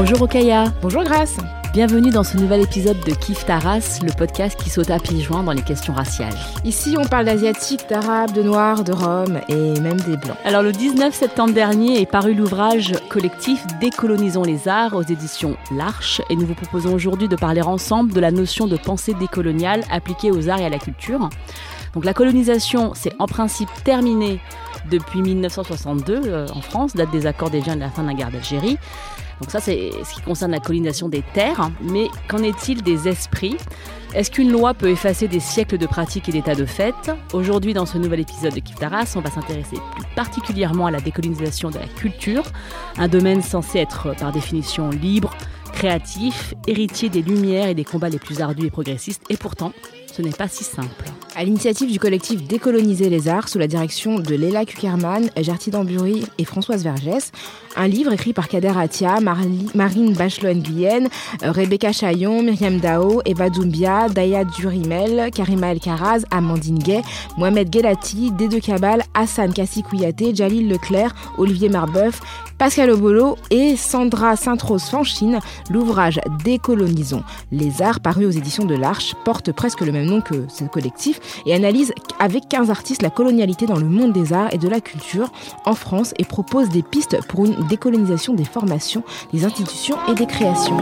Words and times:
Bonjour 0.00 0.22
Okaya, 0.22 0.72
Bonjour 0.80 1.02
Grace. 1.02 1.38
bienvenue 1.72 2.10
dans 2.10 2.22
ce 2.22 2.36
nouvel 2.36 2.62
épisode 2.62 3.00
de 3.00 3.10
Kif 3.10 3.44
Taras, 3.44 3.98
le 4.04 4.12
podcast 4.12 4.56
qui 4.62 4.70
saute 4.70 4.92
à 4.92 5.00
pieds 5.00 5.20
joints 5.20 5.42
dans 5.42 5.50
les 5.50 5.62
questions 5.62 5.92
raciales. 5.92 6.36
Ici, 6.62 6.94
on 6.96 7.04
parle 7.04 7.24
d'asiatiques, 7.24 7.88
d'arabes, 7.90 8.30
de 8.30 8.44
noirs, 8.44 8.84
de 8.84 8.92
roms 8.92 9.40
et 9.48 9.80
même 9.80 10.00
des 10.02 10.16
blancs. 10.16 10.36
Alors 10.44 10.62
le 10.62 10.70
19 10.70 11.12
septembre 11.12 11.52
dernier 11.52 12.00
est 12.00 12.06
paru 12.06 12.34
l'ouvrage 12.34 12.94
collectif 13.08 13.66
Décolonisons 13.80 14.44
les 14.44 14.68
arts 14.68 14.94
aux 14.94 15.02
éditions 15.02 15.56
L'Arche 15.72 16.22
et 16.30 16.36
nous 16.36 16.46
vous 16.46 16.54
proposons 16.54 16.94
aujourd'hui 16.94 17.26
de 17.26 17.34
parler 17.34 17.62
ensemble 17.62 18.12
de 18.12 18.20
la 18.20 18.30
notion 18.30 18.68
de 18.68 18.76
pensée 18.76 19.14
décoloniale 19.14 19.82
appliquée 19.90 20.30
aux 20.30 20.48
arts 20.48 20.60
et 20.60 20.66
à 20.66 20.70
la 20.70 20.78
culture. 20.78 21.28
Donc 21.94 22.04
la 22.04 22.14
colonisation, 22.14 22.92
c'est 22.94 23.14
en 23.18 23.26
principe 23.26 23.70
terminé 23.82 24.38
depuis 24.88 25.22
1962 25.22 26.20
euh, 26.24 26.46
en 26.54 26.60
France, 26.60 26.94
date 26.94 27.10
des 27.10 27.26
accords 27.26 27.50
des 27.50 27.58
et 27.58 27.62
de 27.62 27.80
la 27.80 27.90
fin 27.90 28.02
de 28.02 28.08
la 28.08 28.14
guerre 28.14 28.30
d'Algérie. 28.30 28.78
Donc 29.40 29.50
ça, 29.50 29.60
c'est 29.60 29.90
ce 30.04 30.14
qui 30.14 30.20
concerne 30.20 30.50
la 30.50 30.60
colonisation 30.60 31.08
des 31.08 31.22
terres. 31.34 31.70
Mais 31.80 32.08
qu'en 32.28 32.42
est-il 32.42 32.82
des 32.82 33.08
esprits? 33.08 33.56
Est-ce 34.14 34.30
qu'une 34.30 34.50
loi 34.50 34.72
peut 34.72 34.88
effacer 34.88 35.28
des 35.28 35.40
siècles 35.40 35.76
de 35.76 35.86
pratiques 35.86 36.28
et 36.28 36.32
d'états 36.32 36.54
de 36.54 36.64
fait? 36.64 36.94
Aujourd'hui, 37.34 37.74
dans 37.74 37.84
ce 37.84 37.98
nouvel 37.98 38.20
épisode 38.20 38.54
de 38.54 38.60
Kiftaras, 38.60 39.12
on 39.16 39.20
va 39.20 39.30
s'intéresser 39.30 39.76
plus 39.94 40.04
particulièrement 40.16 40.86
à 40.86 40.90
la 40.90 41.00
décolonisation 41.00 41.70
de 41.70 41.78
la 41.78 41.86
culture, 41.86 42.44
un 42.96 43.08
domaine 43.08 43.42
censé 43.42 43.78
être 43.78 44.16
par 44.18 44.32
définition 44.32 44.88
libre, 44.88 45.34
créatif, 45.74 46.54
héritier 46.66 47.10
des 47.10 47.22
lumières 47.22 47.68
et 47.68 47.74
des 47.74 47.84
combats 47.84 48.08
les 48.08 48.18
plus 48.18 48.40
ardus 48.40 48.66
et 48.66 48.70
progressistes. 48.70 49.22
Et 49.28 49.36
pourtant, 49.36 49.72
ce 50.18 50.22
n'est 50.22 50.32
pas 50.32 50.48
si 50.48 50.64
simple. 50.64 51.04
À 51.36 51.44
l'initiative 51.44 51.92
du 51.92 52.00
collectif 52.00 52.42
Décoloniser 52.42 53.08
les 53.08 53.28
arts, 53.28 53.48
sous 53.48 53.58
la 53.60 53.68
direction 53.68 54.18
de 54.18 54.34
Léla 54.34 54.64
Kuckerman, 54.64 55.30
Gertie 55.36 55.70
Dambury 55.70 56.24
et 56.38 56.44
Françoise 56.44 56.82
Vergès, 56.82 57.30
un 57.76 57.86
livre 57.86 58.12
écrit 58.12 58.32
par 58.32 58.48
Kader 58.48 58.72
Atia, 58.76 59.20
Marine 59.20 60.12
Bachelot-Nguyen, 60.14 61.06
euh, 61.44 61.52
Rebecca 61.52 61.92
Chaillon, 61.92 62.42
Myriam 62.42 62.80
Dao, 62.80 63.22
Eva 63.26 63.48
Doumbia, 63.48 64.08
Daya 64.08 64.42
Durimel, 64.42 65.30
Karima 65.30 65.70
El 65.70 65.78
Karaz, 65.78 66.24
Amandine 66.32 66.80
Gay, 66.80 67.02
Mohamed 67.36 67.72
Gelati, 67.72 68.32
Dédé 68.32 68.60
Kabal, 68.60 69.04
Hassan 69.14 69.52
Kassi 69.52 69.84
Kouyaté, 69.84 70.34
Jalil 70.34 70.68
Leclerc, 70.68 71.14
Olivier 71.36 71.68
Marbeuf, 71.68 72.20
Pascal 72.58 72.90
Obolo 72.90 73.36
et 73.50 73.76
Sandra 73.76 74.34
Sainte-Rose 74.34 74.84
Fanchine, 74.84 75.38
l'ouvrage 75.70 76.20
Décolonisons 76.44 77.22
les 77.52 77.82
arts 77.82 78.00
paru 78.00 78.26
aux 78.26 78.30
éditions 78.30 78.64
de 78.64 78.74
l'Arche 78.74 79.14
porte 79.24 79.52
presque 79.52 79.80
le 79.80 79.92
même 79.92 80.06
nom 80.06 80.20
que 80.20 80.46
ce 80.48 80.64
collectif 80.64 81.20
et 81.46 81.54
analyse 81.54 81.92
avec 82.18 82.48
15 82.48 82.70
artistes 82.70 83.02
la 83.02 83.10
colonialité 83.10 83.66
dans 83.66 83.78
le 83.78 83.86
monde 83.86 84.12
des 84.12 84.32
arts 84.32 84.52
et 84.52 84.58
de 84.58 84.68
la 84.68 84.80
culture 84.80 85.30
en 85.64 85.74
France 85.74 86.14
et 86.18 86.24
propose 86.24 86.68
des 86.68 86.82
pistes 86.82 87.18
pour 87.28 87.46
une 87.46 87.66
décolonisation 87.68 88.34
des 88.34 88.44
formations, 88.44 89.04
des 89.32 89.44
institutions 89.44 89.96
et 90.08 90.14
des 90.14 90.26
créations. 90.26 90.76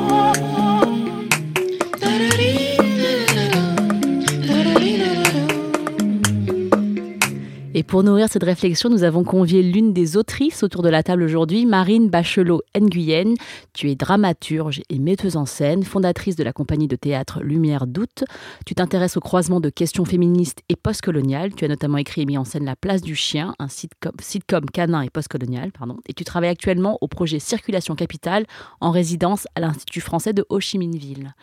Et 7.79 7.83
pour 7.83 8.03
nourrir 8.03 8.31
cette 8.31 8.43
réflexion, 8.43 8.89
nous 8.89 9.05
avons 9.05 9.23
convié 9.23 9.63
l'une 9.63 9.93
des 9.93 10.17
autrices 10.17 10.63
autour 10.63 10.81
de 10.81 10.89
la 10.89 11.03
table 11.03 11.23
aujourd'hui, 11.23 11.67
Marine 11.67 12.09
Bachelot 12.09 12.63
Nguyen. 12.75 13.35
Tu 13.75 13.91
es 13.91 13.95
dramaturge 13.95 14.81
et 14.89 14.99
metteuse 14.99 15.37
en 15.37 15.45
scène, 15.45 15.83
fondatrice 15.83 16.37
de 16.37 16.43
la 16.43 16.55
compagnie 16.55 16.89
de 16.89 16.97
théâtre 16.97 17.43
Lumière 17.43 17.87
d'août. 17.87 18.25
Tu 18.65 18.75
t'intéresses 18.75 19.19
au 19.19 19.21
croisement 19.21 19.61
de 19.61 19.69
questions 19.69 20.07
féministes 20.07 20.63
et 20.71 20.77
postcoloniales. 20.77 21.55
Tu 21.55 21.67
as 21.67 21.69
notamment 21.69 21.99
écrit 21.99 22.23
et 22.23 22.25
mis 22.25 22.39
en 22.39 22.45
scène 22.45 22.65
La 22.65 22.77
place 22.77 23.03
du 23.03 23.15
chien, 23.15 23.55
un 23.59 23.69
sitcom, 23.69 24.13
sitcom 24.21 24.65
canin 24.65 25.03
et 25.03 25.11
postcolonial. 25.11 25.71
Pardon. 25.71 25.99
Et 26.09 26.15
tu 26.15 26.25
travailles 26.25 26.49
actuellement 26.49 26.97
au 27.03 27.09
projet 27.09 27.41
Circulation 27.41 27.95
Capitale 27.95 28.47
en 28.81 28.91
résidence 28.91 29.47
à 29.55 29.61
l'Institut 29.61 30.01
français 30.01 30.33
de 30.33 30.47
Ho 30.49 30.61
Chi 30.61 30.79
Minh 30.79 30.97
Ville. 30.97 31.35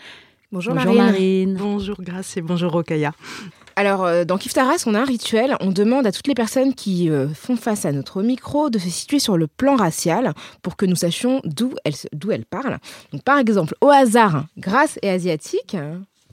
Bonjour, 0.51 0.73
Bonjour 0.73 0.95
Marine. 0.95 1.11
Marine. 1.11 1.57
Bonjour 1.59 2.01
Grace 2.01 2.37
et 2.37 2.41
bonjour 2.41 2.71
Rokaya. 2.71 3.11
Alors, 3.75 4.05
euh, 4.05 4.23
dans 4.23 4.37
Kiftaras, 4.37 4.83
on 4.85 4.93
a 4.93 4.99
un 4.99 5.05
rituel. 5.05 5.55
On 5.59 5.71
demande 5.71 6.05
à 6.05 6.11
toutes 6.11 6.27
les 6.27 6.35
personnes 6.35 6.73
qui 6.73 7.09
euh, 7.09 7.27
font 7.29 7.55
face 7.55 7.85
à 7.85 7.91
notre 7.91 8.21
micro 8.21 8.69
de 8.69 8.77
se 8.77 8.89
situer 8.89 9.19
sur 9.19 9.37
le 9.37 9.47
plan 9.47 9.75
racial 9.75 10.33
pour 10.61 10.75
que 10.75 10.85
nous 10.85 10.95
sachions 10.95 11.41
d'où 11.43 11.73
elles, 11.83 12.45
parlent. 12.45 12.77
Donc, 13.11 13.23
par 13.23 13.39
exemple, 13.39 13.75
au 13.81 13.89
hasard, 13.89 14.45
Grace 14.57 14.99
est 15.01 15.09
asiatique 15.09 15.75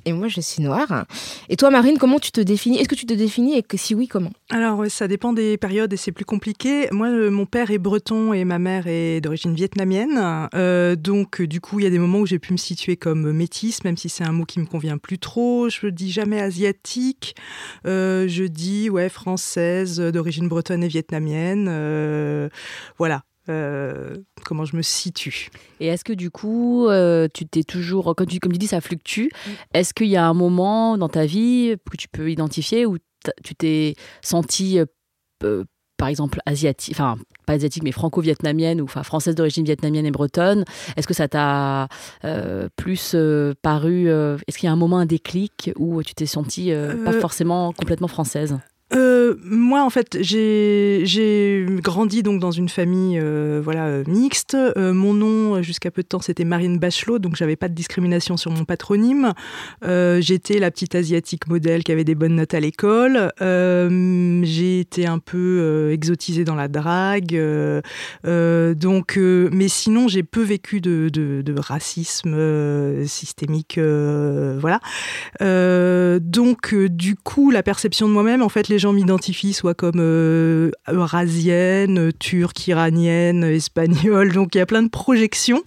et 0.04 0.12
moi, 0.12 0.28
je 0.28 0.40
suis 0.40 0.62
noire. 0.62 1.06
Et 1.48 1.56
toi, 1.56 1.70
Marine, 1.70 1.98
comment 1.98 2.18
tu 2.18 2.32
te 2.32 2.40
définis? 2.40 2.78
Est-ce 2.78 2.88
que 2.88 2.94
tu 2.94 3.06
te 3.06 3.14
définis 3.14 3.58
et 3.58 3.64
si 3.76 3.94
oui, 3.94 4.08
comment? 4.08 4.32
Alors 4.50 4.84
ça 4.88 5.08
dépend 5.08 5.32
des 5.32 5.56
périodes 5.56 5.92
et 5.92 5.96
c'est 5.96 6.12
plus 6.12 6.24
compliqué. 6.24 6.88
Moi, 6.90 7.08
euh, 7.08 7.30
mon 7.30 7.46
père 7.46 7.70
est 7.70 7.78
breton 7.78 8.32
et 8.32 8.44
ma 8.44 8.58
mère 8.58 8.86
est 8.86 9.20
d'origine 9.20 9.54
vietnamienne. 9.54 10.48
Euh, 10.54 10.96
donc 10.96 11.40
du 11.42 11.60
coup, 11.60 11.80
il 11.80 11.84
y 11.84 11.86
a 11.86 11.90
des 11.90 11.98
moments 11.98 12.18
où 12.18 12.26
j'ai 12.26 12.38
pu 12.38 12.52
me 12.52 12.58
situer 12.58 12.96
comme 12.96 13.32
métisse, 13.32 13.84
même 13.84 13.96
si 13.96 14.08
c'est 14.08 14.24
un 14.24 14.32
mot 14.32 14.44
qui 14.44 14.60
me 14.60 14.66
convient 14.66 14.98
plus 14.98 15.18
trop. 15.18 15.68
Je 15.68 15.86
dis 15.86 16.10
jamais 16.10 16.40
asiatique. 16.40 17.36
Euh, 17.86 18.26
je 18.28 18.44
dis 18.44 18.90
ouais 18.90 19.08
française 19.08 20.00
d'origine 20.00 20.48
bretonne 20.48 20.82
et 20.82 20.88
vietnamienne. 20.88 22.50
Voilà. 22.98 23.22
Euh, 23.48 24.16
comment 24.44 24.64
je 24.64 24.76
me 24.76 24.82
situe. 24.82 25.48
Et 25.80 25.86
est-ce 25.86 26.04
que 26.04 26.12
du 26.12 26.30
coup, 26.30 26.88
euh, 26.88 27.26
tu 27.32 27.46
t'es 27.46 27.62
toujours, 27.62 28.14
comme 28.14 28.26
tu, 28.26 28.38
comme 28.38 28.52
tu 28.52 28.58
dis, 28.58 28.66
ça 28.66 28.80
fluctue. 28.80 29.28
Est-ce 29.72 29.94
qu'il 29.94 30.08
y 30.08 30.16
a 30.16 30.26
un 30.26 30.34
moment 30.34 30.98
dans 30.98 31.08
ta 31.08 31.24
vie 31.24 31.74
que 31.90 31.96
tu 31.96 32.08
peux 32.08 32.30
identifier 32.30 32.86
où 32.86 32.98
tu 33.42 33.54
t'es 33.54 33.94
sentie, 34.22 34.78
euh, 35.42 35.64
par 35.96 36.08
exemple, 36.08 36.40
asiatique, 36.44 36.94
enfin, 36.94 37.16
pas 37.46 37.54
asiatique, 37.54 37.82
mais 37.82 37.92
franco-vietnamienne 37.92 38.80
ou 38.80 38.84
enfin, 38.84 39.02
française 39.02 39.34
d'origine 39.34 39.64
vietnamienne 39.64 40.06
et 40.06 40.10
bretonne? 40.10 40.64
Est-ce 40.96 41.06
que 41.06 41.14
ça 41.14 41.28
t'a 41.28 41.88
plus 42.76 43.16
paru. 43.62 44.08
est-ce 44.08 44.58
qu'il 44.58 44.66
y 44.66 44.70
a 44.70 44.72
un 44.72 44.76
moment, 44.76 44.98
un 44.98 45.06
déclic 45.06 45.70
où 45.76 46.02
tu 46.02 46.14
t'es 46.14 46.26
sentie 46.26 46.72
pas 47.04 47.12
forcément 47.12 47.72
complètement 47.72 48.08
française? 48.08 48.58
Euh, 48.92 49.36
moi, 49.44 49.84
en 49.84 49.90
fait, 49.90 50.18
j'ai 50.20 51.66
grandi 51.82 52.22
donc 52.22 52.40
dans 52.40 52.50
une 52.50 52.68
famille 52.68 53.18
euh, 53.20 53.60
voilà 53.62 54.02
mixte. 54.06 54.54
Euh, 54.54 54.92
mon 54.92 55.14
nom, 55.14 55.62
jusqu'à 55.62 55.90
peu 55.90 56.02
de 56.02 56.08
temps, 56.08 56.20
c'était 56.20 56.44
Marine 56.44 56.78
Bachelot, 56.78 57.18
donc 57.18 57.36
j'avais 57.36 57.56
pas 57.56 57.68
de 57.68 57.74
discrimination 57.74 58.36
sur 58.36 58.50
mon 58.50 58.64
patronyme. 58.64 59.32
J'étais 59.82 60.58
la 60.58 60.70
petite 60.70 60.94
asiatique 60.94 61.46
modèle 61.46 61.84
qui 61.84 61.92
avait 61.92 62.04
des 62.04 62.14
bonnes 62.14 62.36
notes 62.36 62.54
à 62.54 62.60
l'école. 62.60 63.32
J'ai 63.40 64.80
été 64.80 65.06
un 65.06 65.18
peu 65.18 65.90
exotisée 65.92 66.44
dans 66.44 66.54
la 66.54 66.68
drague. 66.68 67.38
donc, 68.24 69.16
mais 69.16 69.68
sinon, 69.68 70.08
j'ai 70.08 70.22
peu 70.22 70.42
vécu 70.42 70.80
de, 70.80 71.54
racisme 71.60 73.06
systémique. 73.06 73.78
voilà. 73.78 74.80
Donc, 76.20 76.74
du 76.74 77.16
coup, 77.16 77.50
la 77.50 77.62
perception 77.62 78.09
de 78.09 78.12
moi-même, 78.12 78.42
en 78.42 78.48
fait, 78.48 78.68
les 78.68 78.79
gens 78.80 78.92
m'identifient 78.92 79.53
soit 79.53 79.74
comme 79.74 79.98
euh, 80.00 80.71
eurasienne, 80.88 82.10
turque, 82.18 82.66
iranienne, 82.66 83.44
espagnole. 83.44 84.32
Donc, 84.32 84.54
il 84.54 84.59
y 84.59 84.60
a 84.60 84.66
plein 84.66 84.82
de 84.82 84.88
projections. 84.91 85.62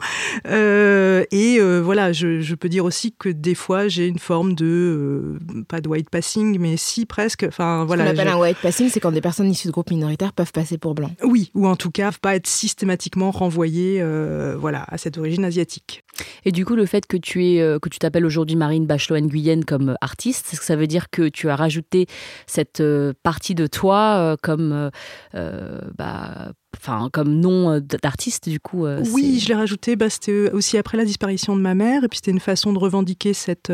Euh, 0.48 1.24
et 1.32 1.58
euh, 1.60 1.80
voilà, 1.80 2.12
je, 2.12 2.42
je 2.42 2.56
peux 2.56 2.70
dire 2.70 2.86
aussi 2.86 3.14
que 3.18 3.30
des 3.30 3.56
fois, 3.56 3.88
j'ai 3.88 4.08
une 4.08 4.20
forme 4.20 4.54
de, 4.56 4.66
euh, 4.66 5.40
pas 5.68 5.80
de 5.82 5.88
white 5.88 6.10
passing, 6.10 6.58
mais 6.60 6.76
si 6.78 7.06
presque. 7.06 7.46
Enfin, 7.48 7.82
Ce 7.84 7.88
voilà. 7.88 8.04
qu'on 8.06 8.10
appelle 8.12 8.28
je- 8.28 8.34
un 8.34 8.40
white 8.40 8.58
passing, 8.62 8.90
c'est 8.90 9.00
quand 9.00 9.12
des 9.12 9.22
personnes 9.22 9.50
issues 9.50 9.68
de 9.68 9.72
groupes 9.74 9.92
minoritaires 9.92 10.34
peuvent 10.34 10.52
passer 10.52 10.78
pour 10.78 10.96
blancs. 10.96 11.12
Oui, 11.24 11.52
ou 11.54 11.68
en 11.68 11.76
tout 11.76 11.92
cas, 11.92 12.12
pas 12.22 12.36
être 12.36 12.48
systématiquement 12.48 13.32
renvoyé 13.32 14.00
euh, 14.02 14.56
voilà, 14.60 14.86
à 14.88 14.98
cette 14.98 15.18
origine 15.18 15.46
asiatique. 15.46 16.03
Et 16.46 16.52
du 16.52 16.66
coup, 16.66 16.76
le 16.76 16.86
fait 16.86 17.06
que 17.08 17.18
tu 17.18 17.46
es, 17.46 17.62
euh, 17.62 17.80
que 17.80 17.90
tu 17.90 18.00
t'appelles 18.00 18.26
aujourd'hui 18.26 18.56
Marine 18.56 18.86
Bachelot 18.86 19.20
Nguyen 19.20 19.62
comme 19.64 19.90
euh, 19.90 19.96
artiste, 20.02 20.50
est-ce 20.52 20.60
que 20.60 20.66
ça 20.66 20.76
veut 20.76 20.88
dire 20.88 21.10
que 21.10 21.30
tu 21.30 21.50
as 21.50 21.56
rajouté 21.56 22.08
cette 22.48 22.82
euh, 22.82 23.14
partie 23.24 23.56
de 23.56 23.68
toi 23.68 24.36
comme 24.42 24.90
euh, 25.36 25.80
bah, 25.98 26.52
enfin 26.76 27.10
comme 27.12 27.40
nom 27.40 27.80
d'artiste 27.80 28.50
du 28.50 28.60
coup. 28.60 28.86
oui, 29.14 29.40
je 29.40 29.48
l'ai 29.48 29.54
rajouté. 29.54 29.96
Bah, 29.96 30.10
c'était 30.10 30.52
aussi 30.52 30.78
après 30.78 30.98
la 30.98 31.06
disparition 31.06 31.56
de 31.56 31.62
ma 31.62 31.76
mère, 31.76 32.04
et 32.04 32.08
puis 32.08 32.18
c'était 32.18 32.32
une 32.32 32.40
façon 32.40 32.74
de 32.74 32.80
revendiquer 32.80 33.34
cette 33.34 33.72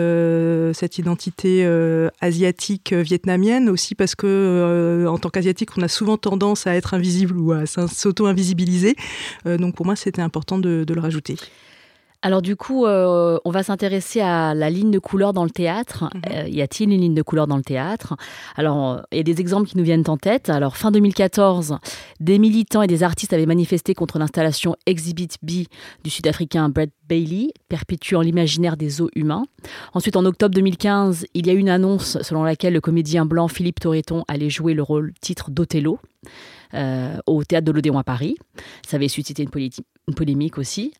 cette 0.74 0.97
identité 0.97 1.65
asiatique 2.21 2.94
vietnamienne 2.94 3.69
aussi 3.69 3.95
parce 3.95 4.15
que 4.15 5.06
en 5.07 5.18
tant 5.18 5.30
qu'asiatique, 5.30 5.69
on 5.77 5.81
a 5.81 5.88
souvent 5.88 6.18
tendance 6.18 6.68
à 6.68 6.75
être 6.75 6.94
invisible 6.94 7.38
ou 7.38 7.51
à 7.51 7.65
s'auto-invisibiliser. 7.65 8.95
donc 9.45 9.75
pour 9.75 9.86
moi, 9.86 9.95
c'était 9.95 10.21
important 10.21 10.59
de, 10.59 10.83
de 10.86 10.94
le 10.94 11.01
rajouter. 11.01 11.38
Alors 12.21 12.42
du 12.42 12.57
coup, 12.57 12.86
euh, 12.86 13.39
on 13.45 13.51
va 13.51 13.63
s'intéresser 13.63 14.19
à 14.19 14.54
la 14.54 14.69
ligne 14.69 14.92
de 14.92 15.00
couleur 15.00 15.31
dans 15.31 15.45
le 15.45 15.50
théâtre. 15.50 16.10
Mhm. 16.13 16.21
Euh, 16.31 16.48
y 16.50 16.62
a-t-il 16.62 16.92
une 16.92 17.00
ligne 17.00 17.13
de 17.13 17.21
couleur 17.21 17.48
dans 17.48 17.56
le 17.56 17.63
théâtre? 17.63 18.16
Alors, 18.57 19.01
il 19.12 19.18
y 19.18 19.21
a 19.21 19.24
des 19.24 19.39
exemples 19.39 19.69
qui 19.69 19.77
nous 19.77 19.86
viennent 19.86 20.04
en 20.07 20.18
tête. 20.18 20.50
Alors, 20.50 20.75
fin 20.75 20.92
2014, 20.92 21.77
des 22.19 22.38
militants 22.38 22.81
et 22.81 22.88
des 22.88 23.04
artistes 23.04 23.31
avaient 23.31 23.45
manifesté 23.45 23.94
contre 23.94 24.19
l'installation 24.19 24.75
Exhibit 24.86 25.30
B 25.42 25.68
du 26.04 26.10
Sud-Africain 26.10 26.68
Brett 26.68 26.92
Bailey, 27.07 27.54
perpétuant 27.69 28.22
l'imaginaire 28.22 28.75
des 28.75 29.01
os 29.01 29.10
humains. 29.15 29.45
Ensuite, 29.94 30.18
en 30.18 30.25
octobre 30.25 30.54
2015, 30.54 31.25
il 31.33 31.48
y 31.48 31.50
a 31.50 31.54
eu 31.54 31.57
une 31.57 31.69
annonce 31.69 32.22
selon 32.22 32.44
laquelle 32.44 32.74
le 32.74 32.81
comédien 32.81 33.25
blanc 33.25 33.48
Philippe 33.48 33.80
Torreton 33.80 34.25
allait 34.27 34.50
jouer 34.50 34.74
le 34.74 34.83
rôle 34.83 35.13
titre 35.22 35.51
d'Othello. 35.51 36.00
Euh, 36.75 37.18
au 37.25 37.44
théâtre 37.44 37.65
de 37.65 37.72
l'Odéon 37.72 37.98
à 37.98 38.04
Paris. 38.04 38.36
Ça 38.88 38.98
avait 38.98 39.07
suscité 39.07 39.44
une 39.44 40.13
polémique 40.13 40.60
aussi. 40.60 40.94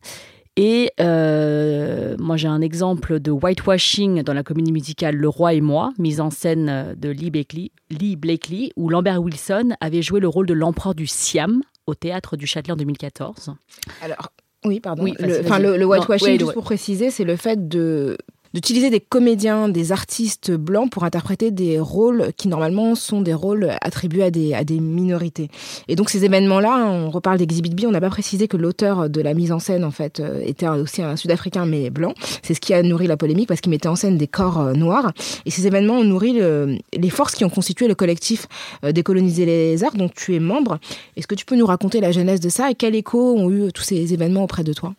Et 0.56 0.90
euh, 1.00 2.16
moi, 2.18 2.36
j'ai 2.36 2.48
un 2.48 2.60
exemple 2.60 3.20
de 3.20 3.30
whitewashing 3.30 4.22
dans 4.22 4.34
la 4.34 4.42
comédie 4.42 4.72
musicale 4.72 5.16
Le 5.16 5.28
Roi 5.28 5.54
et 5.54 5.60
moi, 5.60 5.92
mise 5.98 6.20
en 6.20 6.30
scène 6.30 6.94
de 6.98 7.08
Lee 7.08 7.30
Blakely, 7.30 7.72
Lee 7.90 8.16
Blakely, 8.16 8.72
où 8.76 8.88
Lambert 8.88 9.22
Wilson 9.22 9.70
avait 9.80 10.02
joué 10.02 10.20
le 10.20 10.28
rôle 10.28 10.46
de 10.46 10.54
l'empereur 10.54 10.94
du 10.94 11.06
Siam 11.06 11.62
au 11.86 11.94
théâtre 11.94 12.36
du 12.36 12.46
Châtelet 12.46 12.72
en 12.72 12.76
2014. 12.76 13.54
Alors, 14.02 14.30
oui, 14.64 14.80
pardon. 14.80 15.04
le, 15.04 15.84
whitewashing, 15.84 16.38
juste 16.38 16.52
pour 16.52 16.64
préciser, 16.64 17.10
c'est 17.10 17.24
le 17.24 17.36
fait 17.36 17.68
de 17.68 18.18
d'utiliser 18.54 18.90
des 18.90 19.00
comédiens, 19.00 19.68
des 19.68 19.92
artistes 19.92 20.50
blancs 20.50 20.90
pour 20.90 21.04
interpréter 21.04 21.50
des 21.50 21.78
rôles 21.78 22.32
qui 22.36 22.48
normalement 22.48 22.94
sont 22.94 23.20
des 23.20 23.34
rôles 23.34 23.70
attribués 23.80 24.24
à 24.24 24.30
des, 24.30 24.54
à 24.54 24.64
des 24.64 24.80
minorités. 24.80 25.48
Et 25.88 25.96
donc 25.96 26.10
ces 26.10 26.24
événements-là, 26.24 26.86
on 26.86 27.10
reparle 27.10 27.38
d'Exhibit 27.38 27.70
B, 27.70 27.84
on 27.86 27.90
n'a 27.90 28.00
pas 28.00 28.10
précisé 28.10 28.48
que 28.48 28.56
l'auteur 28.56 29.08
de 29.08 29.20
la 29.20 29.34
mise 29.34 29.52
en 29.52 29.58
scène 29.58 29.84
en 29.84 29.90
fait 29.90 30.20
euh, 30.20 30.40
était 30.44 30.68
aussi 30.68 31.02
un 31.02 31.16
Sud-Africain 31.16 31.66
mais 31.66 31.90
blanc. 31.90 32.14
C'est 32.42 32.54
ce 32.54 32.60
qui 32.60 32.74
a 32.74 32.82
nourri 32.82 33.06
la 33.06 33.16
polémique 33.16 33.48
parce 33.48 33.60
qu'il 33.60 33.70
mettait 33.70 33.88
en 33.88 33.96
scène 33.96 34.16
des 34.16 34.26
corps 34.26 34.60
euh, 34.60 34.72
noirs. 34.72 35.12
Et 35.46 35.50
ces 35.50 35.66
événements 35.66 35.98
ont 35.98 36.04
nourri 36.04 36.40
les 36.40 37.10
forces 37.10 37.34
qui 37.34 37.44
ont 37.44 37.50
constitué 37.50 37.88
le 37.88 37.94
collectif 37.94 38.46
euh, 38.84 38.92
Décoloniser 38.92 39.46
les 39.46 39.84
arts 39.84 39.94
dont 39.94 40.08
tu 40.08 40.34
es 40.34 40.40
membre. 40.40 40.78
Est-ce 41.16 41.26
que 41.26 41.34
tu 41.34 41.44
peux 41.44 41.56
nous 41.56 41.66
raconter 41.66 42.00
la 42.00 42.12
genèse 42.12 42.40
de 42.40 42.48
ça 42.48 42.70
et 42.70 42.74
quel 42.74 42.94
écho 42.94 43.34
ont 43.36 43.50
eu 43.50 43.72
tous 43.72 43.82
ces 43.82 44.12
événements 44.12 44.44
auprès 44.44 44.64
de 44.64 44.72
toi? 44.72 44.94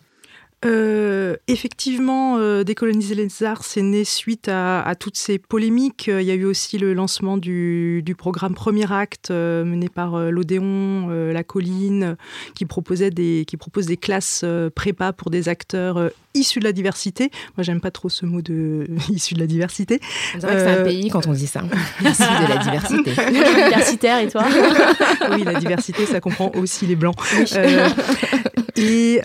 Euh, 0.63 1.37
effectivement, 1.47 2.37
euh, 2.37 2.63
décoloniser 2.63 3.15
les 3.15 3.43
arts, 3.43 3.63
c'est 3.63 3.81
né 3.81 4.03
suite 4.03 4.47
à, 4.47 4.93
toutes 4.99 5.17
ces 5.17 5.39
polémiques. 5.39 6.07
Il 6.07 6.23
y 6.23 6.31
a 6.31 6.35
eu 6.35 6.45
aussi 6.45 6.77
le 6.77 6.93
lancement 6.93 7.37
du, 7.37 8.03
programme 8.17 8.53
Premier 8.53 8.91
Acte 8.91 9.31
euh, 9.31 9.65
mené 9.65 9.89
par 9.89 10.17
l'Odéon, 10.31 11.09
La 11.09 11.43
Colline, 11.43 12.15
qui 12.53 12.65
proposait 12.65 13.09
des 13.09 13.45
qui 13.47 13.57
propose 13.57 13.87
des 13.87 13.97
classes 13.97 14.45
prépa 14.75 15.13
pour 15.13 15.31
des 15.31 15.49
acteurs 15.49 16.11
issus 16.33 16.59
de 16.59 16.65
la 16.65 16.71
diversité. 16.71 17.31
Moi, 17.57 17.63
j'aime 17.63 17.81
pas 17.81 17.91
trop 17.91 18.09
ce 18.09 18.25
mot 18.25 18.41
de 18.41 18.87
issu 19.09 19.33
de 19.33 19.39
la 19.39 19.47
diversité. 19.47 19.99
On 20.35 20.39
dirait 20.39 20.53
que 20.53 20.59
c'est 20.59 20.79
un 20.79 20.83
pays 20.83 21.09
quand 21.09 21.27
on 21.27 21.33
dit 21.33 21.47
ça. 21.47 21.61
issu 22.01 22.21
de 22.21 22.49
la 22.49 22.57
diversité. 22.57 23.11
Diversitaire 23.71 24.19
et 24.19 24.27
toi? 24.27 24.43
Oui, 25.31 25.43
la 25.43 25.55
diversité, 25.55 26.05
ça 26.05 26.19
comprend 26.19 26.51
aussi 26.55 26.85
les 26.85 26.95
blancs. 26.95 27.15
Et 28.77 29.21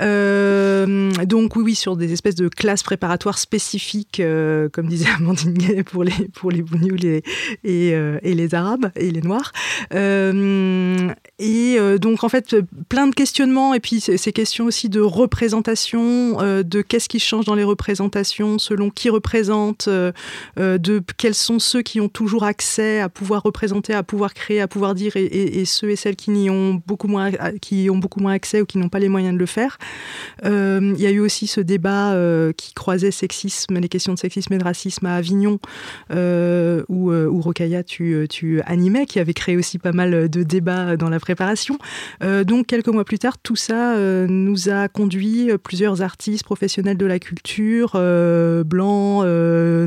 donc 1.26 1.56
oui, 1.56 1.62
oui, 1.62 1.75
sur 1.75 1.96
des 1.96 2.12
espèces 2.12 2.34
de 2.34 2.48
classes 2.48 2.82
préparatoires 2.82 3.38
spécifiques, 3.38 4.20
euh, 4.20 4.69
comme 4.70 4.87
disait 4.87 5.08
Amandine 5.16 5.84
pour 5.84 6.04
les, 6.04 6.28
pour 6.34 6.50
les 6.50 6.64
et, 7.64 7.94
euh, 7.94 8.19
et, 8.22 8.34
les 8.34 8.54
Arabes 8.54 8.90
et 8.96 9.10
les 9.10 9.20
Noirs. 9.20 9.52
Euh, 9.94 11.08
et 11.38 11.78
donc 12.00 12.25
en 12.25 12.28
fait, 12.28 12.56
plein 12.88 13.06
de 13.06 13.14
questionnements, 13.14 13.75
et 13.75 13.81
puis 13.81 14.00
ces 14.00 14.32
questions 14.32 14.64
aussi 14.66 14.88
de 14.88 15.00
représentation, 15.00 16.38
de 16.62 16.82
qu'est-ce 16.82 17.08
qui 17.08 17.20
change 17.20 17.44
dans 17.44 17.54
les 17.54 17.64
représentations, 17.64 18.58
selon 18.58 18.90
qui 18.90 19.10
représente, 19.10 19.88
de 19.88 21.02
quels 21.16 21.34
sont 21.34 21.58
ceux 21.58 21.82
qui 21.82 22.00
ont 22.00 22.08
toujours 22.08 22.44
accès 22.44 23.00
à 23.00 23.08
pouvoir 23.08 23.42
représenter, 23.42 23.92
à 23.92 24.02
pouvoir 24.02 24.34
créer, 24.34 24.60
à 24.60 24.69
pouvoir 24.69 24.94
dire, 24.94 25.12
et, 25.16 25.64
ceux 25.66 25.90
et 25.90 25.96
celles 25.96 26.16
qui, 26.16 26.31
n'y 26.31 26.49
ont 26.49 26.81
beaucoup 26.87 27.08
moins, 27.08 27.31
qui 27.60 27.90
ont 27.90 27.99
beaucoup 27.99 28.20
moins 28.20 28.32
accès 28.32 28.62
ou 28.62 28.66
qui 28.66 28.78
n'ont 28.78 28.88
pas 28.88 28.99
les 28.99 29.08
moyens 29.08 29.35
de 29.36 29.40
le 29.40 29.46
faire. 29.46 29.78
Il 30.44 31.00
y 31.00 31.06
a 31.06 31.10
eu 31.10 31.20
aussi 31.20 31.46
ce 31.46 31.60
débat 31.60 32.12
euh, 32.14 32.52
qui 32.52 32.72
croisait 32.72 33.10
sexisme, 33.10 33.78
les 33.78 33.88
questions 33.88 34.14
de 34.14 34.18
sexisme 34.18 34.52
et 34.54 34.58
de 34.58 34.64
racisme 34.64 35.06
à 35.06 35.16
Avignon, 35.16 35.58
euh, 36.10 36.82
où, 36.88 37.10
euh, 37.10 37.26
où 37.26 37.40
Rokaya, 37.40 37.82
tu, 37.82 38.26
tu, 38.30 38.60
animais, 38.62 39.06
qui 39.06 39.18
avait 39.18 39.34
créé 39.34 39.56
aussi 39.56 39.78
pas 39.78 39.92
mal 39.92 40.28
de 40.28 40.42
débats 40.42 40.96
dans 40.96 41.10
la 41.10 41.20
préparation. 41.20 41.78
donc, 42.44 42.66
quelques 42.66 42.88
mois 42.88 43.04
plus 43.04 43.18
tard, 43.18 43.38
tout 43.38 43.56
ça 43.56 43.96
nous 44.28 44.68
a 44.68 44.88
conduit, 44.88 45.50
plusieurs 45.62 46.02
artistes 46.02 46.44
professionnels 46.44 46.96
de 46.96 47.06
la 47.06 47.18
culture, 47.18 47.92
blancs, 48.64 49.24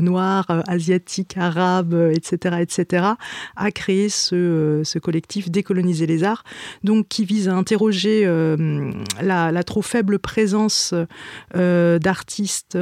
noirs, 0.02 0.64
asiatiques, 0.68 1.36
arabes, 1.36 1.94
etc., 2.12 2.56
etc., 2.60 3.04
à 3.56 3.70
créer 3.70 4.08
ce, 4.08 4.82
ce 4.84 4.98
collectif 4.98 5.50
Décoloniser 5.50 6.06
les 6.06 6.24
arts, 6.24 6.44
donc 6.84 7.08
qui 7.08 7.24
vise 7.24 7.48
à 7.48 7.54
interroger 7.54 8.24
la, 9.22 9.39
la, 9.50 9.64
trop 9.64 9.82
faible 9.82 10.18
présence 10.18 10.94
euh, 11.56 11.98
d'artistes 11.98 12.76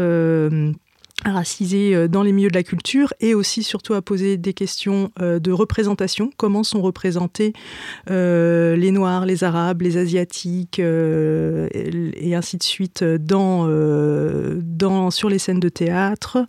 euh, 1.26 1.32
racisés 1.32 1.94
euh, 1.94 2.08
dans 2.08 2.22
les 2.22 2.32
milieux 2.32 2.48
de 2.48 2.54
la 2.54 2.62
culture 2.62 3.12
et 3.20 3.34
aussi 3.34 3.62
surtout 3.62 3.94
à 3.94 4.02
poser 4.02 4.36
des 4.36 4.52
questions 4.52 5.10
euh, 5.20 5.38
de 5.38 5.52
représentation. 5.52 6.30
Comment 6.36 6.62
sont 6.62 6.80
représentés 6.80 7.52
euh, 8.10 8.76
les 8.76 8.92
Noirs, 8.92 9.26
les 9.26 9.44
Arabes, 9.44 9.82
les 9.82 9.96
Asiatiques 9.96 10.78
et, 10.78 12.34
ainsi 12.34 12.56
de 12.56 12.62
suite 12.62 13.02
dans, 13.04 13.66
sur 15.10 15.28
les 15.28 15.38
scènes 15.38 15.60
de 15.60 15.68
théâtre 15.68 16.46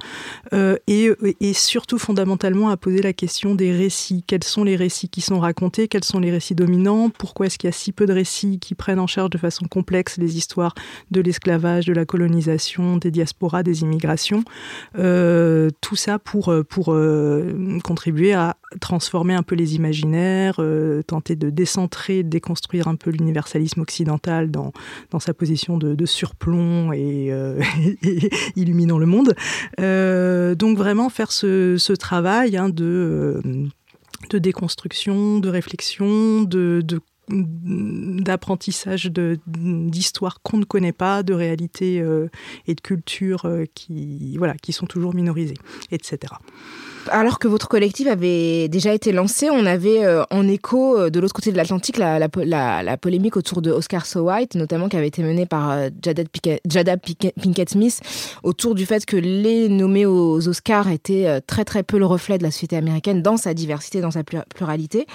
et, 0.88 1.14
surtout 1.54 1.98
fondamentalement 1.98 2.70
à 2.70 2.78
poser 2.78 3.02
la 3.02 3.14
question 3.14 3.56
des 3.56 3.72
récits. 3.72 4.24
Quels 4.26 4.44
sont 4.44 4.64
les 4.64 4.76
récits 4.76 5.10
qui 5.10 5.22
sont 5.22 5.40
racontés? 5.40 5.88
Quels 5.88 6.04
sont 6.04 6.20
les 6.20 6.32
récits 6.32 6.56
dominants? 6.56 7.10
Pourquoi 7.10 7.48
est-ce 7.48 7.58
qu'il 7.58 7.68
y 7.68 7.74
a 7.74 7.76
si 7.76 7.92
peu 7.92 8.06
de 8.06 8.14
récits 8.14 8.60
qui 8.60 8.76
prennent 8.76 9.00
en 9.00 9.08
charge 9.08 9.32
de 9.32 9.38
façon 9.38 9.66
complexe 9.66 10.18
les 10.18 10.38
histoires 10.38 10.76
de 11.12 11.22
l'esclavage, 11.22 11.86
de 11.86 11.94
la 11.94 12.06
colonisation, 12.06 12.98
des 12.98 13.12
diasporas, 13.12 13.64
des 13.64 13.82
immigrations? 13.82 14.44
Tout 15.82 15.96
ça 15.96 16.20
pour, 16.20 16.52
euh, 16.52 16.64
pour 16.64 16.94
euh, 16.94 17.80
contribuer 17.84 18.34
à 18.34 18.58
transformer 18.80 19.34
un 19.34 19.44
peu 19.44 19.56
les 19.56 19.76
imaginaires, 19.76 20.62
tenter 21.08 21.36
de 21.36 21.50
décentrer, 21.50 22.24
de 22.24 22.30
déconstruire 22.30 22.88
un 22.88 22.96
peu 22.96 23.10
l'universalisme 23.10 23.82
occidental 23.82 24.52
dans, 24.52 24.72
dans 25.12 25.20
sa 25.20 25.34
position 25.34 25.78
de, 25.78 26.06
surplomb 26.06 26.94
et, 26.94 27.34
illuminant 28.56 28.98
le 28.98 29.06
monde. 29.06 29.36
donc 29.78 30.78
vraiment 30.78 31.10
faire 31.10 31.32
ce, 31.32 31.94
travail 31.94 32.58
hein, 32.58 32.70
de 32.70 33.42
déconstruction, 34.32 35.40
de 35.40 35.50
réflexion, 35.50 36.44
de 36.44 36.84
d'apprentissage 37.30 39.12
d'histoires 39.48 40.42
qu'on 40.42 40.58
ne 40.58 40.66
connaît 40.66 40.92
pas, 40.92 41.24
de 41.24 41.34
réalités 41.34 42.00
euh, 42.02 42.30
et 42.68 42.76
de 42.76 42.82
cultures 42.82 43.46
euh, 43.46 43.66
qui, 43.74 44.36
voilà, 44.38 44.56
qui 44.56 44.74
sont 44.74 44.86
toujours 44.86 45.14
minorisées, 45.14 45.58
etc. 45.92 46.34
Alors 47.12 47.40
que 47.40 47.48
votre 47.48 47.68
collectif 47.68 48.08
avait 48.08 48.68
déjà 48.68 48.94
été 48.94 49.12
lancé, 49.12 49.50
on 49.50 49.66
avait 49.66 50.04
euh, 50.04 50.24
en 50.32 50.48
écho 50.48 51.10
de 51.10 51.20
l'autre 51.20 51.34
côté 51.34 51.52
de 51.52 51.58
l'Atlantique 51.58 51.98
la, 51.98 52.20
la, 52.20 52.98
polémique 52.98 53.38
autour 53.38 53.62
de 53.62 53.72
Oscar 53.72 54.06
So 54.06 54.22
White, 54.22 54.56
notamment 54.56 54.90
qui 54.90 54.98
avait 54.98 55.08
été 55.08 55.24
menée 55.24 55.46
par 55.46 55.78
Jada, 56.02 56.98
Pinkett, 56.98 57.70
Smith, 57.70 58.02
autour 58.44 58.76
du 58.76 58.86
fait 58.86 59.06
que 59.06 59.18
les 59.18 59.70
nommés 59.70 60.06
aux 60.06 60.48
Oscars 60.48 60.90
étaient 60.90 61.42
très 61.48 61.66
très 61.66 61.84
peu 61.84 61.98
le 61.98 62.06
reflet 62.06 62.38
de 62.38 62.44
la 62.44 62.52
société 62.52 62.76
américaine 62.76 63.22
dans 63.22 63.38
sa 63.38 63.54
diversité, 63.54 64.02
dans 64.02 64.12
sa 64.12 64.24
pluralité. 64.24 65.08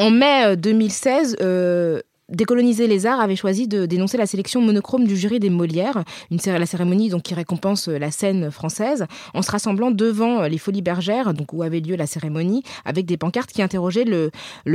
En 0.00 0.08
mai 0.10 0.56
2016, 0.56 1.36
euh, 1.42 2.00
Décoloniser 2.30 2.86
les 2.86 3.06
arts 3.06 3.20
avait 3.20 3.36
choisi 3.36 3.66
de 3.66 3.86
dénoncer 3.86 4.16
la 4.16 4.26
sélection 4.26 4.60
monochrome 4.60 5.06
du 5.06 5.16
jury 5.16 5.40
des 5.40 5.50
Molières, 5.50 6.04
la 6.46 6.66
cérémonie 6.66 7.08
donc 7.08 7.22
qui 7.22 7.34
récompense 7.34 7.88
la 7.88 8.10
scène 8.10 8.50
française, 8.50 9.06
en 9.34 9.42
se 9.42 9.50
rassemblant 9.50 9.90
devant 9.90 10.42
les 10.42 10.58
Folies 10.58 10.82
Bergères, 10.82 11.34
donc 11.34 11.52
où 11.52 11.62
avait 11.62 11.80
lieu 11.80 11.96
la 11.96 12.06
cérémonie, 12.06 12.62
avec 12.84 13.06
des 13.06 13.16
pancartes 13.16 13.50
qui 13.50 13.62
interrogeaient 13.62 14.04
le, 14.04 14.30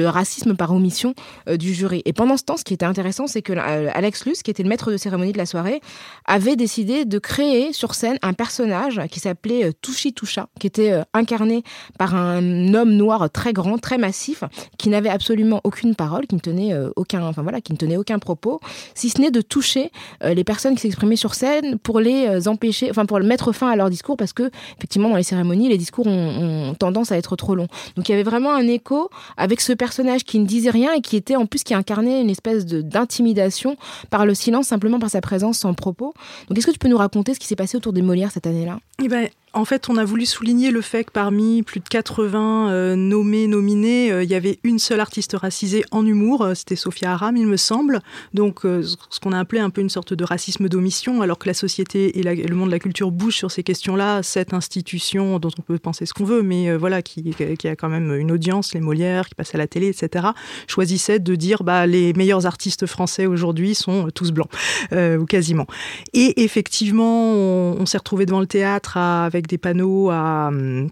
racisme 0.08 0.56
par 0.56 0.74
omission 0.74 1.14
du 1.48 1.74
jury. 1.74 2.02
Et 2.06 2.14
pendant 2.14 2.38
ce 2.38 2.44
temps, 2.44 2.58
ce 2.58 2.64
qui 2.64 2.74
était 2.74 2.86
intéressant, 2.86 3.28
c'est 3.28 3.42
que 3.42 3.54
Alex 3.54 4.26
Luce, 4.26 4.44
qui 4.44 4.52
était 4.52 4.64
le 4.64 4.70
maître 4.70 4.92
de 4.92 4.98
cérémonie 4.98 5.32
de 5.32 5.38
la 5.38 5.46
soirée, 5.46 5.82
avait 6.26 6.56
décidé 6.56 7.06
de 7.06 7.20
créer 7.20 7.74
sur 7.74 7.96
scène 7.96 8.18
un 8.22 8.34
personnage 8.34 9.02
qui 9.10 9.20
s'appelait 9.20 9.74
Touchi 9.82 10.14
Toucha, 10.14 10.48
qui 10.60 10.68
était 10.68 11.02
incarné 11.14 11.64
par 11.98 12.16
un 12.16 12.74
homme 12.74 12.92
noir 12.92 13.30
très 13.32 13.54
grand, 13.54 13.78
très 13.78 13.98
massif, 13.98 14.44
qui 14.78 14.90
n'avait 14.90 15.10
absolument 15.10 15.62
aucune 15.64 15.96
parole, 15.96 16.28
qui 16.28 16.36
ne 16.36 16.40
tenait 16.40 16.74
euh, 16.74 16.90
aucun, 16.96 17.32
voilà, 17.46 17.62
qui 17.62 17.72
ne 17.72 17.78
tenait 17.78 17.98
aucun 17.98 18.20
propos, 18.20 18.60
si 18.94 19.10
ce 19.10 19.22
n'est 19.22 19.32
de 19.32 19.42
toucher 19.42 19.92
euh, 20.24 20.34
les 20.34 20.44
personnes 20.44 20.76
qui 20.76 20.82
s'exprimaient 20.82 21.16
sur 21.16 21.36
scène 21.36 21.78
pour 21.80 22.00
les 22.00 22.28
euh, 22.28 22.50
empêcher, 22.50 22.90
enfin 22.90 23.06
pour 23.06 23.20
mettre 23.20 23.52
fin 23.54 23.70
à 23.70 23.76
leur 23.76 23.90
discours, 23.90 24.18
parce 24.18 24.34
que 24.34 24.50
effectivement 24.78 25.10
dans 25.10 25.16
les 25.16 25.24
cérémonies, 25.24 25.70
les 25.70 25.78
discours 25.78 26.08
ont, 26.08 26.76
tendance 26.78 27.12
à 27.12 27.18
être 27.18 27.36
trop 27.36 27.56
longs. 27.56 27.68
Donc 27.96 28.10
il 28.10 28.12
y 28.12 28.16
avait 28.16 28.24
vraiment 28.24 28.54
un 28.54 28.68
écho 28.68 29.10
avec 29.38 29.62
ce 29.62 29.74
personnage 29.74 30.24
qui 30.24 30.40
ne 30.40 30.46
disait 30.46 30.70
rien 30.70 30.94
et 30.94 31.02
qui 31.02 31.16
était 31.16 31.36
en 31.36 31.46
plus 31.46 31.64
qui 31.64 31.74
incarnait 31.74 32.22
une 32.22 32.30
espèce 32.30 32.66
d'intimidation 32.66 33.78
par 34.10 34.26
le 34.26 34.34
silence, 34.34 34.68
simplement 34.68 35.00
par 35.00 35.10
sa 35.10 35.22
présence 35.22 35.60
sans 35.60 35.74
propos. 35.74 36.14
Donc 36.50 36.58
est-ce 36.58 36.68
que 36.68 36.72
tu 36.72 36.80
peux 36.80 36.90
nous 36.90 36.98
raconter 36.98 37.34
ce 37.34 37.40
qui 37.40 37.48
s'est 37.48 37.56
passé 37.56 37.78
autour 37.78 37.94
des 37.94 38.02
Molières 38.02 38.32
cette 38.32 38.48
année-là? 38.48 38.80
Eh 39.04 39.08
ben, 39.08 39.30
en 39.56 39.64
fait, 39.64 39.90
on 39.90 39.96
a 39.96 40.04
voulu 40.04 40.26
souligner 40.26 40.70
le 40.70 40.82
fait 40.82 41.06
que 41.06 41.12
parmi 41.12 41.64
plus 41.64 41.80
de 41.80 41.88
80 41.88 42.70
euh, 42.70 42.96
nommés, 42.96 43.48
nominés, 43.48 44.12
euh, 44.12 44.24
il 44.24 44.30
y 44.30 44.36
avait 44.36 44.60
une 44.64 44.80
seule 44.80 45.00
artiste 45.00 45.36
racisée 45.40 45.86
en 45.92 46.06
humour, 46.06 46.42
euh, 46.42 46.54
c'était 46.54 46.76
Sophia 46.76 47.14
Aram, 47.14 47.38
il 47.38 47.48
me 47.48 47.56
semble. 47.56 48.02
Donc, 48.34 48.62
ce 48.64 49.20
qu'on 49.22 49.32
a 49.32 49.40
appelé 49.40 49.62
un 49.62 49.70
peu 49.70 49.80
une 49.80 49.90
sorte 49.90 50.14
de 50.14 50.24
racisme 50.26 50.68
d'omission, 50.68 51.22
alors 51.22 51.40
que 51.40 51.48
la 51.48 51.54
société 51.54 52.20
et 52.20 52.24
le 52.24 52.56
monde 52.56 52.68
de 52.68 52.74
la 52.74 52.80
culture 52.80 53.12
bougent 53.12 53.38
sur 53.38 53.50
ces 53.50 53.64
questions-là, 53.64 54.24
cette 54.24 54.54
institution 54.54 55.40
dont 55.40 55.52
on 55.58 55.62
peut 55.62 55.80
penser 55.80 56.06
ce 56.06 56.14
qu'on 56.14 56.26
veut, 56.26 56.42
mais 56.42 56.76
voilà, 56.76 57.02
qui, 57.02 57.24
a 57.64 57.76
quand 57.76 57.90
même 57.90 58.14
une 58.14 58.32
audience, 58.32 58.74
les 58.74 58.82
Molières, 58.82 59.30
qui 59.30 59.36
passent 59.36 59.56
à 59.56 59.58
la 59.58 59.68
télé, 59.68 59.88
etc., 59.88 60.28
choisissait 60.68 61.20
de 61.20 61.36
dire 61.36 61.64
bah, 61.64 61.88
les 61.88 62.12
meilleurs 62.14 62.46
artistes 62.46 62.88
français 62.88 63.26
aujourd'hui 63.26 63.74
sont 63.74 64.10
tous 64.14 64.32
blancs, 64.32 64.50
ou 64.92 65.26
quasiment. 65.26 65.68
Et 66.14 66.44
effectivement, 66.44 67.32
on, 67.34 67.78
on 67.80 67.86
s'est 67.86 67.98
retrouvé 67.98 68.26
devant 68.26 68.42
le 68.42 68.48
théâtre 68.48 68.98
avec 68.98 69.45
des 69.48 69.58
panneaux 69.58 70.10
à 70.10 70.48
hum, 70.50 70.90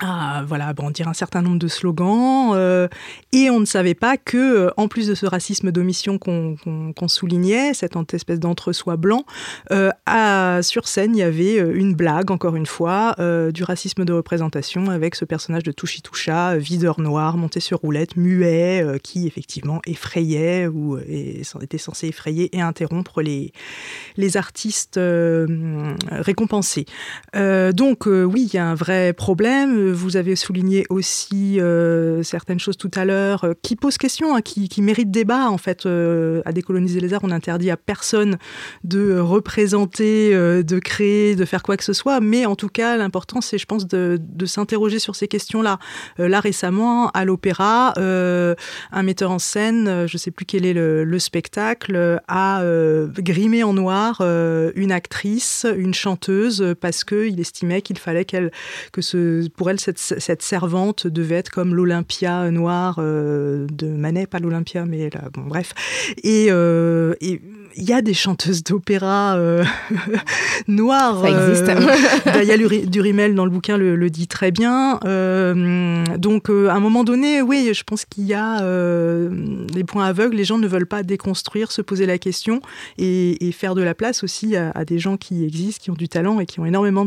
à 0.00 0.42
voilà, 0.46 0.72
brandir 0.72 1.08
un 1.08 1.14
certain 1.14 1.42
nombre 1.42 1.58
de 1.58 1.68
slogans. 1.68 2.52
Euh, 2.54 2.88
et 3.32 3.50
on 3.50 3.60
ne 3.60 3.64
savait 3.64 3.94
pas 3.94 4.16
que, 4.16 4.36
euh, 4.36 4.70
en 4.76 4.88
plus 4.88 5.08
de 5.08 5.14
ce 5.14 5.26
racisme 5.26 5.70
d'omission 5.70 6.18
qu'on 6.18 7.08
soulignait, 7.08 7.74
cette 7.74 7.94
espèce 8.12 8.40
d'entre-soi 8.40 8.96
blanc, 8.96 9.24
euh, 9.70 9.90
sur 10.62 10.88
scène, 10.88 11.14
il 11.14 11.18
y 11.18 11.22
avait 11.22 11.56
une 11.56 11.94
blague, 11.94 12.30
encore 12.30 12.56
une 12.56 12.66
fois, 12.66 13.14
du 13.52 13.64
racisme 13.64 14.04
de 14.04 14.12
représentation 14.12 14.90
avec 14.90 15.14
ce 15.14 15.24
personnage 15.24 15.62
de 15.62 15.72
Touchi 15.72 16.02
Toucha, 16.02 16.56
videur 16.56 17.00
noir, 17.00 17.36
monté 17.36 17.60
sur 17.60 17.78
roulette, 17.78 18.16
muet, 18.16 18.84
qui 19.02 19.26
effectivement 19.26 19.80
effrayait 19.86 20.66
ou 20.66 20.98
était 20.98 21.78
censé 21.78 22.08
effrayer 22.08 22.54
et 22.56 22.60
interrompre 22.60 23.22
les, 23.22 23.52
les 24.16 24.36
artistes 24.36 24.98
récompensés. 26.10 26.86
donc 27.34 28.06
oui, 28.06 28.48
il 28.52 28.54
y 28.54 28.58
a 28.58 28.66
un 28.66 28.74
vrai 28.74 29.12
problème 29.12 29.83
vous 29.92 30.16
avez 30.16 30.36
souligné 30.36 30.84
aussi 30.90 31.60
euh, 31.60 32.22
certaines 32.22 32.60
choses 32.60 32.76
tout 32.76 32.90
à 32.94 33.04
l'heure 33.04 33.44
euh, 33.44 33.52
qui 33.62 33.76
posent 33.76 33.98
question, 33.98 34.36
hein, 34.36 34.40
qui, 34.42 34.82
méritent 34.82 35.10
débat. 35.10 35.48
En 35.50 35.58
fait, 35.58 35.86
euh, 35.86 36.42
à 36.44 36.52
décoloniser 36.52 37.00
les 37.00 37.14
arts, 37.14 37.22
on 37.24 37.30
interdit 37.30 37.70
à 37.70 37.76
personne 37.76 38.38
de 38.82 39.18
représenter, 39.18 40.32
de 40.34 40.78
créer, 40.78 41.36
de 41.36 41.44
faire 41.44 41.62
quoi 41.62 41.76
que 41.76 41.84
ce 41.84 41.92
soit. 41.92 42.20
Mais 42.20 42.46
en 42.46 42.56
tout 42.56 42.68
cas, 42.68 42.96
l'important, 42.96 43.40
c'est, 43.40 43.58
je 43.58 43.66
pense, 43.66 43.86
de, 43.86 44.20
s'interroger 44.44 44.98
sur 44.98 45.16
ces 45.16 45.28
questions-là. 45.28 45.78
là, 46.18 46.40
récemment, 46.40 47.08
à 47.10 47.24
l'opéra, 47.24 47.94
un 47.96 49.02
metteur 49.02 49.30
en 49.30 49.38
scène, 49.38 50.06
je 50.06 50.14
ne 50.14 50.18
sais 50.18 50.30
plus 50.30 50.44
quel 50.44 50.66
est 50.66 50.74
le, 50.74 51.18
spectacle, 51.18 52.20
a 52.28 52.62
grimé 53.16 53.62
en 53.62 53.72
noir 53.72 54.20
une 54.20 54.92
actrice, 54.92 55.66
une 55.76 55.94
chanteuse, 55.94 56.74
parce 56.80 57.04
qu'il 57.04 57.40
estimait 57.40 57.82
qu'il 57.82 57.98
fallait 57.98 58.24
qu'elle, 58.24 58.50
que 58.92 59.00
ce, 59.00 59.48
pour 59.50 59.70
elle, 59.70 59.73
cette, 59.78 60.42
servante 60.42 61.06
devait 61.06 61.36
être 61.36 61.50
comme 61.50 61.74
l'Olympia 61.74 62.50
noire 62.50 62.96
euh, 62.98 63.66
de 63.72 63.86
Manet, 63.86 64.26
pas 64.26 64.38
l'Olympia, 64.38 64.84
mais 64.84 65.10
là, 65.10 65.22
bon, 65.32 65.42
bref. 65.42 65.72
Et, 66.22 66.46
euh, 66.50 67.14
et 67.20 67.40
il 67.76 67.84
y 67.84 67.92
a 67.92 68.02
des 68.02 68.14
chanteuses 68.14 68.62
d'opéra 68.62 69.36
euh, 69.36 69.64
noires. 70.68 71.22
Ça 71.22 71.30
existe. 71.30 71.68
Euh, 71.68 72.86
Durimel 72.86 73.34
dans 73.34 73.44
le 73.44 73.50
bouquin 73.50 73.76
le, 73.76 74.10
dit 74.10 74.28
très 74.28 74.50
bien. 74.50 74.98
Donc 76.18 76.48
à 76.50 76.74
un 76.74 76.80
moment 76.80 77.04
donné, 77.04 77.42
oui, 77.42 77.70
je 77.72 77.82
pense 77.82 78.04
qu'il 78.04 78.24
y 78.24 78.34
a 78.34 78.60
des 79.74 79.84
points 79.84 80.06
aveugles. 80.06 80.36
Les 80.36 80.44
gens 80.44 80.58
ne 80.58 80.66
veulent 80.66 80.86
pas 80.86 81.02
déconstruire, 81.02 81.72
se 81.72 81.82
poser 81.82 82.06
la 82.06 82.18
question 82.18 82.60
et, 82.98 83.52
faire 83.52 83.74
de 83.74 83.82
la 83.82 83.94
place 83.94 84.24
aussi 84.24 84.56
à, 84.56 84.84
des 84.84 84.98
gens 84.98 85.16
qui 85.16 85.44
existent, 85.44 85.82
qui 85.82 85.90
ont 85.90 85.94
du 85.94 86.08
talent 86.08 86.40
et 86.40 86.46
qui 86.46 86.60
ont 86.60 86.66
énormément 86.66 87.06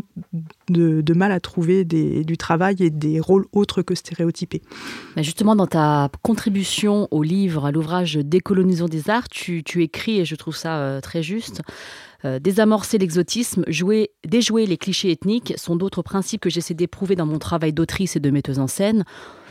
de, 0.69 1.13
mal 1.13 1.31
à 1.31 1.39
trouver 1.39 1.83
du 1.83 2.37
travail 2.37 2.75
et 2.79 2.89
des 2.89 3.19
rôles 3.19 3.45
autres 3.51 3.81
que 3.81 3.95
stéréotypés. 3.95 4.61
justement, 5.17 5.55
dans 5.55 5.67
ta 5.67 6.09
contribution 6.21 7.07
au 7.11 7.23
livre, 7.23 7.65
à 7.65 7.71
l'ouvrage 7.71 8.15
Décolonisons 8.15 8.87
des 8.87 9.09
arts, 9.09 9.29
tu, 9.29 9.63
tu 9.63 9.83
écris, 9.83 10.19
et 10.19 10.25
je 10.25 10.35
trouve 10.35 10.55
ça 10.55 10.77
euh, 10.77 11.01
très 11.01 11.23
juste. 11.23 11.61
Euh, 12.25 12.39
désamorcer 12.39 12.97
l'exotisme, 12.97 13.63
jouer, 13.67 14.11
déjouer 14.25 14.65
les 14.65 14.77
clichés 14.77 15.11
ethniques 15.11 15.53
sont 15.57 15.75
d'autres 15.75 16.01
principes 16.01 16.41
que 16.41 16.49
j'essaie 16.49 16.73
d'éprouver 16.73 17.15
dans 17.15 17.27
mon 17.27 17.37
travail 17.37 17.73
d'autrice 17.73 18.15
et 18.15 18.19
de 18.19 18.29
metteuse 18.31 18.59
en 18.59 18.67
scène, 18.67 19.05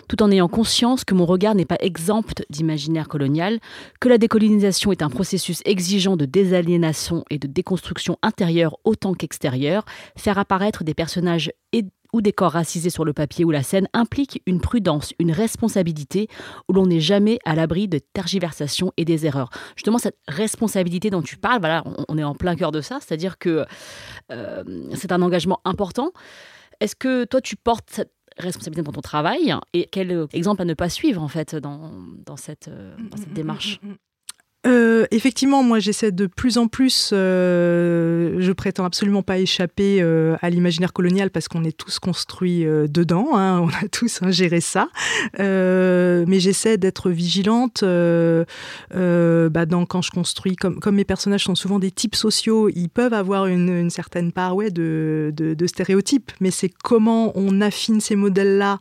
tout 0.08 0.22
en 0.22 0.30
ayant 0.30 0.48
conscience 0.48 1.04
que 1.04 1.14
mon 1.14 1.26
regard 1.26 1.54
n'est 1.54 1.64
pas 1.64 1.78
exempt 1.80 2.44
d'imaginaire 2.50 3.08
colonial, 3.08 3.58
que 4.00 4.08
la 4.08 4.18
décolonisation 4.18 4.92
est 4.92 5.02
un 5.02 5.10
processus 5.10 5.62
exigeant 5.64 6.16
de 6.16 6.24
désaliénation 6.24 7.24
et 7.30 7.38
de 7.38 7.46
déconstruction 7.46 8.16
intérieure 8.22 8.76
autant 8.84 9.14
qu'extérieure, 9.14 9.84
faire 10.16 10.38
apparaître 10.38 10.84
des 10.84 10.94
personnages 10.94 11.50
ou 12.12 12.22
des 12.22 12.32
corps 12.32 12.52
racisés 12.52 12.90
sur 12.90 13.04
le 13.04 13.12
papier 13.12 13.44
ou 13.44 13.50
la 13.50 13.62
scène 13.62 13.88
implique 13.92 14.42
une 14.46 14.60
prudence, 14.60 15.12
une 15.18 15.32
responsabilité 15.32 16.28
où 16.68 16.72
l'on 16.72 16.86
n'est 16.86 17.00
jamais 17.00 17.38
à 17.44 17.54
l'abri 17.54 17.88
de 17.88 17.98
tergiversations 17.98 18.92
et 18.96 19.04
des 19.04 19.26
erreurs. 19.26 19.50
Justement, 19.76 19.98
cette 19.98 20.18
responsabilité 20.28 21.10
dont 21.10 21.22
tu 21.22 21.36
parles, 21.36 21.60
voilà, 21.60 21.84
on 22.08 22.16
est 22.16 22.24
en 22.24 22.34
plein 22.34 22.56
cœur 22.56 22.72
de 22.72 22.80
ça, 22.80 22.98
c'est-à-dire 23.00 23.38
que 23.38 23.66
euh, 24.32 24.64
c'est 24.94 25.12
un 25.12 25.22
engagement 25.22 25.60
important. 25.64 26.12
Est-ce 26.80 26.96
que 26.96 27.24
toi, 27.24 27.40
tu 27.40 27.56
portes 27.56 27.88
cette 27.90 28.12
responsabilité 28.38 28.82
dans 28.82 28.92
ton 28.92 29.00
travail 29.00 29.54
et 29.72 29.88
quel 29.90 30.26
exemple 30.32 30.62
à 30.62 30.64
ne 30.64 30.74
pas 30.74 30.88
suivre 30.88 31.22
en 31.22 31.28
fait 31.28 31.54
dans, 31.56 31.92
dans 32.24 32.36
cette, 32.36 32.68
euh, 32.68 32.94
dans 33.10 33.16
cette 33.16 33.28
mm, 33.28 33.32
mm, 33.32 33.34
démarche 33.34 33.80
euh, 34.66 35.06
effectivement, 35.10 35.62
moi 35.62 35.78
j'essaie 35.78 36.10
de 36.10 36.26
plus 36.26 36.58
en 36.58 36.66
plus, 36.66 37.10
euh, 37.12 38.36
je 38.38 38.52
prétends 38.52 38.84
absolument 38.84 39.22
pas 39.22 39.38
échapper 39.38 39.98
euh, 40.00 40.36
à 40.42 40.50
l'imaginaire 40.50 40.92
colonial 40.92 41.30
parce 41.30 41.46
qu'on 41.46 41.62
est 41.62 41.76
tous 41.76 41.98
construits 41.98 42.64
dedans, 42.64 43.36
hein, 43.36 43.60
on 43.64 43.68
a 43.68 43.88
tous 43.90 44.22
ingéré 44.22 44.60
ça, 44.60 44.88
mais 45.38 46.40
j'essaie 46.40 46.78
d'être 46.78 47.10
vigilante 47.10 47.84
bah, 47.84 49.64
quand 49.88 50.02
je 50.02 50.10
construis, 50.10 50.56
comme, 50.56 50.80
mes 50.92 51.04
personnages 51.04 51.44
sont 51.44 51.54
souvent 51.54 51.78
des 51.78 51.90
types 51.90 52.16
sociaux, 52.16 52.68
ils 52.68 52.88
peuvent 52.88 53.14
avoir 53.14 53.46
une, 53.46 53.90
certaine 53.90 54.32
part 54.32 54.56
ouais, 54.56 54.70
de, 54.70 55.32
de, 55.36 55.66
stéréotypes, 55.66 56.32
mais 56.40 56.50
c'est 56.50 56.70
comment 56.82 57.32
on 57.34 57.60
affine 57.60 58.00
ces 58.00 58.16
modèles-là 58.16 58.78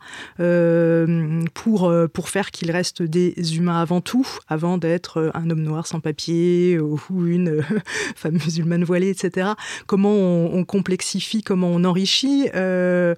pour, 1.53 1.93
pour 2.13 2.29
faire 2.29 2.51
qu'ils 2.51 2.71
restent 2.71 3.03
des 3.03 3.57
humains 3.57 3.79
avant 3.79 4.01
tout, 4.01 4.27
avant 4.47 4.77
d'être 4.77 5.31
un 5.33 5.49
homme 5.49 5.61
noir 5.61 5.74
sans 5.83 5.99
papier 5.99 6.79
ou 6.79 6.99
une 7.25 7.49
euh, 7.49 7.61
femme 8.15 8.33
musulmane 8.33 8.83
voilée, 8.83 9.09
etc. 9.09 9.49
Comment 9.87 10.13
on, 10.13 10.63
complexifie, 10.65 11.43
comment 11.43 11.67
on 11.67 11.83
enrichit, 11.83 12.49
euh, 12.55 13.15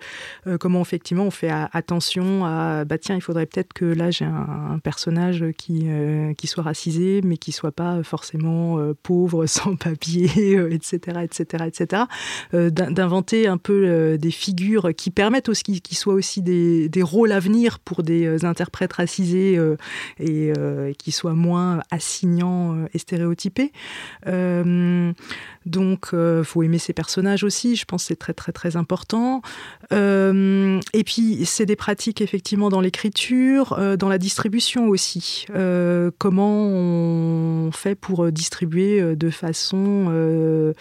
euh, 0.47 0.57
comment 0.57 0.81
effectivement 0.81 1.23
on 1.23 1.31
fait 1.31 1.51
attention 1.71 2.45
à 2.45 2.83
bah 2.85 2.97
tiens 2.97 3.15
il 3.15 3.21
faudrait 3.21 3.45
peut-être 3.45 3.73
que 3.73 3.85
là 3.85 4.11
j'ai 4.11 4.25
un, 4.25 4.79
personnage 4.83 5.45
qui 5.57 5.87
qui 6.37 6.47
soit 6.47 6.63
racisé 6.63 7.21
mais 7.23 7.37
qui 7.37 7.51
soit 7.51 7.71
pas 7.71 8.03
forcément 8.03 8.79
pauvre, 9.03 9.45
sans 9.45 9.75
papier, 9.75 10.57
etc., 10.71 11.19
etc., 11.23 11.65
etc. 11.67 12.03
D'inventer 12.53 13.47
un 13.47 13.57
peu 13.57 14.17
des 14.17 14.31
figures 14.31 14.89
qui 14.95 15.09
permettent 15.09 15.49
aussi 15.49 15.81
qui 15.81 15.95
soient 15.95 16.13
aussi 16.13 16.41
des, 16.41 16.89
des, 16.89 17.03
rôles 17.03 17.31
à 17.31 17.39
venir 17.39 17.79
pour 17.79 18.03
des 18.03 18.45
interprètes 18.45 18.93
racisés 18.93 19.59
et 20.19 20.53
qui 20.97 21.11
soient 21.11 21.33
moins 21.33 21.81
assignés 21.91 22.36
contraignant 22.37 22.87
et 22.93 22.97
stéréotypé. 22.97 23.71
Donc, 25.67 26.09
il 26.13 26.43
faut 26.43 26.63
aimer 26.63 26.77
ses 26.77 26.93
personnages 26.93 27.43
aussi. 27.43 27.75
Je 27.75 27.85
pense 27.85 28.03
que 28.03 28.07
c'est 28.07 28.15
très, 28.15 28.33
très, 28.33 28.51
très 28.51 28.75
important. 28.75 29.41
et 29.91 31.03
puis, 31.05 31.45
c'est 31.45 31.65
des 31.65 31.75
pratiques 31.75 32.21
effectivement 32.21 32.69
dans 32.69 32.81
l'écriture, 32.81 33.97
dans 33.97 34.09
la 34.09 34.17
distribution 34.17 34.87
aussi. 34.87 35.45
comment 36.17 36.65
on 36.67 37.71
fait 37.71 37.95
pour 37.95 38.31
distribuer 38.31 39.15
de 39.15 39.29
façon 39.29 40.73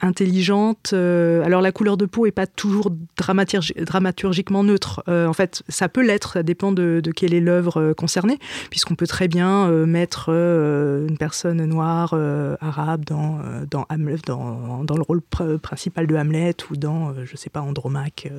intelligente. 0.00 0.92
alors, 0.92 1.60
la 1.60 1.72
couleur 1.72 1.96
de 1.96 2.06
peau 2.06 2.26
est 2.26 2.30
pas 2.30 2.46
toujours 2.46 2.90
dramaturgiquement 3.16 4.64
neutre. 4.64 5.02
en 5.08 5.32
fait, 5.32 5.62
ça 5.68 5.88
peut 5.88 6.04
l'être, 6.04 6.32
ça 6.34 6.42
dépend 6.42 6.72
de, 6.72 7.02
quelle 7.14 7.34
est 7.34 7.40
l'œuvre 7.40 7.92
concernée, 7.92 8.38
puisqu'on 8.70 8.94
peut 8.94 9.06
très 9.06 9.28
bien 9.28 9.68
mettre 9.86 10.30
une 10.30 11.16
personne 11.18 11.64
noire 11.64 12.14
arabe 12.60 13.04
dans, 13.04 13.79
Hamlet, 13.88 14.16
dans, 14.26 14.84
dans, 14.84 14.96
le 14.96 15.02
rôle 15.02 15.22
principal 15.60 16.06
de 16.06 16.16
Hamlet 16.16 16.54
ou 16.70 16.76
dans, 16.76 17.14
je 17.24 17.36
sais 17.36 17.50
pas, 17.50 17.60
Andromaque. 17.60 18.30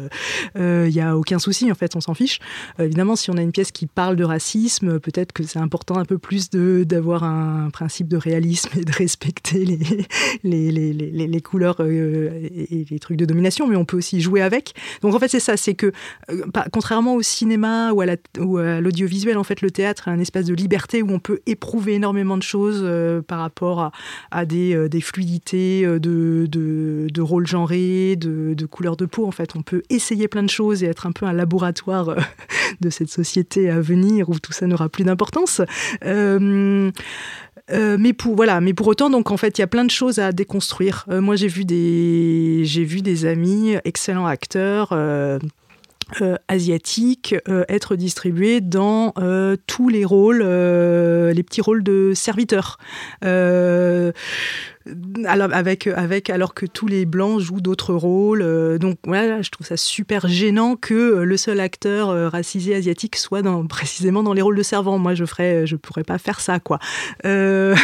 Il 0.56 0.90
n'y 0.90 1.02
a 1.02 1.18
aucun 1.18 1.40
souci, 1.40 1.72
en 1.72 1.76
fait, 1.76 1.96
on 1.96 2.02
s'en 2.02 2.14
fiche. 2.14 2.40
évidemment, 2.80 3.16
si 3.16 3.32
on 3.32 3.38
a 3.38 3.42
une 3.42 3.52
pièce 3.52 3.72
qui 3.72 3.88
parle 3.88 4.16
de 4.16 4.24
racisme, 4.24 5.00
peut-être 5.00 5.32
que 5.34 5.44
c'est 5.44 5.60
important 5.60 5.98
un 5.98 6.06
peu 6.06 6.18
plus 6.18 6.50
d'avoir 6.50 7.24
un 7.24 7.70
principe 7.72 8.08
de 8.08 8.18
réalisme 8.18 8.70
et 8.80 8.86
de 8.86 8.92
respecter 8.92 9.66
les, 9.66 9.80
les, 10.44 10.72
les, 10.72 10.94
les, 10.94 11.28
les 11.28 11.42
couleurs 11.42 11.82
et 11.82 12.86
les 12.90 13.00
trucs 13.00 13.18
de 13.18 13.26
domination, 13.26 13.68
mais 13.68 13.76
on 13.76 13.86
peut 13.86 13.98
aussi 13.98 14.22
jouer 14.22 14.42
avec. 14.42 14.74
Donc 15.02 15.16
en 15.16 15.20
fait, 15.20 15.28
c'est 15.28 15.40
ça, 15.40 15.58
c'est 15.58 15.74
que 15.74 15.92
euh, 16.30 16.46
contrairement 16.72 17.16
au 17.16 17.22
cinéma 17.22 17.92
ou 17.94 18.02
à 18.02 18.82
l'audiovisuel, 18.82 19.38
en 19.38 19.44
fait, 19.44 19.62
le 19.62 19.72
théâtre 19.72 20.08
a 20.08 20.12
un 20.12 20.20
espace 20.20 20.46
de 20.46 20.54
liberté 20.54 21.02
où 21.02 21.12
on 21.12 21.20
peut 21.20 21.40
éprouver 21.46 21.94
énormément 21.94 22.38
de 22.38 22.44
choses 22.44 22.82
euh, 22.84 23.22
par 23.22 23.40
rapport 23.40 23.92
à, 24.32 24.46
des, 24.46 24.76
euh, 24.76 24.90
des, 24.90 25.02
fluidités 25.02 25.31
de, 25.40 26.00
de, 26.00 27.08
de 27.12 27.22
rôles 27.22 27.48
genrés, 27.48 28.16
de, 28.16 28.54
de, 28.54 28.66
couleurs 28.66 28.98
de 28.98 29.06
peau. 29.06 29.26
En 29.26 29.32
fait, 29.32 29.56
on 29.56 29.62
peut 29.62 29.84
essayer 29.90 30.28
plein 30.28 30.44
de 30.44 30.50
choses 30.50 30.84
et 30.84 30.88
être 30.88 31.06
un 31.06 31.12
peu 31.12 31.26
un 31.26 31.34
laboratoire 31.34 32.16
de 32.82 32.90
cette 32.90 33.10
société 33.10 33.70
à 33.70 33.80
venir 33.80 34.30
où 34.30 34.40
tout 34.40 34.52
ça 34.52 34.68
n'aura 34.68 34.90
plus 34.90 35.04
d'importance. 35.04 35.62
Euh, 37.72 37.98
mais 37.98 38.14
pour 38.14 38.36
voilà, 38.36 38.62
mais 38.62 38.74
pour 38.74 38.88
autant, 38.88 39.10
donc 39.10 39.32
en 39.32 39.38
fait, 39.38 39.58
il 39.58 39.62
y 39.62 39.64
a 39.64 39.68
plein 39.68 39.86
de 39.86 39.92
choses 39.92 40.20
à 40.20 40.32
déconstruire. 40.32 41.06
Euh, 41.10 41.22
moi, 41.22 41.36
j'ai 41.36 41.48
vu 41.48 41.66
des 41.66 42.62
j'ai 42.64 42.84
vu 42.84 43.02
des 43.02 43.26
amis 43.26 43.76
excellents 43.86 44.26
acteurs. 44.26 44.90
Euh, 44.92 45.40
asiatiques 46.50 47.34
être 47.70 47.96
distribués 47.96 48.60
dans 48.60 49.14
tous 49.66 49.88
les 49.88 50.04
rôles, 50.04 50.40
les 50.40 51.44
petits 51.44 51.62
rôles 51.62 51.84
de 51.84 52.12
serviteurs 52.14 52.80
alors, 55.26 55.50
avec, 55.54 55.88
avec, 55.88 56.30
alors 56.30 56.54
que 56.54 56.66
tous 56.66 56.88
les 56.88 57.06
blancs 57.06 57.40
jouent 57.40 57.62
d'autres 57.62 57.94
rôles. 57.94 58.42
Euh, 58.42 58.78
donc 58.78 58.98
voilà, 59.06 59.42
je 59.42 59.50
trouve 59.52 59.68
ça 59.68 59.78
super 59.78 60.28
gênant 60.28 60.76
que 60.76 60.94
euh, 60.94 61.24
le 61.24 61.38
seul 61.38 61.60
acteur 61.60 62.10
euh, 62.10 62.30
racisé 62.30 62.74
asiatique 62.74 63.16
soit 63.16 63.42
dans, 63.42 63.66
précisément 63.68 64.24
dans 64.24 64.34
les 64.34 64.42
rôles 64.42 64.58
de 64.58 64.64
servant. 64.64 64.98
Moi, 64.98 65.14
je 65.14 65.26
ferais, 65.26 65.68
je 65.68 65.76
pourrais 65.76 66.04
pas 66.04 66.18
faire 66.18 66.40
ça, 66.40 66.60
quoi. 66.60 66.80
Il 67.24 67.76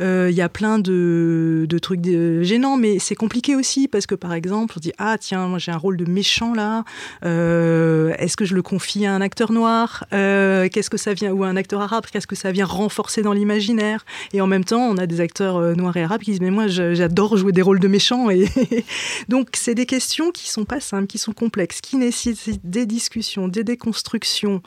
y 0.00 0.40
a 0.40 0.48
plein 0.48 0.78
de, 0.78 1.66
de 1.68 1.78
trucs 1.78 2.04
gênants, 2.04 2.76
mais 2.76 2.98
c'est 2.98 3.14
compliqué 3.14 3.56
aussi 3.56 3.88
parce 3.88 4.06
que 4.06 4.14
par 4.14 4.32
exemple, 4.32 4.74
on 4.76 4.80
dit 4.80 4.92
ah 4.98 5.16
tiens, 5.18 5.48
moi 5.48 5.58
j'ai 5.58 5.72
un 5.72 5.76
rôle 5.76 5.96
de 5.96 6.04
méchant 6.04 6.54
là. 6.54 6.84
Est-ce 7.22 8.36
que 8.36 8.44
je 8.44 8.54
le 8.54 8.62
confie 8.62 9.06
à 9.06 9.14
un 9.14 9.20
acteur 9.20 9.52
noir? 9.52 10.04
Qu'est-ce 10.10 10.90
que 10.90 10.96
ça 10.96 11.14
vient 11.14 11.32
ou 11.32 11.44
à 11.44 11.48
un 11.48 11.56
acteur 11.56 11.80
arabe 11.80 12.04
Qu'est-ce 12.10 12.26
que 12.26 12.36
ça 12.36 12.52
vient 12.52 12.66
renforcer 12.66 13.22
dans 13.22 13.32
l'imaginaire 13.32 14.04
Et 14.32 14.40
en 14.40 14.46
même 14.46 14.64
temps, 14.64 14.82
on 14.82 14.96
a 14.98 15.06
des 15.06 15.20
acteurs 15.20 15.60
noirs 15.76 15.95
qui 16.20 16.30
disent 16.30 16.40
mais 16.40 16.50
moi 16.50 16.66
j'adore 16.66 17.36
jouer 17.36 17.52
des 17.52 17.62
rôles 17.62 17.80
de 17.80 17.88
méchants 17.88 18.30
et 18.30 18.46
donc 19.28 19.48
c'est 19.54 19.74
des 19.74 19.86
questions 19.86 20.30
qui 20.30 20.48
sont 20.50 20.64
pas 20.64 20.80
simples, 20.80 21.06
qui 21.06 21.18
sont 21.18 21.32
complexes, 21.32 21.80
qui 21.80 21.96
nécessitent 21.96 22.68
des 22.68 22.86
discussions, 22.86 23.48
des 23.48 23.64
déconstructions, 23.64 24.62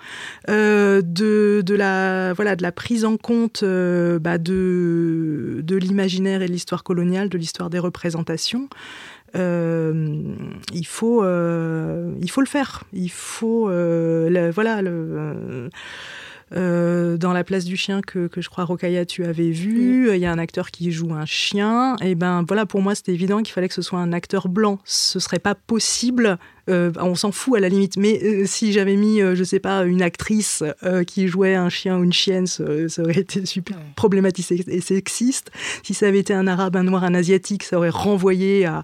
euh, 0.49 1.01
de, 1.03 1.63
la 1.69 2.33
voilà 2.33 2.55
de 2.55 2.63
la 2.63 2.71
prise 2.71 3.05
en 3.05 3.17
compte 3.17 3.61
euh, 3.63 4.19
bah, 4.19 4.37
de 4.37 5.61
de 5.63 5.75
l'imaginaire 5.75 6.41
et 6.41 6.47
de 6.47 6.51
l'histoire 6.51 6.83
coloniale, 6.83 7.29
de 7.29 7.37
l'histoire 7.37 7.69
des 7.69 7.79
représentations. 7.79 8.67
Euh, 9.35 10.33
il 10.73 10.87
faut 10.87 11.23
il 11.23 12.31
faut 12.31 12.41
le 12.41 12.47
faire, 12.47 12.83
il 12.93 13.11
faut 13.11 13.65
voilà 13.65 14.81
le 14.81 15.69
euh, 16.55 17.17
dans 17.17 17.33
La 17.33 17.43
place 17.43 17.65
du 17.65 17.77
chien 17.77 18.01
que, 18.01 18.27
que 18.27 18.41
je 18.41 18.49
crois 18.49 18.63
Rokaya 18.63 19.05
tu 19.05 19.25
avais 19.25 19.51
vu, 19.51 20.13
il 20.13 20.19
y 20.19 20.25
a 20.25 20.31
un 20.31 20.39
acteur 20.39 20.71
qui 20.71 20.91
joue 20.91 21.13
un 21.13 21.25
chien. 21.25 21.95
Et 22.01 22.15
ben 22.15 22.43
voilà, 22.47 22.65
pour 22.65 22.81
moi 22.81 22.95
c'était 22.95 23.13
évident 23.13 23.41
qu'il 23.41 23.53
fallait 23.53 23.67
que 23.67 23.73
ce 23.73 23.81
soit 23.81 23.99
un 23.99 24.13
acteur 24.13 24.47
blanc. 24.47 24.79
Ce 24.83 25.19
serait 25.19 25.39
pas 25.39 25.55
possible 25.55 26.37
euh, 26.69 26.91
on 26.99 27.15
s'en 27.15 27.31
fout 27.31 27.57
à 27.57 27.59
la 27.59 27.69
limite. 27.69 27.97
Mais 27.97 28.19
euh, 28.23 28.45
si 28.45 28.71
j'avais 28.71 28.95
mis, 28.95 29.21
euh, 29.21 29.35
je 29.35 29.43
sais 29.43 29.59
pas, 29.59 29.83
une 29.83 30.01
actrice 30.01 30.63
qui 31.07 31.27
jouait 31.27 31.55
un 31.55 31.69
chien 31.69 31.97
ou 31.97 32.03
une 32.03 32.13
chienne, 32.13 32.47
ça, 32.47 32.63
aurait 32.63 33.19
été 33.19 33.45
super 33.45 33.77
problématique 33.95 34.63
et 34.67 34.81
sexiste. 34.81 35.51
Si 35.83 35.93
ça 35.93 36.07
avait 36.07 36.19
été 36.19 36.33
un 36.33 36.47
arabe, 36.47 36.75
un 36.75 36.83
noir, 36.83 37.03
un 37.03 37.13
asiatique, 37.13 37.63
ça 37.63 37.77
aurait 37.77 37.89
renvoyé 37.89 38.65
à, 38.65 38.83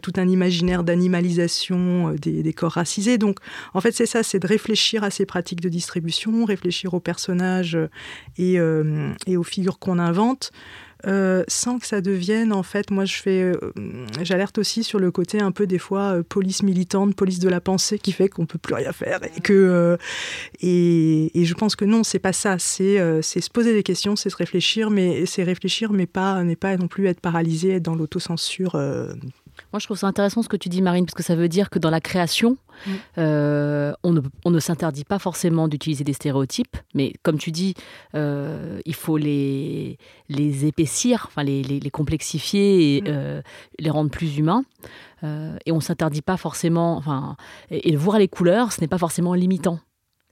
tout 0.00 0.12
un 0.16 0.28
imaginaire 0.28 0.84
d'animalisation 0.84 2.10
des, 2.12 2.52
corps 2.52 2.72
racisés. 2.72 3.18
Donc, 3.18 3.38
en 3.74 3.80
fait, 3.80 3.92
c'est 3.92 4.06
ça, 4.06 4.22
c'est 4.22 4.38
de 4.38 4.46
réfléchir 4.46 5.04
à 5.04 5.10
ces 5.10 5.26
pratiques 5.26 5.60
de 5.60 5.68
distribution, 5.68 6.44
réfléchir 6.44 6.94
aux 6.94 7.00
personnages 7.00 7.78
et 8.38 8.60
aux 8.60 9.42
figures 9.44 9.78
qu'on 9.78 9.98
invente. 9.98 10.52
Euh, 11.06 11.42
sans 11.48 11.78
que 11.78 11.86
ça 11.86 12.00
devienne, 12.00 12.52
en 12.52 12.62
fait, 12.62 12.90
moi 12.90 13.04
je 13.04 13.16
fais, 13.16 13.42
euh, 13.42 13.56
j'alerte 14.22 14.58
aussi 14.58 14.84
sur 14.84 14.98
le 14.98 15.10
côté 15.10 15.40
un 15.40 15.50
peu 15.50 15.66
des 15.66 15.78
fois 15.78 16.16
euh, 16.18 16.22
police 16.22 16.62
militante, 16.62 17.14
police 17.16 17.38
de 17.40 17.48
la 17.48 17.60
pensée, 17.60 17.98
qui 17.98 18.12
fait 18.12 18.28
qu'on 18.28 18.46
peut 18.46 18.58
plus 18.58 18.74
rien 18.74 18.92
faire 18.92 19.20
et 19.24 19.40
que 19.40 19.98
et, 20.60 21.30
je 21.34 21.54
pense 21.54 21.76
que 21.76 21.84
non, 21.84 22.04
c'est 22.04 22.18
pas 22.18 22.32
ça, 22.32 22.58
c'est 22.58 22.98
c'est 23.22 23.40
se 23.40 23.50
poser 23.50 23.72
des 23.72 23.82
questions, 23.82 24.16
c'est 24.16 24.30
se 24.30 24.36
réfléchir, 24.36 24.90
mais 24.90 25.26
c'est 25.26 25.42
réfléchir, 25.42 25.92
mais 25.92 26.06
pas 26.06 26.42
n'est 26.44 26.56
pas 26.56 26.76
non 26.76 26.88
plus 26.88 27.06
être 27.06 27.20
paralysé, 27.20 27.72
être 27.72 27.82
dans 27.82 27.94
l'autocensure 27.96 28.76
moi, 29.72 29.80
je 29.80 29.86
trouve 29.86 29.96
ça 29.96 30.06
intéressant 30.06 30.42
ce 30.42 30.48
que 30.48 30.56
tu 30.56 30.68
dis, 30.68 30.82
Marine, 30.82 31.06
parce 31.06 31.14
que 31.14 31.22
ça 31.22 31.34
veut 31.34 31.48
dire 31.48 31.70
que 31.70 31.78
dans 31.78 31.90
la 31.90 32.00
création, 32.00 32.56
mm. 32.86 32.90
euh, 33.18 33.92
on 34.02 34.12
ne, 34.12 34.20
on 34.44 34.50
ne 34.50 34.60
s'interdit 34.60 35.04
pas 35.04 35.18
forcément 35.18 35.68
d'utiliser 35.68 36.04
des 36.04 36.12
stéréotypes, 36.12 36.76
mais 36.94 37.12
comme 37.22 37.38
tu 37.38 37.50
dis, 37.52 37.74
euh, 38.14 38.80
il 38.84 38.94
faut 38.94 39.16
les, 39.16 39.98
les 40.28 40.66
épaissir, 40.66 41.26
enfin 41.28 41.42
les, 41.42 41.62
les, 41.62 41.90
complexifier 41.90 42.96
et 42.96 43.00
mm. 43.02 43.04
euh, 43.08 43.42
les 43.78 43.90
rendre 43.90 44.10
plus 44.10 44.38
humains. 44.38 44.64
et 45.22 45.72
on 45.72 45.76
ne 45.76 45.80
s'interdit 45.80 46.22
pas 46.22 46.36
forcément, 46.36 46.96
enfin, 46.96 47.36
et, 47.70 47.90
et 47.90 47.96
voir 47.96 48.18
les 48.18 48.28
couleurs, 48.28 48.72
ce 48.72 48.80
n'est 48.80 48.88
pas 48.88 48.98
forcément 48.98 49.34
limitant. 49.34 49.78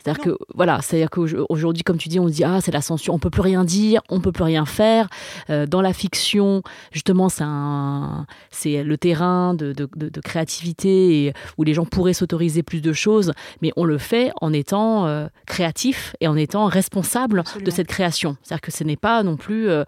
C'est-à-dire 0.02 0.22
que 0.22 0.38
voilà, 0.54 0.80
c'est-à-dire 0.80 1.10
qu'aujourd'hui, 1.10 1.82
comme 1.82 1.98
tu 1.98 2.08
dis, 2.08 2.18
on 2.18 2.28
se 2.28 2.32
dit 2.32 2.44
ah 2.44 2.60
c'est 2.60 2.72
la 2.72 2.80
censure, 2.80 3.12
on 3.12 3.18
peut 3.18 3.30
plus 3.30 3.42
rien 3.42 3.64
dire, 3.64 4.00
on 4.08 4.20
peut 4.20 4.32
plus 4.32 4.44
rien 4.44 4.64
faire. 4.64 5.08
Euh, 5.50 5.66
dans 5.66 5.82
la 5.82 5.92
fiction, 5.92 6.62
justement, 6.90 7.28
c'est 7.28 7.44
un, 7.44 8.26
c'est 8.50 8.82
le 8.82 8.96
terrain 8.96 9.54
de, 9.54 9.72
de, 9.72 9.88
de, 9.94 10.20
créativité 10.20 11.26
et, 11.26 11.32
où 11.58 11.64
les 11.64 11.74
gens 11.74 11.84
pourraient 11.84 12.14
s'autoriser 12.14 12.62
plus 12.62 12.80
de 12.80 12.92
choses, 12.92 13.32
mais 13.62 13.72
on 13.76 13.84
le 13.84 13.98
fait 13.98 14.32
en 14.40 14.52
étant 14.52 15.06
euh, 15.06 15.26
créatif 15.46 16.14
et 16.20 16.28
en 16.28 16.36
étant 16.36 16.66
responsable 16.66 17.44
de 17.62 17.70
cette 17.70 17.88
création. 17.88 18.36
C'est-à-dire 18.42 18.62
que 18.62 18.72
ce 18.72 18.84
n'est 18.84 18.96
pas 18.96 19.22
non 19.22 19.36
plus 19.36 19.68
euh, 19.68 19.84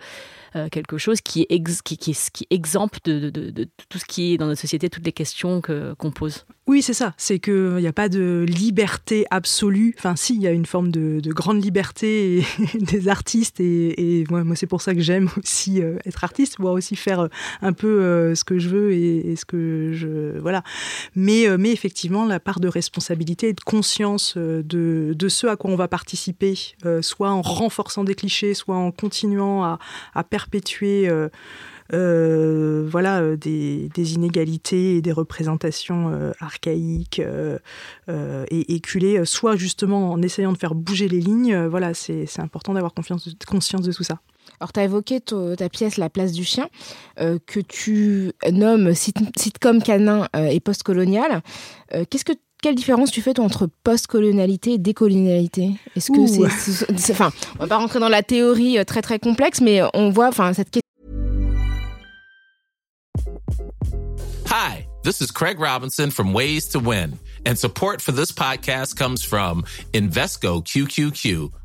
euh, 0.57 0.69
quelque 0.69 0.99
chose 0.99 1.21
qui 1.21 1.47
est, 1.49 1.83
qui, 1.83 1.97
qui, 1.97 2.17
qui 2.33 2.47
exempt 2.51 2.99
de, 3.05 3.31
de, 3.31 3.51
de, 3.51 3.69
tout 3.89 3.99
ce 3.99 4.05
qui 4.05 4.35
est 4.35 4.39
dans 4.39 4.47
notre 4.47 4.61
société, 4.61 4.91
toutes 4.91 5.07
les 5.07 5.13
questions 5.13 5.61
qu'on 5.61 6.11
pose. 6.11 6.45
Oui, 6.69 6.81
c'est 6.81 6.95
ça. 6.95 7.13
C'est 7.17 7.41
qu'il 7.41 7.77
n'y 7.77 7.89
a 7.89 7.93
pas 7.93 8.09
de 8.09 8.47
liberté 8.49 9.27
absolue. 9.31 9.95
Enfin, 9.99 10.15
si, 10.15 10.37
il 10.37 10.43
y 10.43 10.47
a 10.47 10.53
une 10.53 10.67
forme 10.67 10.93
de, 10.93 11.21
grande 11.33 11.63
liberté 11.63 12.45
des 12.75 13.09
artistes. 13.09 13.61
Et, 13.61 14.21
et 14.21 14.25
moi, 14.31 14.45
moi 14.45 14.55
c'est 14.55 14.67
pour 14.69 14.81
ça 14.81 14.95
que 14.95 15.01
j'aime 15.01 15.29
aussi 15.39 15.83
euh, 15.83 15.97
être 16.07 16.23
artiste, 16.23 16.57
pouvoir 16.57 16.75
aussi 16.75 16.95
faire 16.95 17.21
euh, 17.21 17.29
un 17.63 17.73
peu 17.73 18.35
ce 18.35 18.45
que 18.45 18.59
je 18.59 18.69
veux 18.69 18.93
et, 18.93 19.35
ce 19.37 19.45
que 19.45 19.91
je. 19.93 20.39
Voilà. 20.39 20.63
Mais, 21.17 21.47
mais 21.59 21.73
effectivement, 21.73 22.25
la 22.27 22.39
part 22.41 22.61
de 22.61 22.69
responsabilité 22.69 23.49
et 23.49 23.53
de 23.55 23.61
conscience 23.61 24.37
de, 24.37 25.15
de 25.17 25.29
ce 25.29 25.47
à 25.47 25.57
quoi 25.57 25.71
on 25.71 25.77
va 25.77 25.89
participer, 25.89 26.55
soit 27.01 27.31
en 27.31 27.43
renforçant 27.43 28.05
des 28.05 28.15
clichés, 28.15 28.55
soit 28.55 28.77
en 28.77 28.93
continuant 28.93 29.65
à, 29.65 29.79
à 30.15 30.25
euh, 30.83 31.29
euh, 31.93 32.89
voilà, 32.91 33.21
euh, 33.21 33.37
des, 33.37 34.15
inégalités 34.15 34.97
et 34.97 35.03
des 35.03 35.13
représentations 35.13 36.33
archaïques 36.41 37.21
et 37.21 38.75
éculées, 38.75 39.25
soit 39.25 39.57
justement 39.57 40.13
en 40.13 40.23
essayant 40.23 40.53
de 40.53 40.59
faire 40.59 40.75
bouger 40.75 41.09
les 41.09 41.21
lignes. 41.21 41.67
voilà, 41.67 41.95
c'est 41.95 42.41
important 42.41 42.75
d'avoir 42.75 42.93
conscience 42.95 43.27
de 43.27 43.93
tout 43.93 44.05
ça. 44.05 44.21
Alors, 44.61 44.73
tu 44.73 44.81
as 44.81 44.85
évoqué 44.85 45.21
ta 45.21 45.69
pièce 45.69 45.97
La 45.97 46.11
place 46.11 46.33
du 46.33 46.45
chien, 46.45 46.69
que 47.17 47.61
tu 47.61 48.33
nommes 48.51 48.93
sitcom 48.95 49.83
canin 49.83 50.29
et 50.35 50.61
postcolonial. 50.61 51.43
Qu'est-ce 52.11 52.25
que 52.25 52.33
quelle 52.63 52.75
différence 52.77 53.11
tu 53.11 53.21
fais 53.21 53.35
toi, 53.35 53.45
entre 53.45 53.69
post-colonialité 53.85 54.75
et 54.75 54.79
décolonialité? 54.79 55.73
Est-ce 55.97 56.11
que 56.11 56.27
c'est, 56.97 57.13
enfin, 57.13 57.31
on 57.57 57.65
va 57.65 57.67
pas 57.67 57.77
rentrer 57.77 57.99
dans 57.99 58.09
la 58.09 58.23
théorie 58.23 58.79
euh, 58.79 58.85
très 58.85 59.03
très 59.03 59.19
complexe, 59.19 59.61
mais 59.61 59.83
on 59.93 60.11
voit, 60.11 60.29
enfin, 60.29 60.55
cette 60.55 60.71
question. 60.71 60.81
Hi, 64.47 64.87
this 65.03 65.21
is 65.21 65.31
Craig 65.33 65.59
Robinson 65.59 66.11
from 66.11 66.33
Ways 66.33 66.69
to 66.73 66.79
Win, 66.79 67.19
and 67.47 67.57
support 67.57 68.01
for 68.01 68.13
this 68.13 68.33
podcast 68.33 68.97
comes 68.97 69.25
from 69.25 69.65
Invesco 69.93 70.63
QQQ. 70.63 71.51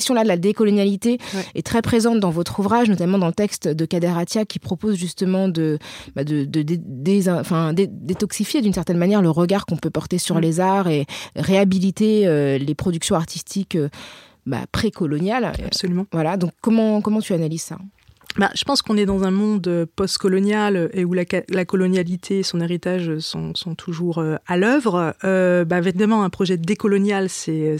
question-là 0.00 0.22
de 0.22 0.28
la 0.28 0.38
décolonialité 0.38 1.18
est 1.54 1.66
très 1.66 1.82
présente 1.82 2.20
dans 2.20 2.30
votre 2.30 2.58
ouvrage, 2.58 2.88
notamment 2.88 3.18
dans 3.18 3.26
le 3.26 3.34
texte 3.34 3.68
de 3.68 3.84
Kader 3.84 4.12
Atia 4.16 4.46
qui 4.46 4.58
propose 4.58 4.96
justement 4.96 5.48
de, 5.48 5.78
bah 6.16 6.24
de, 6.24 6.44
de, 6.44 6.62
de 6.62 7.30
enfin, 7.30 7.74
détoxifier 7.74 8.62
d'une 8.62 8.72
certaine 8.72 8.96
manière 8.96 9.20
le 9.20 9.28
regard 9.30 9.66
qu'on 9.66 9.76
peut 9.76 9.90
porter 9.90 10.16
sur 10.16 10.36
mm. 10.36 10.40
les 10.40 10.60
arts 10.60 10.88
et 10.88 11.04
réhabiliter 11.36 12.26
euh, 12.26 12.56
les 12.56 12.74
productions 12.74 13.14
artistiques 13.14 13.76
euh, 13.76 13.90
bah, 14.46 14.64
précoloniales. 14.72 15.52
Absolument. 15.66 16.06
Voilà, 16.12 16.38
donc 16.38 16.52
comment, 16.62 17.02
comment 17.02 17.20
tu 17.20 17.34
analyses 17.34 17.62
ça? 17.62 17.76
Bah, 18.36 18.50
je 18.54 18.64
pense 18.64 18.82
qu'on 18.82 18.96
est 18.96 19.06
dans 19.06 19.24
un 19.24 19.30
monde 19.30 19.66
euh, 19.66 19.86
post-colonial 19.96 20.90
et 20.92 21.04
où 21.04 21.12
la, 21.12 21.24
colonialité 21.64 22.40
et 22.40 22.42
son 22.42 22.60
héritage 22.60 23.18
sont, 23.18 23.54
sont 23.54 23.74
toujours 23.74 24.18
euh, 24.18 24.36
à 24.46 24.56
l'œuvre. 24.56 25.14
Euh, 25.24 25.64
bah, 25.64 25.78
évidemment, 25.78 26.22
un 26.22 26.30
projet 26.30 26.56
décolonial, 26.56 27.28
c'est 27.28 27.78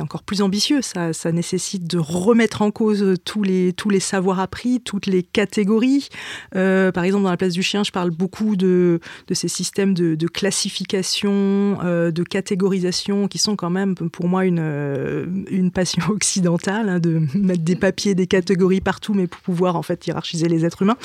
encore 0.00 0.22
plus 0.22 0.42
ambitieux. 0.42 0.80
Ça, 0.82 1.12
nécessite 1.32 1.86
de 1.86 1.98
remettre 1.98 2.62
en 2.62 2.70
cause 2.70 3.16
tous 3.24 3.42
les, 3.42 3.74
savoirs 4.00 4.40
appris, 4.40 4.80
toutes 4.80 5.06
les 5.06 5.22
catégories. 5.22 6.08
Euh, 6.56 6.90
par 6.92 7.04
exemple, 7.04 7.24
dans 7.24 7.30
La 7.30 7.36
place 7.36 7.52
du 7.52 7.62
chien, 7.62 7.84
je 7.84 7.92
parle 7.92 8.10
beaucoup 8.10 8.56
de, 8.56 9.00
ces 9.30 9.48
systèmes 9.48 9.94
de, 9.94 10.26
classification, 10.26 11.78
euh, 11.84 12.10
de 12.10 12.22
catégorisation, 12.22 13.28
qui 13.28 13.38
sont 13.38 13.56
quand 13.56 13.70
même 13.70 13.94
pour 13.94 14.28
moi 14.28 14.44
une, 14.44 15.46
une 15.50 15.70
passion 15.70 16.02
occidentale, 16.08 16.88
hein, 16.88 16.98
de 16.98 17.22
mettre 17.34 17.62
des 17.62 17.76
papiers, 17.76 18.14
des 18.14 18.26
catégories 18.26 18.80
partout, 18.80 19.14
mais 19.14 19.26
pour 19.26 19.40
pouvoir 19.40 19.76
en 19.76 19.82
fait 19.82 19.91
hiérarchiser 20.06 20.48
les 20.48 20.64
êtres 20.64 20.82
humains. 20.82 20.96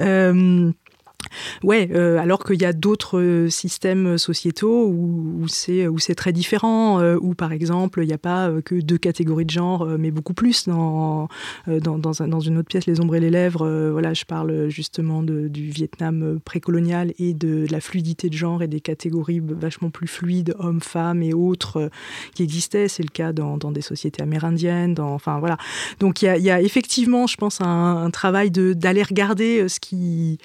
Euh, 0.00 0.70
Ouais, 1.62 1.88
euh, 1.92 2.18
alors 2.18 2.44
qu'il 2.44 2.60
y 2.60 2.64
a 2.64 2.72
d'autres 2.72 3.18
euh, 3.18 3.48
systèmes 3.48 4.18
sociétaux 4.18 4.86
où, 4.86 5.46
c'est 5.48 5.86
où 5.86 5.98
c'est 5.98 6.14
très 6.14 6.32
différent, 6.32 7.00
euh, 7.00 7.16
où 7.20 7.34
par 7.34 7.52
exemple 7.52 8.00
il 8.02 8.06
n'y 8.06 8.12
a 8.12 8.18
pas 8.18 8.50
que 8.64 8.74
deux 8.76 8.98
catégories 8.98 9.44
de 9.44 9.50
genre, 9.50 9.86
mais 9.98 10.10
beaucoup 10.10 10.34
plus 10.34 10.68
dans 10.68 11.28
dans, 11.66 11.98
dans, 11.98 12.40
une 12.40 12.58
autre 12.58 12.68
pièce, 12.68 12.86
les 12.86 13.00
ombres 13.00 13.16
et 13.16 13.20
les 13.20 13.30
lèvres. 13.30 13.90
voilà, 13.90 14.14
je 14.14 14.24
parle 14.24 14.68
justement 14.68 15.22
de, 15.22 15.48
du 15.48 15.68
Vietnam 15.68 16.40
précolonial 16.44 17.12
et 17.18 17.34
de, 17.34 17.66
la 17.70 17.80
fluidité 17.80 18.28
de 18.28 18.34
genre 18.34 18.62
et 18.62 18.68
des 18.68 18.80
catégories 18.80 19.40
vachement 19.40 19.90
plus 19.90 20.06
fluides, 20.06 20.54
hommes, 20.58 20.80
femmes 20.80 21.22
et 21.22 21.34
autres 21.34 21.90
qui 22.34 22.42
existaient. 22.42 22.88
C'est 22.88 23.02
le 23.02 23.10
cas 23.10 23.32
dans, 23.32 23.56
dans, 23.56 23.70
des 23.70 23.82
sociétés 23.82 24.22
amérindiennes. 24.22 24.94
Dans, 24.94 25.12
enfin 25.12 25.38
voilà. 25.38 25.56
Donc 25.98 26.22
il 26.22 26.26
y 26.26 26.28
a, 26.28 26.38
y 26.38 26.50
a, 26.50 26.60
effectivement, 26.60 27.26
je 27.26 27.36
pense, 27.36 27.60
un, 27.60 28.04
un 28.04 28.10
travail 28.10 28.50
d'aller 28.50 29.02
regarder 29.02 29.68
ce 29.68 29.80
qui 29.80 30.38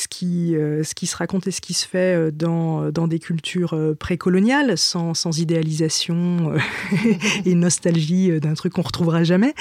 ce 0.00 0.08
qui, 0.08 0.56
euh, 0.56 0.82
ce 0.82 0.94
qui 0.94 1.06
se 1.06 1.16
raconte 1.16 1.46
et 1.46 1.50
ce 1.50 1.60
qui 1.60 1.74
se 1.74 1.86
fait 1.86 2.16
euh, 2.16 2.30
dans, 2.30 2.90
dans 2.90 3.06
des 3.06 3.18
cultures 3.18 3.74
euh, 3.74 3.94
précoloniales, 3.94 4.78
sans, 4.78 5.14
sans 5.14 5.38
idéalisation 5.38 6.54
et 7.44 7.54
nostalgie 7.54 8.40
d'un 8.40 8.54
truc 8.54 8.72
qu'on 8.72 8.82
retrouvera 8.82 9.24
jamais. 9.24 9.54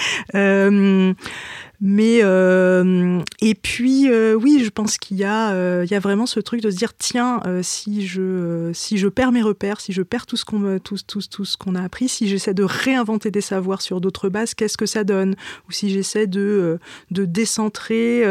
Mais 1.82 2.20
euh, 2.24 3.22
et 3.39 3.56
puis 3.56 4.12
euh, 4.12 4.34
oui, 4.34 4.62
je 4.65 4.70
pense 4.70 4.98
qu'il 4.98 5.15
y 5.15 5.24
a 5.24 5.52
euh, 5.52 5.86
il 5.86 5.92
y 5.92 5.96
a 5.96 6.00
vraiment 6.00 6.26
ce 6.26 6.42
truc 6.42 6.62
de 6.62 6.70
se 6.70 6.76
dire 6.76 6.94
tiens 6.98 7.42
si 7.62 8.06
je 8.06 8.72
si 8.74 8.98
je 8.98 9.08
perds 9.08 9.32
mes 9.32 9.42
repères, 9.42 9.80
si 9.80 9.94
je 9.94 10.02
perds 10.02 10.26
tout 10.26 10.36
ce 10.36 10.44
qu'on 10.44 10.80
tout, 10.80 10.98
tout, 11.08 11.22
tout 11.22 11.46
ce 11.46 11.56
qu'on 11.56 11.76
a 11.76 11.82
appris, 11.82 12.10
si 12.10 12.28
j'essaie 12.28 12.54
de 12.54 12.63
réinventer 12.63 13.32
des 13.32 13.42
savoirs 13.42 13.82
sur 13.82 14.02
d'autres 14.02 14.28
bases, 14.28 14.54
qu'est-ce 14.56 14.78
que 14.78 14.86
ça 14.86 15.06
donne? 15.06 15.36
Ou 15.70 15.72
si 15.72 15.89
j'essaie 15.89 16.28
de 16.28 16.80
de 17.12 17.26
décentrer 17.26 18.26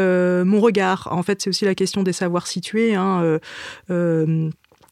mon 0.45 0.59
regard. 0.59 1.07
En 1.11 1.23
fait, 1.23 1.41
c'est 1.41 1.49
aussi 1.49 1.65
la 1.65 1.75
question 1.75 2.03
des 2.03 2.13
savoirs 2.13 2.45
situés. 2.45 2.93
Hein, 2.93 3.39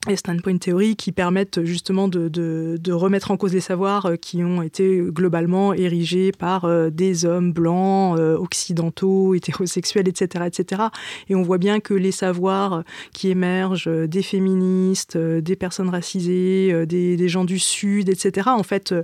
et 0.09 0.15
standpoint 0.15 0.57
théorie 0.57 0.95
qui 0.95 1.11
permettent 1.11 1.63
justement 1.63 2.07
de, 2.07 2.27
de, 2.29 2.91
remettre 2.91 3.31
en 3.31 3.37
cause 3.37 3.53
les 3.53 3.61
savoirs 3.61 4.05
euh, 4.05 4.15
qui 4.15 4.43
ont 4.43 4.61
été 4.61 5.01
globalement 5.01 5.73
érigés 5.73 6.31
par 6.31 6.65
euh, 6.65 6.89
des 6.89 7.25
hommes 7.25 7.51
blancs, 7.51 8.17
euh, 8.17 8.37
occidentaux, 8.37 9.33
hétérosexuels, 9.35 10.07
etc., 10.07 10.45
etc. 10.47 10.83
Et 11.29 11.35
on 11.35 11.41
voit 11.41 11.57
bien 11.57 11.79
que 11.79 11.93
les 11.93 12.11
savoirs 12.11 12.83
qui 13.13 13.29
émergent 13.29 13.89
des 13.89 14.21
féministes, 14.21 15.17
des 15.17 15.55
personnes 15.55 15.89
racisées, 15.89 16.85
des, 16.85 17.27
gens 17.27 17.45
du 17.45 17.59
Sud, 17.59 18.09
etc., 18.09 18.49
en 18.51 18.63
fait, 18.63 18.95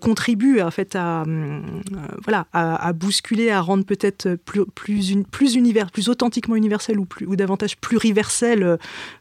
contribuent 0.00 0.60
en 0.60 0.70
fait 0.70 0.96
à, 0.96 1.24
voilà, 2.24 2.46
à, 2.52 2.86
à, 2.88 2.92
bousculer, 2.92 3.50
à 3.50 3.60
rendre 3.60 3.84
peut-être 3.84 4.34
plus, 4.34 4.64
plus, 4.74 5.22
plus 5.30 5.54
univers, 5.54 5.90
plus 5.90 6.08
authentiquement 6.08 6.56
universel 6.56 6.98
ou, 6.98 7.04
plus, 7.04 7.26
ou 7.26 7.36
davantage 7.36 7.76
pluriversel 7.78 8.78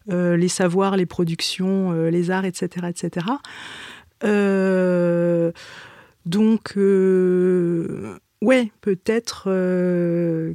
les 0.08 0.48
savoirs, 0.48 0.98
les 0.98 1.06
productions, 1.12 1.92
euh, 1.92 2.10
les 2.10 2.32
arts, 2.32 2.46
etc. 2.46 2.88
etc. 2.90 3.28
Euh, 4.24 5.52
donc, 6.26 6.78
euh, 6.78 8.18
ouais, 8.42 8.72
peut-être 8.80 9.44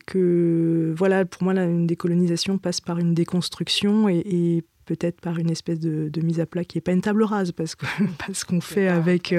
que, 0.07 0.95
voilà, 0.97 1.27
pour 1.27 1.45
moi, 1.45 1.53
une 1.53 1.87
décolonisation 1.87 2.59
passe 2.59 2.81
par 2.81 2.99
une 2.99 3.15
déconstruction 3.15 4.09
et, 4.09 4.65
peut-être 4.87 5.21
par 5.21 5.37
une 5.39 5.51
espèce 5.51 5.81
de, 5.81 6.21
mise 6.21 6.39
à 6.39 6.47
plat 6.47 6.65
qui 6.65 6.77
n'est 6.77 6.81
pas 6.81 6.93
une 6.93 7.01
table 7.01 7.25
rase, 7.25 7.51
parce 7.51 7.75
que 7.75 7.87
parce 8.25 8.45
qu'on 8.45 8.61
fait 8.61 8.87
avec. 8.87 9.35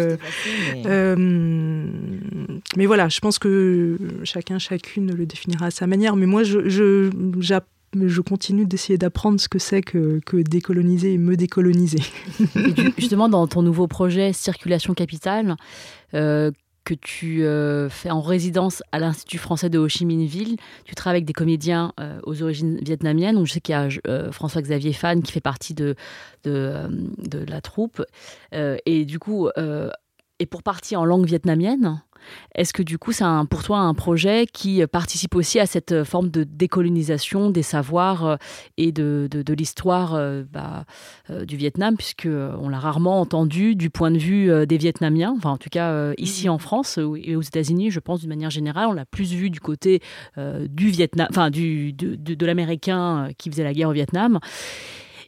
mais... 2.76 2.86
voilà, 2.86 3.08
je 3.08 3.20
pense 3.22 3.40
que 3.40 3.98
chacun, 4.26 4.60
chacune 4.60 5.16
le 5.16 5.26
définira 5.26 5.68
à 5.68 5.72
sa 5.72 5.88
manière. 5.88 6.18
Mais 6.18 6.26
moi, 6.26 6.44
je, 6.44 6.68
je 6.68 7.10
mais 7.98 8.10
je 8.10 8.22
continue 8.22 8.66
d'essayer 8.66 8.98
d'apprendre 8.98 9.40
ce 9.40 9.50
que 9.50 9.60
c'est 9.60 9.82
que, 9.82 10.22
décoloniser 10.44 11.14
et 11.14 11.18
me 11.18 11.36
décoloniser. 11.36 12.00
justement, 12.98 13.30
dans 13.30 13.48
ton 13.48 13.62
nouveau 13.62 13.88
projet 13.88 14.34
Circulation 14.34 14.94
Capitale, 14.94 15.56
euh, 16.14 16.52
que 16.84 16.94
tu 16.94 17.44
euh, 17.44 17.90
fais 17.90 18.12
en 18.12 18.22
résidence 18.22 18.82
à 18.94 19.00
l'Institut 19.00 19.40
français 19.40 19.70
de 19.70 19.78
Ho 19.78 19.90
Chi 19.90 20.06
Minh 20.06 20.26
Ville. 20.26 20.56
Tu 20.86 20.96
travailles 20.96 21.18
avec 21.18 21.26
des 21.26 21.34
comédiens 21.34 21.92
euh, 22.00 22.20
aux 22.24 22.42
origines 22.42 22.80
vietnamiennes. 22.82 23.44
Je 23.46 23.52
sais 23.52 23.60
qu'il 23.60 23.74
y 23.74 23.76
a 23.76 24.32
François-Xavier 24.32 24.94
Fan 24.94 25.22
qui 25.22 25.34
fait 25.34 25.42
partie 25.42 25.74
de, 25.74 25.96
de 26.46 27.46
la 27.46 27.60
troupe. 27.60 28.02
et 28.54 29.04
du 29.04 29.20
coup, 29.20 29.50
et 30.40 30.46
pour 30.46 30.64
partir 30.64 31.02
en 31.02 31.06
langue 31.06 31.26
vietnamienne, 31.26 32.02
est-ce 32.56 32.74
que 32.74 32.84
du 32.84 32.98
coup, 32.98 33.12
c'est 33.12 33.26
pour 33.50 33.64
toi 33.64 33.80
un 33.80 33.94
projet 33.94 34.46
qui 34.52 34.86
participe 34.88 35.36
aussi 35.36 35.60
à 35.60 35.66
cette 35.66 36.04
forme 36.04 36.30
de 36.30 36.44
décolonisation 36.44 37.50
des 37.50 37.64
savoirs 37.64 38.26
euh, 38.26 38.36
et 38.78 38.92
de, 38.92 39.30
l'histoire 39.54 40.16
euh, 40.16 40.44
bah, 40.52 40.86
euh, 41.30 41.46
du 41.46 41.58
Vietnam, 41.58 41.96
puisque 41.96 42.28
on 42.28 42.70
l'a 42.70 42.80
rarement 42.80 43.20
entendu 43.20 43.76
du 43.76 43.90
point 43.90 44.12
de 44.12 44.18
vue 44.18 44.66
des 44.66 44.78
Vietnamiens, 44.78 45.34
enfin 45.38 45.52
en 45.52 45.58
tout 45.58 45.70
cas 45.70 46.14
ici 46.18 46.50
en 46.50 46.58
France 46.58 46.98
et 46.98 47.36
aux 47.36 47.42
États-Unis, 47.42 47.92
je 47.92 48.00
pense 48.00 48.20
d'une 48.20 48.30
manière 48.30 48.50
générale, 48.50 48.88
on 48.90 48.94
l'a 48.94 49.06
plus 49.06 49.34
vu 49.34 49.50
du 49.50 49.60
côté 49.60 50.02
du 50.38 50.90
Vietnam, 50.90 51.28
enfin 51.30 51.50
du, 51.50 51.94
de, 51.94 52.16
de 52.16 52.46
l'Américain 52.46 53.30
qui 53.38 53.50
faisait 53.50 53.64
la 53.64 53.74
guerre 53.74 53.90
au 53.90 53.94
Vietnam 53.94 54.40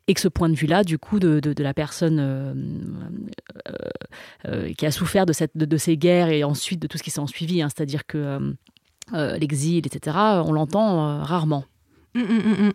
et 0.09 0.15
que 0.15 0.21
ce 0.21 0.27
point 0.27 0.49
de 0.49 0.55
vue-là, 0.55 0.83
du 0.83 0.97
coup, 0.97 1.19
de, 1.19 1.53
la 1.61 1.73
personne 1.75 2.17
euh, 2.19 2.53
euh, 3.67 3.73
euh, 4.47 4.73
qui 4.73 4.87
a 4.87 4.91
souffert 4.91 5.27
de, 5.27 5.77
ces 5.77 5.97
guerres 5.97 6.29
et 6.29 6.43
ensuite 6.43 6.81
de 6.81 6.87
tout 6.87 6.97
ce 6.97 7.03
qui 7.03 7.11
s'est 7.11 7.19
en 7.19 7.27
suivi, 7.27 7.61
hein, 7.61 7.67
c'est-à-dire 7.69 8.07
que 8.07 8.55
l'exil, 9.13 9.85
etc., 9.85 10.17
on 10.43 10.51
l'entend 10.51 11.23
rarement. 11.23 11.63
Hum, 12.15 12.23
hum, 12.23 12.73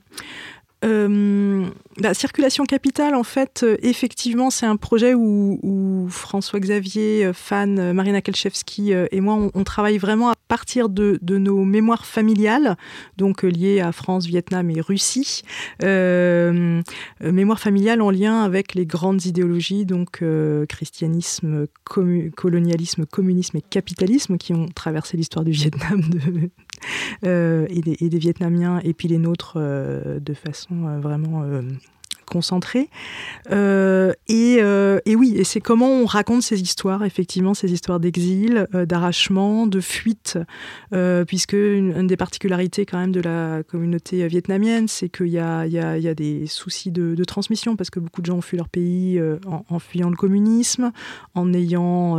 hum, 0.85 1.71
la 1.97 2.15
circulation 2.15 2.65
capitale, 2.65 3.15
en 3.15 3.23
fait, 3.23 3.65
effectivement, 3.83 4.51
c'est 4.51 4.67
un 4.67 4.77
projet 4.77 5.15
où, 5.15 6.07
François-Xavier, 6.11 7.31
Fan, 7.33 7.93
Marina 7.93 8.21
Kelchevski 8.21 8.93
et 8.93 9.21
moi, 9.21 9.51
on, 9.55 9.65
travaille 9.65 9.99
vraiment 9.99 10.29
à 10.29 10.35
partir 10.49 10.89
de, 10.89 11.19
nos 11.23 11.65
mémoires 11.65 12.07
familiales, 12.07 12.77
donc 13.17 13.43
liées 13.43 13.81
à 13.81 13.93
France, 13.93 14.27
Vietnam 14.27 14.71
et 14.71 14.81
Russie. 14.81 15.43
mémoire 15.81 17.61
familiale 17.61 18.03
en 18.03 18.11
lien 18.11 18.43
avec 18.43 18.75
les 18.75 18.87
grandes 18.87 19.25
idéologies, 19.25 19.87
donc 19.87 20.23
christianisme, 20.69 21.67
colonialisme, 21.85 23.07
communisme 23.07 23.57
et 23.59 23.63
capitalisme 23.63 24.37
qui 24.39 24.53
ont 24.53 24.67
traversé 24.67 25.17
l'histoire 25.17 25.45
du 25.45 25.53
Vietnam 25.53 26.01
euh, 27.25 27.67
et, 27.69 27.81
des, 28.09 28.19
Vietnamiens, 28.19 28.81
et 28.85 28.95
puis 28.95 29.09
les 29.09 29.19
nôtres 29.19 29.55
euh, 29.57 30.21
de 30.21 30.35
façon 30.35 30.74
euh, 30.83 31.01
vraiment 31.01 31.45
concentré. 32.25 32.89
Euh, 33.51 34.13
et, 34.29 34.59
euh, 34.61 35.01
et, 35.07 35.17
oui, 35.17 35.35
et 35.37 35.45
c'est 35.45 35.61
comment 35.61 35.91
on 35.91 36.07
raconte 36.07 36.43
ces 36.43 36.61
histoires, 36.61 37.05
effectivement, 37.05 37.55
ces 37.55 37.73
histoires 37.73 38.01
d'exil, 38.01 38.67
euh, 38.75 38.87
d'arrachement, 38.87 39.67
de 39.67 39.81
fuite, 39.81 40.39
puisque 41.27 41.53
une, 41.55 42.07
des 42.07 42.17
particularités 42.17 42.87
quand 42.87 42.99
même 42.99 43.13
de 43.13 43.21
la 43.21 43.63
communauté 43.63 44.27
vietnamienne, 44.29 44.89
c'est 44.89 45.09
qu'il 45.09 45.29
y 45.29 45.39
a, 45.39 45.67
y, 45.67 45.79
a, 45.79 45.99
y 45.99 46.09
a, 46.09 46.15
des 46.15 46.47
soucis 46.47 46.91
de, 46.91 47.25
transmission, 47.25 47.77
parce 47.77 47.91
que 47.91 48.01
beaucoup 48.01 48.21
de 48.21 48.27
gens 48.27 48.37
ont 48.37 48.41
fui 48.41 48.57
leur 48.57 48.69
pays 48.69 49.21
en, 49.47 49.79
fuyant 49.79 50.11
le 50.11 50.17
communisme, 50.17 50.93
en 51.35 51.53
ayant, 51.53 52.19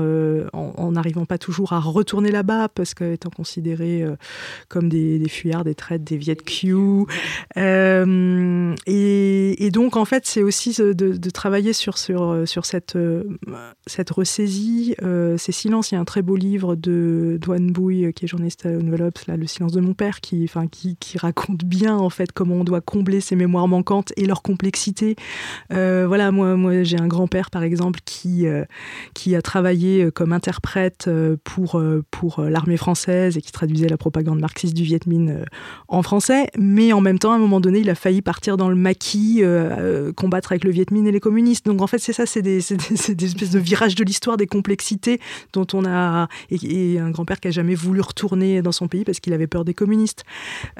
en 0.54 0.92
n'arrivant 0.92 1.26
pas 1.26 1.38
toujours 1.38 1.74
à 1.74 1.80
retourner 1.80 2.32
là-bas, 2.32 2.70
parce 2.70 2.94
qu'étant 2.94 3.30
considérés 3.30 4.06
comme 4.68 4.90
des, 4.90 5.22
fuyards, 5.30 5.64
des 5.64 5.76
traites, 5.76 6.04
des 6.04 6.18
Viet 6.18 6.36
Q. 6.36 7.06
Et 9.56 9.72
donc, 9.72 9.95
en 9.96 10.06
fait, 10.06 10.26
c'est 10.26 10.44
aussi 10.44 10.76
de, 10.78 11.30
travailler 11.30 11.74
sur, 11.74 11.98
sur, 11.98 12.32
euh, 12.32 12.46
sur 12.46 12.66
cette, 12.66 12.96
euh, 12.96 13.24
cette 13.88 14.10
ressaisie, 14.10 14.96
euh, 15.02 15.38
ces 15.38 15.52
silences. 15.52 15.92
Il 15.92 15.96
y 15.96 15.98
a 15.98 16.02
un 16.02 16.06
très 16.06 16.22
beau 16.22 16.36
livre 16.36 16.76
de 16.76 17.38
Douane 17.42 17.72
Bouille, 17.72 18.14
qui 18.14 18.26
est 18.26 18.28
journaliste 18.28 18.66
à 18.66 18.70
Envelopes, 18.70 19.26
là, 19.28 19.38
Le 19.38 19.48
silence 19.48 19.72
de 19.72 19.82
mon 19.82 19.94
père, 19.94 20.22
qui, 20.22 20.44
enfin, 20.44 20.68
qui, 20.68 20.98
qui, 20.98 21.18
raconte 21.18 21.64
bien 21.64 21.98
en 21.98 22.10
fait 22.10 22.32
comment 22.32 22.56
on 22.56 22.64
doit 22.64 22.82
combler 22.82 23.22
ces 23.22 23.36
mémoires 23.36 23.68
manquantes 23.68 24.12
et 24.18 24.26
leur 24.26 24.42
complexité. 24.42 25.16
voilà, 25.70 26.32
moi, 26.32 26.56
moi 26.56 26.84
j'ai 26.84 27.00
un 27.00 27.08
grand-père 27.08 27.50
par 27.50 27.64
exemple 27.64 28.00
qui, 28.04 28.46
qui 29.14 29.36
a 29.36 29.42
travaillé 29.42 30.12
comme 30.12 30.34
interprète 30.34 31.10
pour, 31.44 31.82
pour 32.12 32.42
l'armée 32.42 32.78
française 32.78 33.38
et 33.38 33.42
qui 33.42 33.52
traduisait 33.52 33.88
la 33.88 33.98
propagande 33.98 34.40
marxiste 34.40 34.74
du 34.74 34.84
Viet 34.84 35.00
Minh 35.08 35.46
en 35.88 36.04
français, 36.04 36.50
mais 36.58 36.92
en 36.92 37.02
même 37.02 37.18
temps, 37.18 37.32
à 37.32 37.36
un 37.36 37.40
moment 37.40 37.62
donné, 37.62 37.80
il 37.80 37.90
a 37.90 37.96
failli 37.96 38.22
partir 38.22 38.58
dans 38.58 38.70
le 38.70 38.76
maquis 38.76 39.42
euh, 39.86 40.12
combattre 40.14 40.52
avec 40.52 40.64
le 40.64 40.72
Viet 40.72 40.86
Minh 40.92 41.08
et 41.08 41.12
les 41.12 41.20
communistes. 41.20 41.66
Donc 41.66 41.82
en 41.82 41.88
fait, 41.88 42.00
c'est 42.00 42.14
ça, 42.14 42.26
c'est 42.26 42.42
des, 42.42 42.60
des, 43.10 43.26
espèces 43.26 43.52
de 43.52 43.60
virages 43.60 43.96
de 43.96 44.04
l'histoire, 44.04 44.38
des 44.38 44.48
complexités 44.48 45.20
dont 45.54 45.68
on 45.74 45.86
a. 45.86 46.28
Et, 46.50 47.00
un 47.00 47.12
grand-père 47.12 47.40
qui 47.40 47.48
a 47.48 47.52
jamais 47.52 47.76
voulu 47.76 48.02
retourner 48.02 48.62
dans 48.62 48.72
son 48.72 48.88
pays 48.88 49.04
parce 49.04 49.20
qu'il 49.20 49.34
avait 49.34 49.48
peur 49.48 49.66
des 49.66 49.74
communistes. 49.74 50.24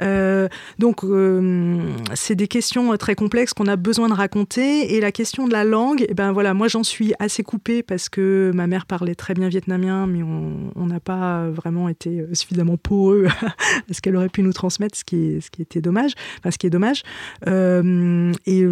Euh, 0.00 0.48
donc 0.78 1.04
euh, 1.04 1.78
c'est 2.14 2.34
des 2.34 2.48
questions 2.48 2.96
très 2.96 3.14
complexes 3.14 3.52
qu'on 3.52 3.66
a 3.66 3.76
besoin 3.76 4.08
de 4.08 4.14
raconter. 4.14 4.94
Et 4.94 5.00
la 5.00 5.12
question 5.12 5.46
de 5.46 5.52
la 5.52 5.64
langue, 5.64 6.02
et 6.02 6.08
eh 6.10 6.14
ben 6.14 6.32
voilà, 6.32 6.54
moi 6.54 6.68
j'en 6.68 6.82
suis 6.82 7.12
assez 7.18 7.42
coupée 7.42 7.82
parce 7.82 8.08
que 8.08 8.50
ma 8.54 8.66
mère 8.66 8.86
parlait 8.86 9.14
très 9.14 9.34
bien 9.34 9.48
vietnamien, 9.48 10.06
mais 10.06 10.22
on 10.22 10.86
n'a 10.86 11.00
pas 11.00 11.48
vraiment 11.50 11.88
été 11.88 12.24
suffisamment 12.32 12.76
poreux 12.76 13.26
à 13.90 13.92
ce 13.92 14.00
qu'elle 14.00 14.16
aurait 14.16 14.28
pu 14.28 14.42
nous 14.42 14.52
transmettre, 14.52 14.96
ce 14.96 15.04
qui, 15.04 15.16
est, 15.16 15.40
ce 15.40 15.50
qui 15.50 15.62
était 15.62 15.80
dommage. 15.80 16.12
Enfin, 16.38 16.50
ce 16.50 16.68
dommage. 16.68 17.02
et 17.46 18.64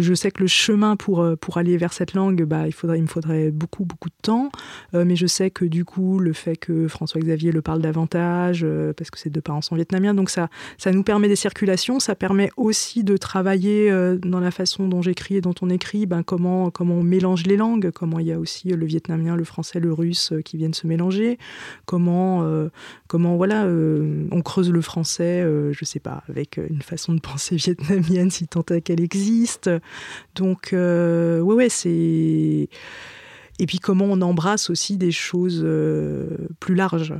je 0.00 0.14
sais 0.14 0.30
que 0.30 0.40
le 0.40 0.46
chemin 0.46 0.96
pour, 0.96 1.20
euh, 1.20 1.36
pour 1.36 1.58
aller 1.58 1.76
vers 1.76 1.92
cette 1.92 2.14
langue, 2.14 2.44
bah, 2.44 2.64
il, 2.66 3.02
me 3.02 3.06
faudrait 3.06 3.50
beaucoup, 3.50 3.84
beaucoup 3.84 4.08
de 4.08 4.14
temps. 4.22 4.50
Euh, 4.94 5.04
mais 5.04 5.16
je 5.16 5.26
sais 5.26 5.50
que 5.50 5.64
du 5.64 5.84
coup, 5.84 6.18
le 6.18 6.32
fait 6.32 6.56
que 6.56 6.88
François-Xavier 6.88 7.52
le 7.52 7.62
parle 7.62 7.80
davantage, 7.80 8.62
euh, 8.64 8.92
parce 8.92 9.10
que 9.10 9.18
ses 9.18 9.30
deux 9.30 9.40
parents 9.40 9.62
sont 9.62 9.76
vietnamiens, 9.76 10.14
donc 10.14 10.30
ça, 10.30 10.48
ça 10.78 10.92
nous 10.92 11.02
permet 11.02 11.28
des 11.28 11.36
circulations. 11.36 12.00
Ça 12.00 12.14
permet 12.14 12.50
aussi 12.56 13.04
de 13.04 13.16
travailler 13.16 13.90
dans 14.22 14.40
la 14.40 14.50
façon 14.50 14.88
dont 14.88 15.02
j'écris 15.02 15.36
et 15.36 15.40
dont 15.40 15.54
on 15.60 15.70
écrit, 15.70 16.06
ben, 16.06 16.22
comment, 16.22 16.70
comment 16.70 16.96
on 16.96 17.02
mélange 17.02 17.44
les 17.46 17.56
langues, 17.56 17.90
comment 17.90 18.18
il 18.18 18.26
y 18.26 18.32
a 18.32 18.38
aussi 18.38 18.68
le 18.68 18.86
vietnamien, 18.86 19.36
le 19.36 19.44
français, 19.44 19.80
le 19.80 19.92
russe 19.92 20.32
qui 20.44 20.56
viennent 20.56 20.74
se 20.74 20.86
mélanger, 20.86 21.38
comment, 21.86 22.46
comment 23.06 23.36
voilà, 23.36 23.66
on 23.66 24.42
creuse 24.42 24.70
le 24.70 24.80
français, 24.80 25.46
je 25.72 25.84
sais 25.84 26.00
pas, 26.00 26.22
avec 26.28 26.58
une 26.58 26.82
façon 26.82 27.14
de 27.14 27.20
penser 27.20 27.56
vietnamienne, 27.62 28.30
si 28.30 28.46
tant 28.46 28.64
est 28.70 28.80
qu'elle 28.80 29.00
existe. 29.00 29.70
Donc, 30.34 30.72
euh, 30.72 31.40
ouais, 31.40 31.54
ouais, 31.54 31.68
c'est. 31.68 32.68
Et 33.58 33.66
puis 33.66 33.78
comment 33.78 34.06
on 34.06 34.20
embrasse 34.22 34.70
aussi 34.70 34.96
des 34.96 35.12
choses 35.12 35.60
euh, 35.62 36.48
plus 36.58 36.74
larges. 36.74 37.14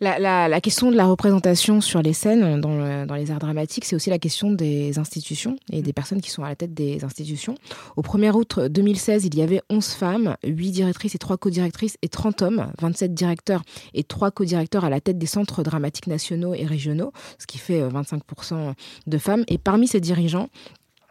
La, 0.00 0.60
question 0.60 0.90
de 0.90 0.96
la 0.96 1.06
représentation 1.06 1.80
sur 1.80 2.02
les 2.02 2.12
scènes 2.12 2.60
dans, 2.60 3.06
dans 3.06 3.14
les 3.14 3.30
arts 3.30 3.38
dramatiques, 3.38 3.84
c'est 3.84 3.96
aussi 3.96 4.10
la 4.10 4.18
question 4.18 4.50
des 4.50 4.98
institutions 4.98 5.56
et 5.72 5.82
des 5.82 5.92
personnes 5.92 6.20
qui 6.20 6.30
sont 6.30 6.42
à 6.42 6.48
la 6.48 6.56
tête 6.56 6.74
des 6.74 7.04
institutions. 7.04 7.54
Au 7.96 8.02
1er 8.02 8.32
août 8.32 8.58
2016, 8.60 9.24
il 9.24 9.36
y 9.36 9.42
avait 9.42 9.62
11 9.70 9.86
femmes, 9.86 10.36
8 10.44 10.72
directrices 10.72 11.14
et 11.14 11.18
3 11.18 11.38
co-directrices 11.38 11.96
et 12.02 12.08
30 12.08 12.42
hommes, 12.42 12.66
27 12.80 13.14
directeurs 13.14 13.62
et 13.94 14.04
3 14.04 14.30
co-directeurs 14.30 14.84
à 14.84 14.90
la 14.90 15.00
tête 15.00 15.16
des 15.16 15.26
centres 15.26 15.62
dramatiques 15.62 16.08
nationaux 16.08 16.54
et 16.54 16.66
régionaux, 16.66 17.12
ce 17.38 17.46
qui 17.46 17.58
fait 17.58 17.80
25% 17.80 18.20
euh, 18.52 18.72
de 19.06 19.18
femmes. 19.18 19.44
Et 19.48 19.58
parmi 19.58 19.86
ces 19.88 20.00
dirigeants, 20.00 20.48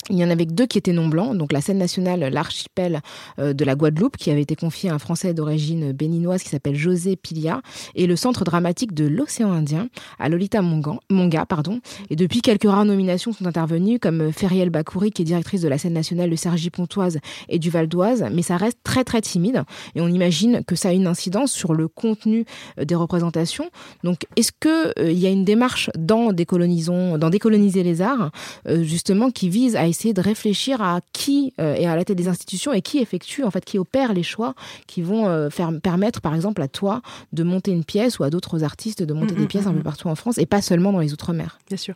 il 0.09 0.17
y 0.17 0.23
en 0.23 0.29
avait 0.29 0.45
deux 0.45 0.65
qui 0.65 0.77
étaient 0.77 0.93
non 0.93 1.07
blancs, 1.07 1.37
donc 1.37 1.51
la 1.51 1.61
scène 1.61 1.77
nationale, 1.77 2.19
l'archipel 2.31 3.01
euh, 3.39 3.53
de 3.53 3.63
la 3.63 3.75
Guadeloupe, 3.75 4.17
qui 4.17 4.31
avait 4.31 4.41
été 4.41 4.55
confié 4.55 4.89
à 4.89 4.93
un 4.93 4.99
Français 4.99 5.33
d'origine 5.33 5.91
béninoise 5.91 6.43
qui 6.43 6.49
s'appelle 6.49 6.75
José 6.75 7.15
Pilia, 7.15 7.61
et 7.95 8.07
le 8.07 8.15
centre 8.15 8.43
dramatique 8.43 8.93
de 8.93 9.05
l'océan 9.05 9.51
Indien, 9.51 9.87
à 10.19 10.29
Lolita 10.29 10.61
Monga. 10.61 11.45
Pardon. 11.45 11.79
Et 12.09 12.15
depuis, 12.15 12.41
quelques 12.41 12.65
rares 12.65 12.85
nominations 12.85 13.31
sont 13.31 13.45
intervenues, 13.45 13.99
comme 13.99 14.31
Feriel 14.31 14.69
Bakouri, 14.69 15.11
qui 15.11 15.21
est 15.21 15.25
directrice 15.25 15.61
de 15.61 15.67
la 15.67 15.77
scène 15.77 15.93
nationale 15.93 16.29
de 16.29 16.35
Sergi-Pontoise 16.35 17.19
et 17.49 17.59
du 17.59 17.69
Val 17.69 17.87
d'Oise, 17.87 18.25
mais 18.31 18.41
ça 18.41 18.57
reste 18.57 18.79
très 18.83 19.03
très 19.03 19.21
timide, 19.21 19.63
et 19.95 20.01
on 20.01 20.07
imagine 20.07 20.63
que 20.65 20.75
ça 20.75 20.89
a 20.89 20.91
une 20.91 21.07
incidence 21.07 21.51
sur 21.51 21.73
le 21.73 21.87
contenu 21.87 22.45
euh, 22.79 22.85
des 22.85 22.95
représentations. 22.95 23.69
Donc, 24.03 24.25
est-ce 24.35 24.51
qu'il 24.51 24.93
euh, 24.99 25.11
y 25.11 25.25
a 25.25 25.29
une 25.29 25.45
démarche 25.45 25.89
dans, 25.97 26.33
Décolonisons, 26.33 27.17
dans 27.17 27.29
Décoloniser 27.29 27.83
les 27.83 28.01
arts, 28.01 28.31
justement, 28.65 29.31
qui 29.31 29.49
vise 29.49 29.75
à 29.75 29.87
essayer 29.93 30.13
de 30.13 30.21
réfléchir 30.21 30.81
à 30.81 31.01
qui 31.13 31.53
euh, 31.59 31.75
est 31.75 31.85
à 31.85 31.95
la 31.95 32.03
tête 32.03 32.17
des 32.17 32.27
institutions 32.27 32.73
et 32.73 32.81
qui 32.81 32.97
effectue, 32.97 33.43
en 33.43 33.51
fait, 33.51 33.63
qui 33.63 33.77
opère 33.77 34.13
les 34.13 34.23
choix 34.23 34.55
qui 34.87 35.01
vont 35.01 35.27
euh, 35.27 35.49
faire, 35.49 35.71
permettre, 35.81 36.19
par 36.19 36.33
exemple, 36.33 36.61
à 36.61 36.67
toi 36.67 37.01
de 37.31 37.43
monter 37.43 37.71
une 37.71 37.83
pièce 37.83 38.17
ou 38.17 38.23
à 38.23 38.31
d'autres 38.31 38.63
artistes 38.63 39.03
de 39.03 39.13
monter 39.13 39.35
mm, 39.35 39.37
des 39.37 39.43
mm, 39.43 39.47
pièces 39.47 39.67
un 39.67 39.71
mm, 39.71 39.77
peu 39.77 39.83
partout 39.83 40.07
en 40.07 40.15
France 40.15 40.39
et 40.39 40.47
pas 40.47 40.61
seulement 40.61 40.91
dans 40.91 40.99
les 40.99 41.13
Outre-mer. 41.13 41.59
Bien 41.67 41.77
sûr. 41.77 41.93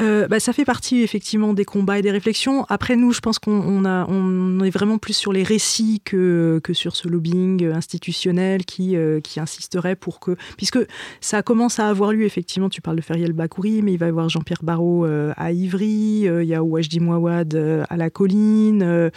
Euh, 0.00 0.28
bah, 0.28 0.38
ça 0.38 0.52
fait 0.52 0.64
partie, 0.64 1.02
effectivement, 1.02 1.52
des 1.52 1.64
combats 1.64 1.98
et 1.98 2.02
des 2.02 2.12
réflexions. 2.12 2.64
Après, 2.68 2.94
nous, 2.94 3.12
je 3.12 3.20
pense 3.20 3.40
qu'on 3.40 3.84
a, 3.84 4.06
on 4.08 4.60
est 4.60 4.70
vraiment 4.70 4.98
plus 4.98 5.14
sur 5.14 5.32
les 5.32 5.42
récits 5.42 6.00
que, 6.04 6.60
que 6.62 6.72
sur 6.72 6.94
ce 6.94 7.08
lobbying 7.08 7.64
institutionnel 7.72 8.64
qui, 8.64 8.94
qui 9.24 9.40
insisterait 9.40 9.96
pour 9.96 10.20
que. 10.20 10.36
Puisque 10.56 10.78
ça 11.20 11.42
commence 11.42 11.80
à 11.80 11.88
avoir 11.88 12.12
lieu, 12.12 12.24
effectivement, 12.24 12.68
tu 12.68 12.80
parles 12.80 12.96
de 12.96 13.02
Feriel 13.02 13.32
Bakouri, 13.32 13.82
mais 13.82 13.94
il 13.94 13.98
va 13.98 14.06
y 14.06 14.08
avoir 14.10 14.28
Jean-Pierre 14.28 14.62
Barrault 14.62 15.04
à 15.04 15.52
Ivry, 15.52 16.26
il 16.26 16.44
y 16.44 16.54
a 16.54 16.62
Ouajdi 16.62 17.00
Mouawad 17.00 17.39
euh, 17.54 17.84
à 17.88 17.96
la 17.96 18.10
colline. 18.10 18.82
Euh, 18.82 19.10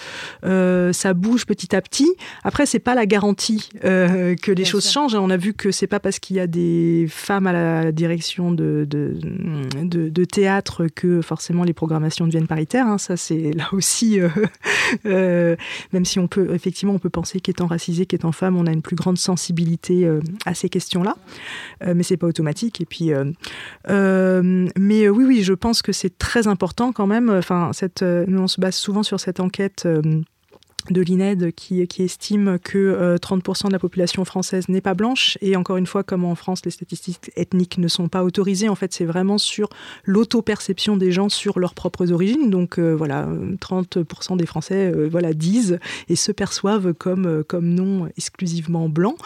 euh, 0.45 0.93
ça 0.93 1.13
bouge 1.13 1.45
petit 1.45 1.75
à 1.75 1.81
petit. 1.81 2.13
Après, 2.43 2.65
c'est 2.65 2.79
pas 2.79 2.95
la 2.95 3.05
garantie 3.05 3.69
que 3.81 4.51
les 4.51 4.65
choses 4.65 4.89
changent. 4.89 5.15
On 5.15 5.29
a 5.29 5.37
vu 5.37 5.53
que 5.53 5.71
c'est 5.71 5.87
pas 5.87 5.99
parce 5.99 6.19
qu'il 6.19 6.35
y 6.35 6.39
a 6.39 6.47
des 6.47 7.07
femmes 7.09 7.47
à 7.47 7.53
la 7.53 7.91
direction 7.91 8.51
de, 8.51 8.87
de, 8.89 10.25
théâtre 10.25 10.87
que 10.87 11.21
forcément 11.21 11.63
les 11.63 11.73
programmations 11.73 12.25
deviennent 12.25 12.47
paritaires. 12.47 12.87
Hein. 12.87 12.97
Ça, 12.97 13.17
c'est 13.17 13.51
là 13.51 13.67
aussi, 13.71 14.19
même 15.05 16.05
si 16.05 16.19
on 16.19 16.27
peut 16.27 16.53
effectivement, 16.53 16.93
on 16.93 16.99
peut 16.99 17.09
penser 17.09 17.39
qu'étant 17.39 17.67
racisé, 17.67 18.05
qu'étant 18.05 18.31
femme, 18.31 18.57
on 18.57 18.65
a 18.65 18.71
une 18.71 18.81
plus 18.81 18.95
grande 18.95 19.17
sensibilité 19.17 20.09
à 20.45 20.53
ces 20.53 20.69
questions-là, 20.69 21.15
mais 21.93 22.03
c'est 22.03 22.17
pas 22.17 22.27
automatique. 22.27 22.81
Et 22.81 22.85
puis, 22.85 23.11
mais 23.89 25.09
oui, 25.09 25.25
oui, 25.25 25.43
je 25.43 25.53
pense 25.53 25.81
que 25.81 25.91
c'est 25.91 26.17
très 26.17 26.47
important 26.47 26.91
quand 26.91 27.07
même. 27.07 27.29
Enfin, 27.29 27.71
cette 27.73 28.03
nous, 28.27 28.41
on 28.41 28.47
se 28.47 28.59
base 28.59 28.75
souvent 28.75 29.03
sur 29.03 29.19
cette 29.19 29.39
enquête 29.39 29.83
euh, 29.85 30.01
de 30.89 31.01
l'INED 31.01 31.51
qui, 31.53 31.81
estime 31.99 32.59
que 32.59 33.17
30% 33.17 33.67
de 33.67 33.71
la 33.71 33.79
population 33.79 34.25
française 34.25 34.67
n'est 34.69 34.81
pas 34.81 34.93
blanche. 34.93 35.37
Et 35.41 35.55
encore 35.55 35.77
une 35.77 35.85
fois, 35.85 36.03
comme 36.03 36.25
en 36.25 36.35
France, 36.35 36.61
les 36.65 36.71
statistiques 36.71 37.31
ethniques 37.35 37.77
ne 37.77 37.87
sont 37.87 38.09
pas 38.09 38.23
autorisées, 38.23 38.69
en 38.69 38.75
fait, 38.75 38.93
c'est 38.93 39.05
vraiment 39.05 39.37
sur 39.37 39.69
l'auto-perception 40.05 40.97
des 40.97 41.11
gens 41.11 41.29
sur 41.29 41.59
leurs 41.59 41.73
propres 41.73 42.11
origines. 42.11 42.49
Donc 42.49 42.79
voilà, 42.79 43.27
30% 43.61 44.37
des 44.37 44.45
Français 44.45 44.91
voilà, 45.09 45.33
disent 45.33 45.79
et 46.09 46.15
se 46.15 46.31
perçoivent 46.31 46.93
comme, 46.93 47.43
comme 47.47 47.69
non 47.69 48.09
exclusivement 48.17 48.89
blancs. 48.89 49.17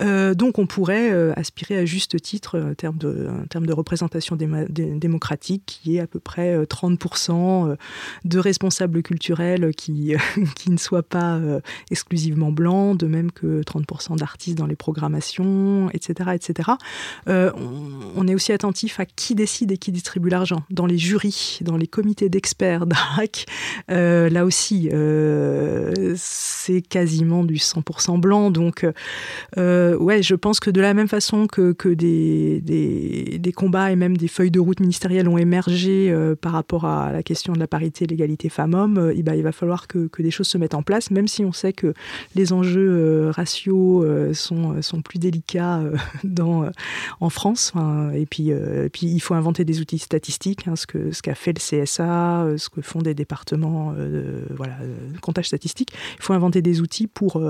donc 0.00 0.58
on 0.58 0.66
pourrait 0.66 1.10
aspirer 1.36 1.78
à 1.78 1.84
juste 1.84 2.20
titre, 2.20 2.58
en 2.58 2.74
termes 2.74 2.98
de, 2.98 3.28
en 3.42 3.46
termes 3.46 3.66
de 3.66 3.72
représentation 3.72 4.36
démocratique, 4.36 5.62
qui 5.66 5.96
est 5.96 6.00
à 6.00 6.06
peu 6.06 6.20
près 6.20 6.62
30% 6.62 7.76
de 8.24 8.38
responsables 8.38 9.02
culturels 9.02 9.74
qui, 9.74 10.14
qui 10.56 10.70
ne 10.70 10.76
soient 10.76 11.02
pas 11.06 11.36
euh, 11.36 11.60
exclusivement 11.90 12.52
blancs, 12.52 12.98
de 12.98 13.06
même 13.06 13.30
que 13.32 13.62
30% 13.62 14.18
d'artistes 14.18 14.58
dans 14.58 14.66
les 14.66 14.76
programmations, 14.76 15.90
etc. 15.92 16.30
etc. 16.34 16.70
Euh, 17.28 17.50
on, 18.16 18.26
est 18.28 18.34
aussi 18.34 18.52
attentif 18.52 19.00
à 19.00 19.06
qui 19.06 19.34
décide 19.34 19.72
et 19.72 19.78
qui 19.78 19.92
distribue 19.92 20.28
l'argent. 20.28 20.64
Dans 20.70 20.86
les 20.86 20.98
jurys, 20.98 21.58
dans 21.62 21.76
les 21.76 21.86
comités 21.86 22.28
d'experts 22.28 22.86
d'ARAC, 22.86 23.46
euh, 23.90 24.28
là 24.28 24.44
aussi, 24.44 24.90
c'est 26.16 26.82
quasiment 26.82 27.44
du 27.44 27.54
100% 27.54 28.18
blanc. 28.20 28.50
Donc, 28.50 28.86
ouais, 29.56 30.22
je 30.22 30.34
pense 30.34 30.60
que 30.60 30.70
de 30.70 30.80
la 30.80 30.94
même 30.94 31.08
façon 31.08 31.46
que, 31.46 31.72
que 31.72 31.88
des, 31.88 32.60
des, 32.60 33.38
des, 33.38 33.52
combats 33.52 33.92
et 33.92 33.96
même 33.96 34.16
des 34.16 34.28
feuilles 34.28 34.50
de 34.50 34.60
route 34.60 34.80
ministérielles 34.80 35.28
ont 35.28 35.38
émergé 35.38 36.14
par 36.40 36.52
rapport 36.52 36.84
à 36.84 37.12
la 37.12 37.22
question 37.22 37.52
de 37.52 37.58
la 37.58 37.66
parité 37.66 38.04
et 38.04 38.08
l'égalité 38.08 38.48
femmes-hommes, 38.48 39.12
il 39.14 39.42
va 39.42 39.52
falloir 39.52 39.86
que, 39.86 40.08
que 40.08 40.22
des 40.22 40.30
choses 40.30 40.48
se 40.48 40.58
mettent 40.58 40.74
en 40.74 40.82
place, 40.82 40.95
même 41.10 41.28
si 41.28 41.44
on 41.44 41.52
sait 41.52 41.72
que 41.72 41.94
les 42.34 42.52
enjeux 42.52 42.90
euh, 42.90 43.30
raciaux 43.30 44.02
euh, 44.04 44.34
sont, 44.34 44.76
euh, 44.76 44.82
sont 44.82 45.02
plus 45.02 45.18
délicats 45.18 45.80
dans, 46.24 46.68
en 47.20 47.30
France. 47.30 47.72
et 48.14 48.26
puis, 48.26 48.52
puis, 48.92 49.06
il 49.06 49.20
faut 49.20 49.34
inventer 49.34 49.64
des 49.64 49.80
outils 49.80 49.98
statistiques, 49.98 50.66
hein, 50.66 50.76
ce 50.76 50.86
qu'a 50.86 50.98
ce 51.12 51.22
qu'a 51.22 51.34
fait 51.34 51.52
le 51.52 51.84
CSA, 51.84 52.46
ce 52.56 52.68
que 52.68 52.80
font 52.80 53.00
des 53.00 53.14
départements 53.14 53.94
voilà, 54.50 54.74
comptage 55.20 55.46
statistique. 55.46 55.90
Il 56.18 56.22
faut 56.22 56.32
inventer 56.32 56.62
des 56.62 56.80
outils 56.80 57.06
pour, 57.06 57.42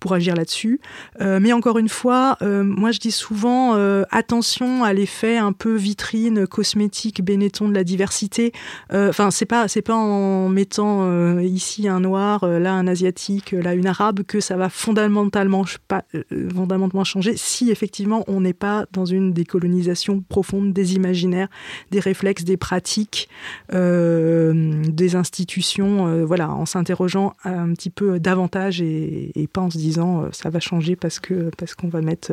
pour 0.00 0.12
agir 0.12 0.34
là-dessus. 0.34 0.80
mais 1.20 1.52
encore 1.52 1.78
une 1.78 1.88
fois, 1.88 2.36
moi 2.42 2.90
je 2.90 2.98
dis 2.98 3.10
souvent 3.10 3.74
attention 4.10 4.84
à 4.84 4.92
l'effet 4.92 5.36
un 5.36 5.52
peu 5.52 5.74
vitrine, 5.74 6.46
cosmétique, 6.46 7.22
bénéton 7.22 7.68
de 7.68 7.74
la 7.74 7.84
diversité. 7.84 8.52
Enfin, 8.92 9.30
c'est 9.30 9.46
pas, 9.46 9.68
c'est 9.68 9.82
pas 9.82 9.94
en 9.94 10.48
mettant 10.48 11.38
ici 11.40 11.88
un 11.88 12.00
noir, 12.00 12.46
là 12.46 12.74
un 12.76 12.86
asiatique, 12.86 13.52
là 13.52 13.74
une 13.74 13.86
arabe, 13.86 14.22
que 14.22 14.40
ça 14.40 14.56
va 14.56 14.68
fondamentalement, 14.68 15.64
pas, 15.88 16.04
euh, 16.14 16.22
fondamentalement 16.54 17.04
changer 17.04 17.36
si 17.36 17.70
effectivement 17.70 18.24
on 18.28 18.40
n'est 18.40 18.52
pas 18.52 18.86
dans 18.92 19.04
une 19.04 19.32
décolonisation 19.32 20.22
profonde 20.28 20.72
des 20.72 20.94
imaginaires, 20.94 21.48
des 21.90 22.00
réflexes, 22.00 22.44
des 22.44 22.56
pratiques, 22.56 23.28
euh, 23.72 24.82
des 24.88 25.16
institutions, 25.16 26.06
euh, 26.06 26.24
voilà, 26.24 26.50
en 26.50 26.66
s'interrogeant 26.66 27.34
un 27.44 27.72
petit 27.72 27.90
peu 27.90 28.18
davantage 28.18 28.80
et, 28.80 29.32
pas 29.52 29.60
en 29.60 29.70
se 29.70 29.78
disant 29.78 30.24
ça 30.32 30.50
va 30.50 30.58
changer 30.58 30.96
parce 30.96 31.20
que 31.20 31.50
parce 31.56 31.74
qu'on 31.74 31.88
va 31.88 32.00
mettre. 32.00 32.32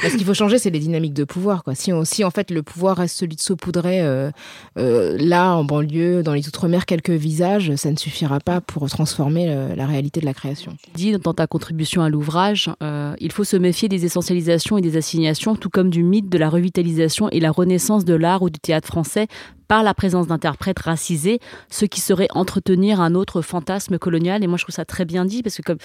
Ce 0.00 0.16
qu'il 0.16 0.24
faut 0.24 0.34
changer, 0.34 0.58
c'est 0.58 0.70
les 0.70 0.78
dynamiques 0.78 1.12
de 1.12 1.24
pouvoir. 1.24 1.64
Quoi. 1.64 1.74
Si, 1.74 1.90
si 2.04 2.24
en 2.24 2.30
fait 2.30 2.50
le 2.50 2.62
pouvoir 2.62 2.98
reste 2.98 3.16
celui 3.18 3.34
de 3.34 3.40
saupoudrer 3.40 4.30
là 4.76 5.54
en 5.54 5.64
banlieue, 5.64 6.22
dans 6.22 6.34
les 6.34 6.46
outre-mer, 6.46 6.86
quelques 6.86 7.10
visages, 7.10 7.74
ça 7.76 7.90
ne 7.90 7.96
suffira 7.96 8.40
pas 8.40 8.60
pour 8.60 8.85
transformer 8.88 9.48
euh, 9.48 9.74
la 9.74 9.86
réalité 9.86 10.20
de 10.20 10.24
la 10.24 10.34
création. 10.34 10.76
Dit 10.94 11.12
dans 11.18 11.34
ta 11.34 11.46
contribution 11.46 12.02
à 12.02 12.08
l'ouvrage, 12.08 12.70
euh, 12.82 13.14
il 13.20 13.32
faut 13.32 13.44
se 13.44 13.56
méfier 13.56 13.88
des 13.88 14.04
essentialisations 14.04 14.78
et 14.78 14.80
des 14.80 14.96
assignations, 14.96 15.56
tout 15.56 15.70
comme 15.70 15.90
du 15.90 16.02
mythe 16.02 16.28
de 16.28 16.38
la 16.38 16.48
revitalisation 16.48 17.28
et 17.30 17.40
la 17.40 17.50
renaissance 17.50 18.04
de 18.04 18.14
l'art 18.14 18.42
ou 18.42 18.50
du 18.50 18.58
théâtre 18.58 18.88
français 18.88 19.26
par 19.68 19.82
la 19.82 19.94
présence 19.94 20.28
d'interprètes 20.28 20.78
racisés, 20.78 21.40
ce 21.70 21.84
qui 21.84 22.00
serait 22.00 22.28
entretenir 22.30 23.00
un 23.00 23.14
autre 23.14 23.42
fantasme 23.42 23.98
colonial. 23.98 24.44
Et 24.44 24.46
moi, 24.46 24.58
je 24.58 24.64
trouve 24.64 24.74
ça 24.74 24.84
très 24.84 25.04
bien 25.04 25.24
dit, 25.24 25.42
parce 25.42 25.56
que 25.56 25.62
comme 25.62 25.78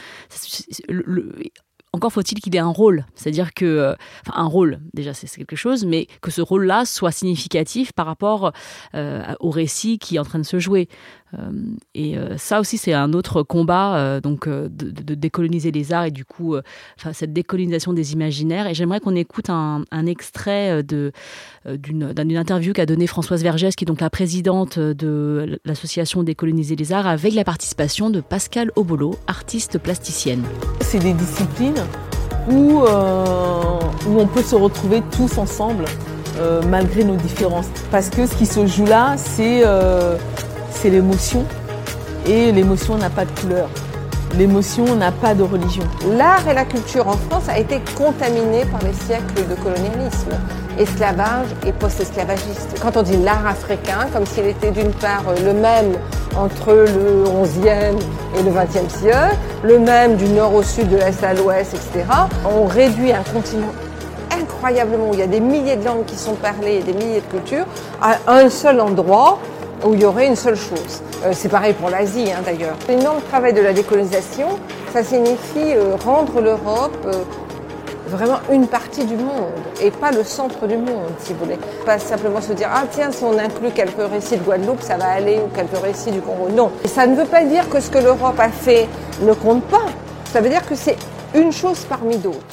encore 1.93 2.13
faut-il 2.13 2.39
qu'il 2.39 2.55
ait 2.55 2.59
un 2.59 2.67
rôle, 2.67 3.05
c'est-à-dire 3.15 3.53
que, 3.53 3.65
euh, 3.65 3.95
enfin 4.25 4.39
un 4.39 4.45
rôle, 4.45 4.79
déjà 4.93 5.13
c'est 5.13 5.27
quelque 5.27 5.57
chose, 5.57 5.85
mais 5.85 6.07
que 6.21 6.31
ce 6.31 6.41
rôle-là 6.41 6.85
soit 6.85 7.11
significatif 7.11 7.91
par 7.91 8.05
rapport 8.05 8.53
au 8.93 9.49
récit 9.49 9.99
qui 9.99 10.15
est 10.15 10.19
en 10.19 10.23
train 10.23 10.39
de 10.39 10.45
se 10.45 10.59
jouer. 10.59 10.87
Euh, 11.33 11.51
et 11.93 12.15
ça 12.37 12.59
aussi 12.59 12.77
c'est 12.77 12.93
un 12.93 13.13
autre 13.13 13.43
combat, 13.43 14.19
donc 14.21 14.47
de, 14.47 15.15
décoloniser 15.15 15.71
les 15.71 15.93
arts 15.93 16.05
et 16.05 16.11
du 16.11 16.25
coup, 16.25 16.55
enfin 16.97 17.13
cette 17.13 17.33
décolonisation 17.33 17.93
des 17.93 18.13
imaginaires. 18.13 18.67
Et 18.67 18.73
j'aimerais 18.73 18.99
qu'on 18.99 19.15
écoute 19.15 19.49
un, 19.49 19.83
extrait 20.05 20.83
d'une 20.83 22.37
interview 22.37 22.73
qu'a 22.73 22.85
donnée 22.85 23.07
Françoise 23.07 23.43
Vergès, 23.43 23.75
qui 23.75 23.83
est 23.83 23.85
donc 23.85 24.01
la 24.01 24.09
présidente 24.09 24.79
de 24.79 25.59
l'association 25.65 26.23
Décoloniser 26.23 26.75
les 26.75 26.93
arts, 26.93 27.07
avec 27.07 27.33
la 27.33 27.43
participation 27.43 28.09
de 28.09 28.21
Pascal 28.21 28.71
Obolo, 28.75 29.15
artiste 29.27 29.77
plasticienne. 29.77 30.43
C'est 30.81 30.99
des 30.99 31.13
disciplines 31.13 31.83
où, 32.49 32.81
euh, 32.81 33.79
où 34.07 34.19
on 34.19 34.27
peut 34.27 34.41
se 34.41 34.55
retrouver 34.55 35.01
tous 35.11 35.37
ensemble 35.37 35.85
euh, 36.37 36.61
malgré 36.69 37.03
nos 37.03 37.15
différences. 37.15 37.67
Parce 37.91 38.09
que 38.09 38.25
ce 38.25 38.35
qui 38.35 38.45
se 38.45 38.65
joue 38.65 38.85
là, 38.85 39.15
c'est 39.17 39.61
euh, 39.65 40.17
l'émotion. 40.85 41.45
Et 42.25 42.51
l'émotion 42.51 42.97
n'a 42.97 43.09
pas 43.09 43.25
de 43.25 43.31
couleur. 43.39 43.69
L'émotion 44.37 44.95
n'a 44.95 45.11
pas 45.11 45.33
de 45.33 45.43
religion. 45.43 45.83
L'art 46.17 46.47
et 46.47 46.53
la 46.53 46.63
culture 46.63 47.07
en 47.07 47.17
France 47.17 47.49
a 47.49 47.57
été 47.57 47.81
contaminés 47.97 48.63
par 48.65 48.81
les 48.81 48.93
siècles 48.93 49.47
de 49.49 49.55
colonialisme, 49.55 50.31
esclavage 50.79 51.47
et 51.65 51.73
post-esclavagiste. 51.73 52.79
Quand 52.81 52.95
on 52.95 53.01
dit 53.01 53.17
l'art 53.17 53.45
africain, 53.45 54.07
comme 54.13 54.25
s'il 54.25 54.45
était 54.45 54.71
d'une 54.71 54.91
part 54.91 55.23
le 55.43 55.53
même 55.53 55.93
entre 56.37 56.71
le 56.71 57.25
11e 57.25 57.97
et 58.39 58.43
le 58.43 58.51
20e 58.51 58.89
siècle, 58.89 59.35
le 59.63 59.79
même 59.79 60.15
du 60.15 60.29
nord 60.29 60.53
au 60.53 60.63
sud, 60.63 60.89
de 60.89 60.95
l'est 60.95 61.23
à 61.23 61.33
l'ouest, 61.33 61.73
etc., 61.73 62.05
on 62.45 62.65
réduit 62.67 63.11
un 63.11 63.23
continent 63.23 63.73
incroyablement 64.39 65.09
où 65.09 65.13
il 65.13 65.19
y 65.19 65.23
a 65.23 65.27
des 65.27 65.39
milliers 65.39 65.75
de 65.75 65.85
langues 65.85 66.05
qui 66.05 66.15
sont 66.15 66.35
parlées 66.35 66.75
et 66.75 66.81
des 66.81 66.93
milliers 66.93 67.21
de 67.21 67.37
cultures 67.37 67.65
à 68.01 68.17
un 68.27 68.49
seul 68.49 68.79
endroit 68.79 69.39
où 69.85 69.93
il 69.93 70.01
y 70.01 70.05
aurait 70.05 70.27
une 70.27 70.35
seule 70.35 70.55
chose. 70.55 71.01
Euh, 71.25 71.31
c'est 71.33 71.49
pareil 71.49 71.73
pour 71.73 71.89
l'Asie 71.89 72.31
hein, 72.31 72.41
d'ailleurs. 72.45 72.75
L'énorme 72.87 73.21
travail 73.21 73.53
de 73.53 73.61
la 73.61 73.73
décolonisation, 73.73 74.47
ça 74.93 75.03
signifie 75.03 75.73
euh, 75.73 75.95
rendre 76.03 76.41
l'Europe 76.41 76.95
euh, 77.05 77.11
vraiment 78.07 78.39
une 78.51 78.67
partie 78.67 79.05
du 79.05 79.15
monde 79.15 79.51
et 79.81 79.91
pas 79.91 80.11
le 80.11 80.23
centre 80.23 80.67
du 80.67 80.77
monde, 80.77 81.11
si 81.19 81.33
vous 81.33 81.45
voulez. 81.45 81.57
Pas 81.85 81.97
simplement 81.97 82.41
se 82.41 82.53
dire, 82.53 82.69
ah 82.73 82.83
tiens, 82.91 83.11
si 83.11 83.23
on 83.23 83.37
inclut 83.37 83.71
quelques 83.71 84.09
récits 84.11 84.37
de 84.37 84.43
Guadeloupe, 84.43 84.81
ça 84.81 84.97
va 84.97 85.09
aller, 85.11 85.39
ou 85.39 85.47
quelques 85.55 85.81
récits 85.81 86.11
du 86.11 86.21
Congo. 86.21 86.49
Non. 86.49 86.71
Et 86.83 86.87
ça 86.87 87.07
ne 87.07 87.15
veut 87.15 87.25
pas 87.25 87.43
dire 87.43 87.69
que 87.69 87.79
ce 87.79 87.89
que 87.89 87.99
l'Europe 87.99 88.39
a 88.39 88.49
fait 88.49 88.87
ne 89.21 89.33
compte 89.33 89.63
pas. 89.65 89.85
Ça 90.31 90.41
veut 90.41 90.49
dire 90.49 90.65
que 90.67 90.75
c'est 90.75 90.97
une 91.33 91.51
chose 91.51 91.85
parmi 91.87 92.17
d'autres. 92.17 92.50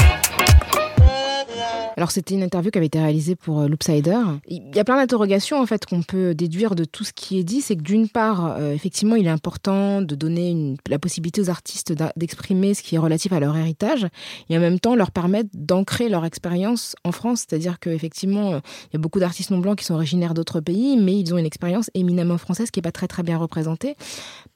Alors 1.98 2.12
c'était 2.12 2.36
une 2.36 2.44
interview 2.44 2.70
qui 2.70 2.78
avait 2.78 2.86
été 2.86 3.00
réalisée 3.00 3.34
pour 3.34 3.58
euh, 3.58 3.66
Loopsider. 3.66 4.20
Il 4.46 4.72
y 4.72 4.78
a 4.78 4.84
plein 4.84 4.98
d'interrogations 4.98 5.60
en 5.60 5.66
fait 5.66 5.84
qu'on 5.84 6.02
peut 6.02 6.32
déduire 6.32 6.76
de 6.76 6.84
tout 6.84 7.02
ce 7.02 7.12
qui 7.12 7.40
est 7.40 7.42
dit. 7.42 7.60
C'est 7.60 7.74
que 7.74 7.82
d'une 7.82 8.08
part, 8.08 8.54
euh, 8.56 8.72
effectivement, 8.72 9.16
il 9.16 9.26
est 9.26 9.30
important 9.30 10.00
de 10.00 10.14
donner 10.14 10.76
la 10.88 11.00
possibilité 11.00 11.40
aux 11.40 11.50
artistes 11.50 11.92
d'exprimer 12.16 12.74
ce 12.74 12.84
qui 12.84 12.94
est 12.94 12.98
relatif 12.98 13.32
à 13.32 13.40
leur 13.40 13.56
héritage 13.56 14.06
et 14.48 14.56
en 14.56 14.60
même 14.60 14.78
temps 14.78 14.94
leur 14.94 15.10
permettre 15.10 15.50
d'ancrer 15.54 16.08
leur 16.08 16.24
expérience 16.24 16.94
en 17.02 17.10
France. 17.10 17.46
C'est-à-dire 17.48 17.80
qu'effectivement, 17.80 18.52
euh, 18.52 18.60
il 18.92 18.94
y 18.94 18.96
a 18.96 19.00
beaucoup 19.00 19.18
d'artistes 19.18 19.50
non 19.50 19.58
blancs 19.58 19.76
qui 19.80 19.84
sont 19.84 19.94
originaires 19.94 20.34
d'autres 20.34 20.60
pays, 20.60 20.96
mais 20.98 21.18
ils 21.18 21.34
ont 21.34 21.38
une 21.38 21.46
expérience 21.46 21.90
éminemment 21.94 22.38
française 22.38 22.70
qui 22.70 22.78
n'est 22.78 22.82
pas 22.82 22.92
très 22.92 23.08
très 23.08 23.24
bien 23.24 23.38
représentée. 23.38 23.96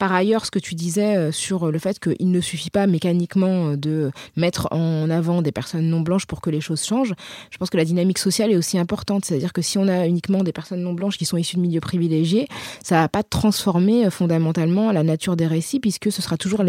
Par 0.03 0.13
ailleurs, 0.13 0.45
ce 0.45 0.51
que 0.51 0.59
tu 0.59 0.75
disais 0.75 1.31
sur 1.31 1.71
le 1.71 1.79
fait 1.79 2.01
qu'il 2.01 2.33
ne 2.33 2.41
suffit 2.41 2.71
pas 2.71 2.89
mécaniquement 2.89 3.77
de 3.77 4.11
mettre 4.37 4.67
en 4.73 5.09
avant 5.11 5.43
des 5.43 5.53
personnes 5.53 5.89
non 5.89 6.01
blanches 6.01 6.27
pour 6.27 6.41
que 6.41 6.51
les 6.51 6.61
choses 6.61 6.83
changent, 6.85 7.15
je 7.51 7.57
pense 7.57 7.71
que 7.71 7.77
la 7.77 7.85
dynamique 7.85 8.19
sociale 8.19 8.51
est 8.51 8.57
aussi 8.57 8.79
importante. 8.79 9.25
C'est-à-dire 9.25 9.53
que 9.53 9.63
si 9.63 9.79
on 9.79 9.87
a 9.87 10.09
uniquement 10.09 10.43
des 10.43 10.53
personnes 10.53 10.83
non 10.83 10.93
blanches 10.93 11.19
qui 11.19 11.25
sont 11.25 11.37
issues 11.37 11.55
de 11.55 11.61
milieux 11.61 11.81
privilégiés, 11.81 12.49
ça 12.83 12.97
va 12.97 13.09
pas 13.09 13.23
transformer 13.23 14.07
euh, 14.07 14.11
fondamentalement 14.11 14.91
la 14.91 15.05
nature 15.05 15.37
des 15.37 15.47
récits, 15.47 15.79
puisque 15.79 16.11
ce 16.11 16.21
sera 16.21 16.37
toujours 16.37 16.65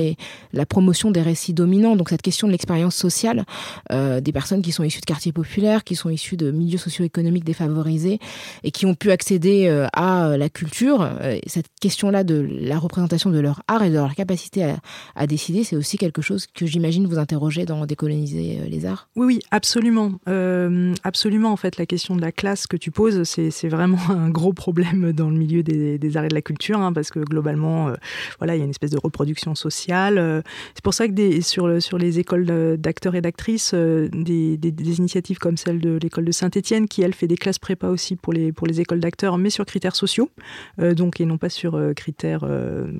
la 0.53 0.65
promotion 0.67 1.09
des 1.09 1.21
récits 1.21 1.53
dominants. 1.53 1.95
Donc 1.95 2.09
cette 2.09 2.21
question 2.21 2.45
de 2.45 2.51
l'expérience 2.51 2.95
sociale 2.95 3.45
euh, 3.91 4.21
des 4.21 4.31
personnes 4.31 4.61
qui 4.61 4.71
sont 4.71 4.83
issues 4.83 5.01
de 5.01 5.05
quartiers 5.05 5.31
populaires, 5.31 5.83
qui 5.83 5.95
sont 5.95 6.09
issues 6.09 6.37
de 6.37 6.51
milieux 6.51 6.77
socio-économiques 6.77 7.45
défavorisés 7.45 8.19
et 8.63 8.69
qui 8.69 8.85
ont 8.85 8.93
pu 8.93 9.09
accéder 9.09 9.65
euh, 9.67 9.87
à 9.93 10.37
la 10.37 10.49
culture, 10.49 11.09
cette 11.47 11.67
question-là 11.81 12.23
de 12.23 12.47
la 12.61 12.77
représentation 12.77 13.22
de 13.29 13.39
leur 13.39 13.63
art 13.67 13.83
et 13.83 13.89
de 13.89 13.95
leur 13.95 14.15
capacité 14.15 14.75
à, 15.15 15.27
décider, 15.27 15.63
c'est 15.63 15.75
aussi 15.75 15.97
quelque 15.97 16.21
chose 16.21 16.47
que 16.47 16.65
j'imagine 16.65 17.07
vous 17.07 17.17
interroger 17.17 17.65
dans 17.65 17.86
Décoloniser 17.86 18.62
les 18.69 18.86
arts. 18.86 19.09
Oui, 19.15 19.25
oui, 19.25 19.39
absolument. 19.51 20.13
Euh, 20.27 20.53
euh, 20.63 20.93
absolument. 21.03 21.51
En 21.51 21.57
fait, 21.57 21.77
la 21.77 21.86
question 21.86 22.15
de 22.15 22.21
la 22.21 22.31
classe 22.31 22.67
que 22.67 22.77
tu 22.77 22.91
poses, 22.91 23.23
c'est 23.23 23.67
vraiment 23.67 23.99
un 24.09 24.29
gros 24.29 24.53
problème 24.53 25.12
dans 25.13 25.29
le 25.29 25.38
milieu 25.38 25.63
des, 25.63 25.97
des 25.97 26.17
arts 26.17 26.25
et 26.25 26.29
de 26.29 26.33
la 26.33 26.41
culture, 26.41 26.79
hein, 26.79 26.93
parce 26.93 27.09
que 27.09 27.19
globalement, 27.19 27.89
euh, 27.89 27.95
voilà, 28.39 28.55
il 28.55 28.59
y 28.59 28.62
a 28.62 28.65
une 28.65 28.71
espèce 28.71 28.91
de 28.91 28.99
reproduction 29.01 29.55
sociale. 29.55 30.17
Euh. 30.17 30.41
c'est 30.75 30.83
pour 30.83 30.93
ça 30.93 31.07
que 31.07 31.41
sur, 31.41 31.67
le, 31.67 31.79
sur 31.79 31.97
les 31.97 32.19
écoles 32.19 32.77
d'acteurs 32.77 33.15
et 33.15 33.21
d'actrices, 33.21 33.73
des, 33.73 34.59
initiatives 34.97 35.39
comme 35.39 35.57
celle 35.57 35.79
de 35.79 35.97
l'école 36.01 36.25
de 36.25 36.31
Saint-Étienne, 36.31 36.88
qui 36.88 37.01
elle 37.01 37.13
fait 37.13 37.27
des 37.27 37.38
classes 37.38 37.59
prépa 37.59 37.88
aussi 37.88 38.15
pour 38.15 38.33
les, 38.33 38.51
pour 38.51 38.67
les 38.67 38.81
écoles 38.81 38.99
d'acteurs, 38.99 39.38
mais 39.38 39.49
sur 39.49 39.65
critères 39.65 39.95
sociaux, 39.95 40.29
donc 40.77 41.19
et 41.19 41.25
non 41.25 41.38
pas 41.38 41.49
sur 41.49 41.79
critères, 41.95 42.45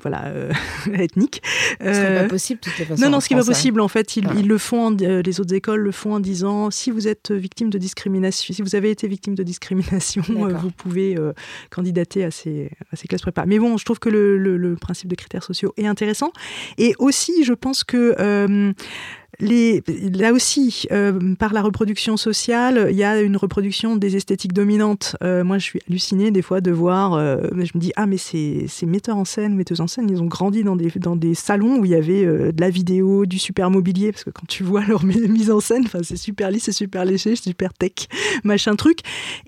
voilà, 0.04 0.32
ethniques. 0.94 1.42
Ce 1.80 1.92
serait 1.92 2.22
pas 2.22 2.28
possible, 2.28 2.60
de 2.60 2.70
toute 2.70 2.86
façon. 2.86 3.02
Non, 3.02 3.10
non, 3.10 3.20
ce 3.20 3.28
qui 3.28 3.34
n'est 3.34 3.40
pas 3.40 3.46
possible, 3.46 3.80
en 3.80 3.88
fait, 3.88 4.16
ils, 4.16 4.28
ils 4.36 4.46
le 4.46 4.58
font, 4.58 4.90
les 4.90 5.40
autres 5.40 5.54
écoles 5.54 5.80
le 5.80 5.92
font 5.92 6.14
en 6.14 6.20
disant 6.20 6.70
si 6.70 6.90
vous 6.90 7.08
êtes 7.08 7.30
victime 7.32 7.70
de 7.70 7.78
discrimination, 7.78 8.54
si 8.54 8.62
vous 8.62 8.74
avez 8.74 8.90
été 8.90 9.08
victime 9.08 9.34
de 9.34 9.42
discrimination, 9.42 10.22
euh, 10.30 10.54
vous 10.54 10.70
pouvez 10.70 11.16
euh, 11.16 11.32
candidater 11.70 12.24
à 12.24 12.30
ces, 12.30 12.70
à 12.92 12.96
ces 12.96 13.08
classes 13.08 13.22
prépa. 13.22 13.46
Mais 13.46 13.58
bon, 13.58 13.76
je 13.76 13.84
trouve 13.84 13.98
que 13.98 14.08
le, 14.08 14.36
le, 14.36 14.76
principe 14.76 15.08
de 15.08 15.14
critères 15.14 15.44
sociaux 15.44 15.72
est 15.76 15.86
intéressant. 15.86 16.32
Et 16.78 16.94
aussi, 16.98 17.44
je 17.44 17.52
pense 17.52 17.84
que 17.84 18.14
euh, 18.18 18.72
les, 19.40 19.82
là 20.12 20.32
aussi, 20.32 20.86
euh, 20.92 21.34
par 21.36 21.52
la 21.52 21.62
reproduction 21.62 22.16
sociale, 22.16 22.88
il 22.90 22.96
y 22.96 23.04
a 23.04 23.20
une 23.20 23.36
reproduction 23.36 23.96
des 23.96 24.16
esthétiques 24.16 24.52
dominantes. 24.52 25.16
Euh, 25.22 25.44
moi, 25.44 25.58
je 25.58 25.64
suis 25.64 25.80
hallucinée 25.88 26.30
des 26.30 26.42
fois 26.42 26.60
de 26.60 26.70
voir. 26.70 27.14
Euh, 27.14 27.38
je 27.52 27.70
me 27.74 27.80
dis 27.80 27.92
ah 27.96 28.06
mais 28.06 28.16
ces, 28.16 28.66
ces 28.68 28.86
metteurs 28.86 29.16
en 29.16 29.24
scène, 29.24 29.54
metteuses 29.54 29.80
en 29.80 29.86
scène, 29.86 30.08
ils 30.10 30.22
ont 30.22 30.26
grandi 30.26 30.62
dans 30.64 30.76
des 30.76 30.90
dans 30.96 31.16
des 31.16 31.34
salons 31.34 31.78
où 31.78 31.84
il 31.84 31.90
y 31.90 31.94
avait 31.94 32.24
de 32.24 32.60
la 32.60 32.70
vidéo, 32.70 33.26
du 33.26 33.38
super 33.38 33.70
mobilier, 33.70 34.12
parce 34.12 34.24
que 34.24 34.30
quand 34.30 34.46
tu 34.46 34.62
vois 34.62 34.84
leur 34.88 35.04
mise 35.04 35.50
en 35.50 35.60
scène, 35.60 35.84
c'est 36.02 36.16
super 36.16 36.50
lisse, 36.50 36.64
c'est 36.64 36.72
super 36.72 37.04
léger, 37.04 37.36
super 37.36 37.72
tech, 37.72 38.08
machin 38.44 38.76
truc. 38.76 39.00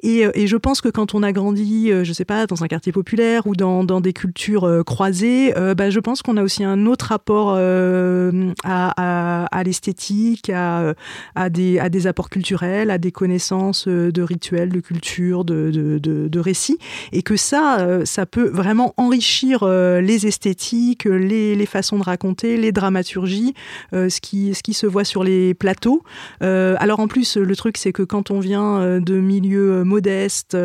Et, 0.02 0.26
je 0.46 0.56
pense 0.56 0.80
que 0.80 0.88
quand 0.88 1.14
on 1.14 1.22
a 1.22 1.32
grandi, 1.32 1.90
je 2.02 2.12
sais 2.12 2.24
pas, 2.24 2.46
dans 2.46 2.62
un 2.62 2.68
quartier 2.68 2.92
populaire 2.92 3.46
ou 3.46 3.56
dans, 3.56 3.84
dans 3.84 4.00
des 4.00 4.12
cultures 4.12 4.82
croisées, 4.86 5.52
bah, 5.76 5.90
je 5.90 6.00
pense 6.00 6.22
qu'on 6.22 6.36
a 6.36 6.42
aussi 6.42 6.64
un 6.64 6.86
autre 6.86 7.06
rapport 7.06 7.56
à, 7.56 8.30
à, 8.64 9.46
à 9.46 9.62
esthétique, 9.76 10.50
à, 10.50 10.94
à, 11.34 11.50
des, 11.50 11.78
à 11.78 11.88
des 11.88 12.06
apports 12.06 12.30
culturels, 12.30 12.90
à 12.90 12.98
des 12.98 13.12
connaissances 13.12 13.88
euh, 13.88 14.10
de 14.10 14.22
rituels, 14.22 14.70
de 14.70 14.80
culture, 14.80 15.44
de, 15.44 15.70
de, 15.70 16.28
de, 16.28 16.40
récits, 16.40 16.78
et 17.12 17.22
que 17.22 17.36
ça, 17.36 17.80
euh, 17.80 18.04
ça 18.04 18.24
peut 18.24 18.48
vraiment 18.48 18.94
enrichir 18.96 19.60
euh, 19.62 20.00
les 20.00 20.26
esthétiques, 20.26 21.04
les, 21.04 21.54
les 21.54 21.66
façons 21.66 21.98
de 21.98 22.02
raconter, 22.02 22.56
les 22.56 22.72
dramaturgies, 22.72 23.54
ce, 23.92 24.20
qui, 24.20 24.54
ce 24.54 24.62
qui 24.62 24.74
se 24.74 24.86
voit 24.86 25.04
sur 25.04 25.24
les 25.24 25.54
plateaux. 25.54 26.02
alors 26.40 27.00
en 27.00 27.08
plus, 27.08 27.36
le 27.36 27.56
truc, 27.56 27.76
c'est 27.76 27.92
que 27.92 28.02
quand 28.02 28.30
on 28.30 28.40
vient 28.40 29.00
de 29.00 29.14
milieux 29.20 29.84
modestes, 29.84 30.56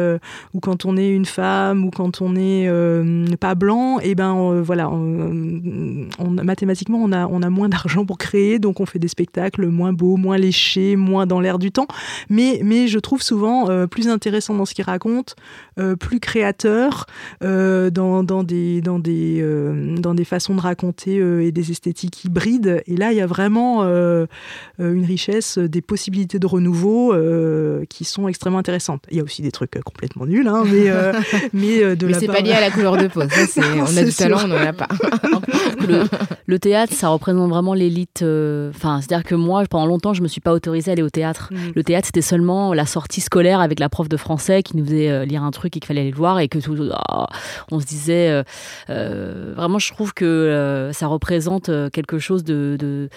ou 0.54 0.60
quand 0.60 0.86
on 0.86 0.98
est 0.98 1.10
une 1.10 1.26
femme, 1.26 1.86
ou 1.86 1.90
quand 1.90 2.22
on 2.22 2.32
n'est 2.34 2.70
pas 3.40 3.56
blanc, 3.56 4.00
et 4.00 4.12
eh 4.12 4.16
ben 4.16 4.62
voilà, 4.62 4.90
mathématiquement, 6.44 7.00
on 7.02 7.12
a, 7.12 7.28
on 7.28 7.42
a 7.42 7.50
moins 7.50 7.70
d'argent 7.70 8.06
pour 8.06 8.18
créer, 8.18 8.60
donc 8.60 8.80
on 8.80 8.86
fait 8.86 9.00
des 9.02 9.10
spectacles 9.10 9.68
moins 9.68 9.92
beaux, 9.92 10.16
moins 10.16 10.38
léchés, 10.38 10.96
moins 10.96 11.26
dans 11.26 11.42
l'air 11.42 11.60
du 11.60 11.72
temps, 11.72 11.88
mais, 12.30 12.62
mais 12.64 12.88
je 12.88 13.00
trouve 13.00 13.22
souvent 13.22 13.70
euh, 13.70 13.88
plus 13.88 14.08
intéressant 14.08 14.54
dans 14.54 14.66
ce 14.66 14.74
qu'il 14.74 14.86
raconte, 14.86 15.36
euh, 15.80 15.96
plus 15.96 16.20
créateur 16.20 17.06
euh, 17.44 17.90
dans, 17.90 18.24
dans, 18.24 18.44
des, 18.44 18.82
dans, 18.82 19.00
des, 19.00 19.44
dans 19.98 20.14
des 20.14 20.26
façons 20.26 20.56
de 20.56 20.62
raconter 20.62 21.16
et 21.16 21.52
des 21.52 21.72
esthétiques 21.72 22.26
hybrides. 22.26 22.84
Et 22.86 22.96
là, 22.96 23.12
il 23.12 23.18
y 23.18 23.22
a 23.22 23.28
vraiment 23.28 23.84
une 23.84 25.06
richesse 25.06 25.58
des 25.58 25.82
possibilités 25.82 26.40
de 26.40 26.48
renouveau 26.48 27.14
qui 27.90 28.06
sont 28.06 28.28
extrêmement 28.28 28.60
intéressantes. 28.60 29.04
Il 29.10 29.18
y 29.18 29.20
a 29.20 29.24
aussi 29.24 29.42
des 29.42 29.52
trucs 29.52 29.80
complètement 29.84 30.26
nuls, 30.26 30.48
hein, 30.48 30.64
mais, 30.66 30.92
mais 31.54 31.96
de 31.96 32.08
mais 32.08 32.14
c'est 32.14 32.28
pas 32.28 32.42
lié 32.42 32.54
à 32.54 32.62
la 32.62 32.72
couleur 32.72 32.98
de 32.98 33.08
peau. 33.08 33.22
on 33.58 33.98
a 33.98 34.04
du 34.04 34.14
talent, 34.14 34.40
on 34.44 34.48
n'en 34.48 34.56
a 34.58 34.74
pas. 34.74 34.88
le, 35.88 36.04
le, 36.46 36.60
théâtre, 36.60 36.94
ça 36.94 37.10
représente 37.10 37.50
vraiment 37.50 37.74
l'élite. 37.74 38.24
Enfin, 38.24 38.91
c'est-à-dire 39.00 39.24
que 39.24 39.36
moi, 39.36 39.64
pendant 39.70 39.86
longtemps, 39.86 40.14
je 40.14 40.22
me 40.22 40.28
suis 40.28 40.42
pas 40.42 40.52
autorisée 40.52 40.92
à 40.92 40.94
aller 40.94 41.04
au 41.04 41.10
théâtre. 41.10 41.50
Mm. 41.52 41.58
Le 41.76 41.84
théâtre, 41.84 42.08
c'était 42.08 42.22
seulement 42.22 42.74
la 42.74 42.86
sortie 42.86 43.22
scolaire 43.22 43.60
avec 43.60 43.80
la 43.80 43.90
prof 43.90 44.10
de 44.10 44.18
français 44.18 44.64
qui 44.64 44.78
nous 44.78 44.86
faisait 44.86 45.10
euh, 45.10 45.26
lire 45.26 45.44
un 45.44 45.52
truc 45.52 45.78
et 45.78 45.80
qu'il 45.80 45.88
fallait 45.88 46.02
aller 46.02 46.12
le 46.12 46.18
voir 46.18 46.40
et 46.40 46.48
que 46.48 46.60
tout, 46.60 46.78
oh, 46.80 47.26
on 47.72 47.80
se 47.80 47.86
disait. 47.86 48.30
Euh, 48.30 48.44
euh, 48.90 49.54
vraiment, 49.56 49.80
je 49.80 49.92
trouve 49.92 50.14
que 50.14 50.90
ça 50.94 51.08
représente 51.08 51.70
quelque 51.92 52.20
chose 52.20 52.44
de, 52.44 52.78
de, 52.80 53.10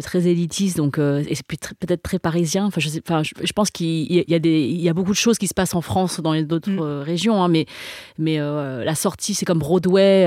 très 0.00 0.26
élitiste, 0.26 0.76
donc 0.76 0.98
et 0.98 1.34
peut-être 1.46 2.02
très 2.02 2.18
parisien. 2.18 2.66
Enfin, 2.66 2.80
je, 2.80 2.88
sais, 2.88 3.02
enfin, 3.06 3.22
je, 3.22 3.52
pense 3.52 3.70
qu'il 3.70 4.12
y 4.12 4.34
a 4.34 4.38
des, 4.38 4.60
il 4.60 4.80
y 4.80 4.88
a 4.88 4.94
beaucoup 4.94 5.12
de 5.12 5.16
choses 5.16 5.38
qui 5.38 5.46
se 5.46 5.54
passent 5.54 5.74
en 5.74 5.80
France 5.80 6.20
dans 6.20 6.40
d'autres 6.42 6.70
mm. 6.70 7.02
régions, 7.02 7.42
hein, 7.42 7.48
mais 7.48 7.66
mais 8.18 8.38
la 8.38 8.94
sortie, 8.94 9.34
c'est 9.34 9.44
comme 9.44 9.58
Broadway. 9.58 10.26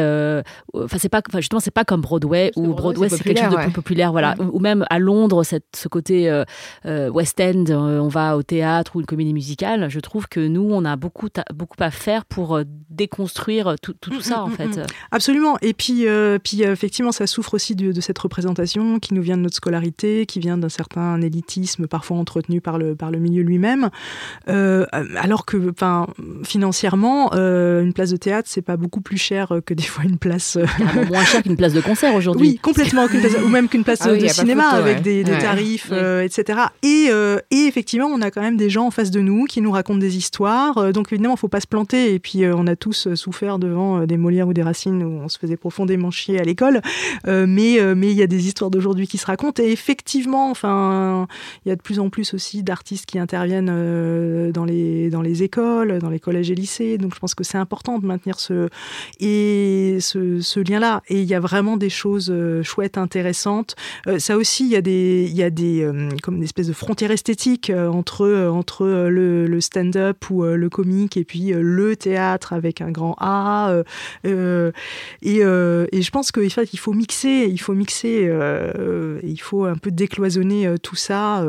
Enfin, 0.74 0.97
c'est 0.97 1.10
pas, 1.10 1.22
justement, 1.36 1.60
c'est 1.60 1.72
pas 1.72 1.86
comme 1.86 2.02
Broadway 2.02 2.52
ou 2.56 2.74
Broadway, 2.74 3.10
c'est 3.10 3.24
quelque 3.24 3.41
chose 3.41 3.52
de 3.52 3.58
plus 3.58 3.72
populaire, 3.72 4.12
voilà, 4.12 4.36
mm. 4.36 4.50
ou 4.52 4.60
même 4.60 4.86
à 4.89 4.99
Londres, 4.99 5.43
cette, 5.43 5.75
ce 5.75 5.87
côté 5.87 6.29
euh, 6.29 6.43
euh, 6.85 7.09
West 7.09 7.39
End, 7.39 7.65
euh, 7.69 7.99
on 7.99 8.07
va 8.07 8.35
au 8.35 8.43
théâtre 8.43 8.95
ou 8.95 8.99
une 8.99 9.05
comédie 9.05 9.33
musicale, 9.33 9.89
je 9.89 9.99
trouve 9.99 10.27
que 10.27 10.39
nous, 10.39 10.67
on 10.71 10.83
a 10.83 10.95
beaucoup, 10.95 11.29
beaucoup 11.53 11.77
à 11.79 11.91
faire 11.91 12.25
pour 12.25 12.59
déconstruire 12.89 13.75
tout, 13.81 13.93
tout, 13.93 14.19
ça, 14.21 14.43
en 14.43 14.47
mm, 14.47 14.51
mm, 14.51 14.55
fait. 14.55 14.67
Mm, 14.67 14.85
Absolument. 15.11 15.57
Et 15.61 15.73
puis, 15.73 16.05
puis 16.43 16.63
effectivement, 16.63 17.11
ça 17.11 17.27
souffre 17.27 17.53
aussi 17.53 17.75
de, 17.75 17.99
cette 18.01 18.17
représentation 18.17 18.99
qui 18.99 19.13
nous 19.13 19.21
vient 19.21 19.37
de 19.37 19.43
notre 19.43 19.55
scolarité, 19.55 20.25
qui 20.25 20.39
vient 20.39 20.57
d'un 20.57 20.69
certain 20.69 21.21
élitisme 21.21 21.87
parfois 21.87 22.17
entretenu 22.17 22.61
par 22.61 22.77
le, 22.77 22.95
par 22.95 23.11
le 23.11 23.19
milieu 23.19 23.43
lui-même. 23.43 23.89
alors 24.47 25.45
que, 25.45 25.69
enfin, 25.69 26.07
financièrement, 26.43 27.31
une 27.33 27.93
place 27.93 28.09
de 28.09 28.17
théâtre, 28.17 28.49
c'est 28.51 28.63
pas 28.63 28.77
beaucoup 28.77 29.01
plus 29.01 29.17
cher 29.17 29.53
que 29.65 29.73
des 29.73 29.83
fois 29.83 30.03
une 30.03 30.17
place. 30.17 30.57
moins 31.09 31.23
cher 31.25 31.43
qu'une 31.43 31.57
place 31.57 31.73
de 31.73 31.81
concert 31.81 32.15
aujourd'hui. 32.15 32.49
Oui, 32.49 32.57
complètement. 32.57 33.05
ou 33.43 33.49
même 33.49 33.69
qu'une 33.69 33.83
place 33.83 33.99
ah 34.01 34.15
de 34.15 34.27
cinéma 34.27 34.78
avec 34.80 35.01
des, 35.01 35.23
tarifs, 35.23 35.89
euh, 35.91 36.21
etc. 36.21 36.59
Et, 36.84 37.07
euh, 37.09 37.39
et, 37.51 37.65
effectivement, 37.67 38.07
on 38.07 38.21
a 38.21 38.32
quand 38.32 38.41
même 38.41 38.57
des 38.57 38.69
gens 38.69 38.88
en 38.88 38.91
face 38.91 39.11
de 39.11 39.21
nous 39.21 39.45
qui 39.45 39.61
nous 39.61 39.71
racontent 39.71 39.99
des 39.99 40.17
histoires. 40.17 40.77
Euh, 40.77 40.91
donc 40.91 41.11
évidemment, 41.11 41.36
il 41.36 41.39
faut 41.39 41.47
pas 41.47 41.59
se 41.59 41.67
planter. 41.67 42.13
Et 42.13 42.19
puis, 42.19 42.45
on 42.45 42.67
a 42.67 42.75
tous 42.75 43.13
souffert 43.15 43.59
devant 43.59 44.05
des 44.05 44.17
Molières 44.17 44.47
ou 44.47 44.53
des 44.53 44.63
Racines 44.63 45.03
où 45.03 45.21
on 45.23 45.30
se 45.30 45.38
faisait 45.38 45.57
profondément 45.57 46.11
chier 46.11 46.39
à 46.39 46.43
l'école. 46.43 46.82
mais 47.25 47.80
mais 47.95 48.11
il 48.11 48.17
y 48.17 48.23
a 48.23 48.27
des 48.27 48.47
histoires 48.47 48.69
d'aujourd'hui 48.69 49.07
qui 49.07 49.17
se 49.17 49.25
racontent. 49.25 49.61
Et 49.61 49.71
effectivement, 49.71 50.49
enfin, 50.49 51.27
il 51.65 51.69
y 51.69 51.71
a 51.71 51.75
de 51.75 51.82
plus 51.82 51.99
en 51.99 52.09
plus 52.09 52.34
aussi 52.34 52.63
d'artistes 52.63 53.05
qui 53.05 53.19
interviennent 53.19 54.51
dans 54.51 54.65
les 54.65 55.09
dans 55.09 55.21
les 55.21 55.43
écoles, 55.43 55.99
dans 55.99 56.09
les 56.09 56.19
collèges 56.19 56.51
et 56.51 56.55
lycées. 56.55 56.97
Donc 56.97 57.13
je 57.13 57.19
pense 57.19 57.36
que 57.36 57.43
c'est 57.43 57.57
important 57.57 57.99
de 57.99 58.05
maintenir 58.05 58.39
ce 58.39 58.69
et 59.19 59.97
ce, 59.99 60.41
ce 60.41 60.59
lien-là. 60.59 61.01
Et 61.07 61.21
il 61.21 61.27
y 61.27 61.36
a 61.36 61.39
vraiment 61.39 61.77
des 61.77 61.89
choses 61.89 62.34
chouettes, 62.63 62.97
intéressantes. 62.97 63.75
ça 64.17 64.38
aussi, 64.38 64.68
il 64.70 64.74
y 64.74 64.76
a 64.76 64.82
des 64.82 65.26
il 65.28 65.36
y 65.36 65.41
a 65.41 65.49
des 65.49 65.82
euh, 65.82 66.09
comme 66.22 66.36
une 66.36 66.43
espèce 66.43 66.67
de 66.67 66.74
frontière 66.74 67.09
esthétique 67.09 67.72
euh, 67.72 67.88
entre 67.88 68.22
euh, 68.22 68.49
entre 68.49 68.86
le, 68.86 69.59
stand-up 69.61 70.30
ou 70.30 70.43
le 70.43 70.70
comique 70.70 71.17
et 71.17 71.24
puis 71.26 71.51
le 71.53 71.95
théâtre 71.95 72.53
avec 72.53 72.80
un 72.80 72.91
grand 72.91 73.15
A. 73.20 73.84
et, 74.24 74.30
et 74.30 75.41
je 75.41 76.11
pense 76.11 76.32
qu'il 76.32 76.49
faut, 76.51 76.61
il 76.61 76.80
faut 76.80 76.93
mixer, 76.93 77.47
il 77.49 77.59
faut 77.59 77.74
mixer, 77.74 78.32
il 79.24 79.41
faut 79.41 79.65
un 79.65 79.76
peu 79.76 79.91
décloisonner 79.91 80.74
tout 80.82 80.95
ça. 80.95 81.45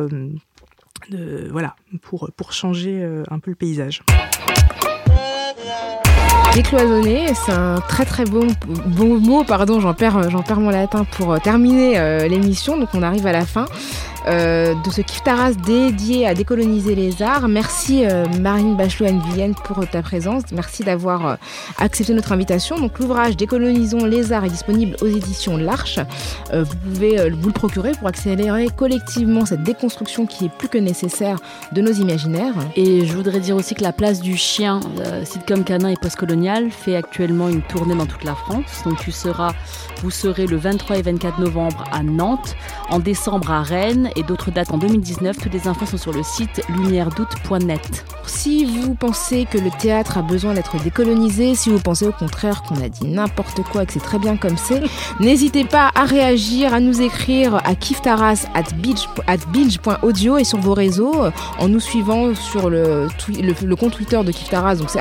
voilà, 1.50 1.76
pour, 2.02 2.30
pour 2.36 2.52
changer 2.52 3.08
un 3.30 3.38
peu 3.38 3.50
le 3.50 3.56
paysage. 3.56 4.02
Décloisonner, 6.54 7.32
c'est 7.34 7.52
un 7.52 7.76
très 7.88 8.04
très 8.04 8.24
bon, 8.24 8.48
bon 8.86 9.20
mot, 9.20 9.44
pardon, 9.44 9.80
j'en 9.80 9.94
perds, 9.94 10.30
j'en 10.30 10.42
perds 10.42 10.60
mon 10.60 10.70
latin 10.70 11.04
pour 11.04 11.40
terminer 11.40 12.28
l'émission, 12.28 12.76
donc 12.76 12.88
on 12.92 13.02
arrive 13.02 13.26
à 13.26 13.32
la 13.32 13.46
fin. 13.46 13.66
Euh, 14.26 14.74
de 14.74 14.90
ce 14.90 15.00
Kiftaras 15.00 15.52
dédié 15.52 16.26
à 16.26 16.34
décoloniser 16.34 16.94
les 16.94 17.22
arts. 17.22 17.48
Merci 17.48 18.04
euh, 18.04 18.26
Marine 18.40 18.76
Bachelot-Vienne 18.76 19.54
pour 19.64 19.86
ta 19.88 20.02
présence. 20.02 20.42
Merci 20.52 20.84
d'avoir 20.84 21.26
euh, 21.26 21.34
accepté 21.78 22.12
notre 22.12 22.32
invitation. 22.32 22.78
Donc 22.78 22.98
l'ouvrage 22.98 23.36
Décolonisons 23.36 24.04
les 24.04 24.32
arts 24.32 24.44
est 24.44 24.50
disponible 24.50 24.96
aux 25.00 25.06
éditions 25.06 25.56
L'Arche. 25.56 25.98
vous 26.52 26.76
pouvez 26.76 27.30
vous 27.30 27.48
le 27.48 27.52
procurer 27.52 27.92
pour 27.92 28.08
accélérer 28.08 28.68
collectivement 28.68 29.46
cette 29.46 29.62
déconstruction 29.62 30.26
qui 30.26 30.46
est 30.46 30.48
plus 30.48 30.68
que 30.68 30.78
nécessaire 30.78 31.38
de 31.72 31.80
nos 31.80 31.92
imaginaires. 31.92 32.54
Et 32.76 33.06
je 33.06 33.14
voudrais 33.14 33.40
dire 33.40 33.56
aussi 33.56 33.74
que 33.74 33.82
la 33.82 33.92
place 33.92 34.20
du 34.20 34.36
chien, 34.36 34.80
sitcom 35.24 35.64
canin 35.64 35.88
et 35.88 35.96
postcolonial, 35.96 36.70
fait 36.70 36.96
actuellement 36.96 37.48
une 37.48 37.62
tournée 37.62 37.94
dans 37.94 38.06
toute 38.06 38.24
la 38.24 38.34
France. 38.34 38.82
Donc 38.84 38.98
tu 38.98 39.12
seras, 39.12 39.52
vous 40.02 40.10
serez 40.10 40.46
le 40.46 40.56
23 40.56 40.98
et 40.98 41.02
24 41.02 41.38
novembre 41.38 41.84
à 41.92 42.02
Nantes, 42.02 42.56
en 42.90 42.98
décembre 42.98 43.50
à 43.50 43.62
Rennes 43.62 44.09
et 44.16 44.22
d'autres 44.22 44.50
dates 44.50 44.72
en 44.72 44.78
2019. 44.78 45.38
Toutes 45.38 45.52
les 45.52 45.68
infos 45.68 45.86
sont 45.86 45.98
sur 45.98 46.12
le 46.12 46.22
site 46.22 46.62
lumièredoute.net. 46.68 48.04
Si 48.26 48.64
vous 48.64 48.94
pensez 48.94 49.46
que 49.50 49.58
le 49.58 49.70
théâtre 49.80 50.18
a 50.18 50.22
besoin 50.22 50.54
d'être 50.54 50.76
décolonisé, 50.82 51.54
si 51.54 51.70
vous 51.70 51.80
pensez 51.80 52.06
au 52.06 52.12
contraire 52.12 52.62
qu'on 52.62 52.80
a 52.82 52.88
dit 52.88 53.06
n'importe 53.06 53.62
quoi 53.64 53.82
et 53.82 53.86
que 53.86 53.92
c'est 53.92 54.00
très 54.00 54.18
bien 54.18 54.36
comme 54.36 54.56
c'est, 54.56 54.82
n'hésitez 55.20 55.64
pas 55.64 55.90
à 55.94 56.04
réagir, 56.04 56.72
à 56.72 56.80
nous 56.80 57.00
écrire 57.00 57.56
à 57.64 57.74
kiftaras 57.74 58.46
at 58.54 58.62
binge.audio 58.76 60.38
et 60.38 60.44
sur 60.44 60.58
vos 60.58 60.74
réseaux 60.74 61.14
en 61.58 61.68
nous 61.68 61.80
suivant 61.80 62.34
sur 62.34 62.70
le, 62.70 63.08
le, 63.28 63.76
compte 63.76 63.94
Twitter 63.94 64.20
de 64.22 64.32
Kiftaras, 64.32 64.76
donc 64.76 64.90
c'est 64.90 65.00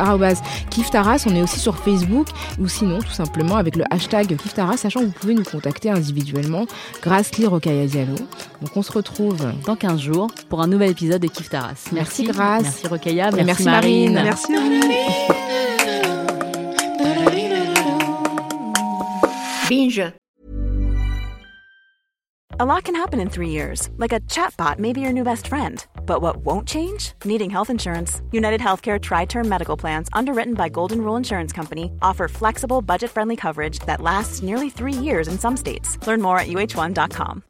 Kiftaras. 0.70 1.26
On 1.28 1.36
est 1.36 1.42
aussi 1.42 1.60
sur 1.60 1.78
Facebook 1.78 2.28
ou 2.60 2.68
sinon 2.68 3.00
tout 3.00 3.12
simplement 3.12 3.56
avec 3.56 3.76
le 3.76 3.84
hashtag 3.92 4.36
Kiftaras, 4.38 4.78
sachant 4.78 5.02
que 5.02 5.06
vous 5.06 5.12
pouvez 5.12 5.34
nous 5.34 5.44
contacter 5.44 5.90
individuellement 5.90 6.66
grâce 7.02 7.32
à 7.32 7.60
Diallo. 7.60 8.16
Donc 8.62 8.76
on 8.76 8.82
se 8.82 8.92
retrouve 8.92 8.99
dans 9.66 9.76
15 9.76 10.00
jours 10.00 10.28
pour 10.50 10.62
un 10.62 10.68
nouvel 10.68 10.92
épisode 10.92 11.22
de 11.22 11.28
Kiftaras. 11.28 11.90
Merci, 11.92 11.94
merci 11.94 12.24
Grace. 12.24 12.64
Merci 12.64 12.88
Rokaya. 12.88 13.32
Merci, 13.32 13.64
Marine. 13.64 14.14
Merci 14.14 14.54
Binge. 19.70 20.14
A 22.62 22.66
lot 22.66 22.84
can 22.84 22.94
happen 22.94 23.22
in 23.22 23.30
three 23.30 23.52
years, 23.52 23.90
like 23.96 24.12
a 24.12 24.20
chatbot 24.22 24.80
may 24.80 24.92
be 24.92 25.00
your 25.00 25.14
new 25.14 25.24
best 25.24 25.48
friend. 25.48 25.86
But 26.06 26.22
what 26.22 26.44
won't 26.44 26.68
change? 26.68 27.14
Needing 27.24 27.50
health 27.50 27.70
insurance. 27.70 28.22
United 28.34 28.60
Healthcare 28.60 29.00
Tri 29.00 29.24
Term 29.24 29.48
Medical 29.48 29.78
Plans, 29.78 30.10
underwritten 30.12 30.56
by 30.56 30.68
Golden 30.68 31.02
Rule 31.02 31.16
Insurance 31.16 31.54
Company, 31.54 31.92
offer 32.02 32.28
flexible, 32.28 32.82
budget 32.82 33.12
friendly 33.12 33.38
coverage 33.38 33.80
that 33.86 34.02
lasts 34.02 34.42
nearly 34.42 34.70
three 34.70 34.92
years 34.92 35.30
in 35.30 35.40
some 35.40 35.56
states. 35.56 35.98
Learn 36.06 36.22
more 36.22 36.38
at 36.38 36.48
uh1.com. 36.48 37.44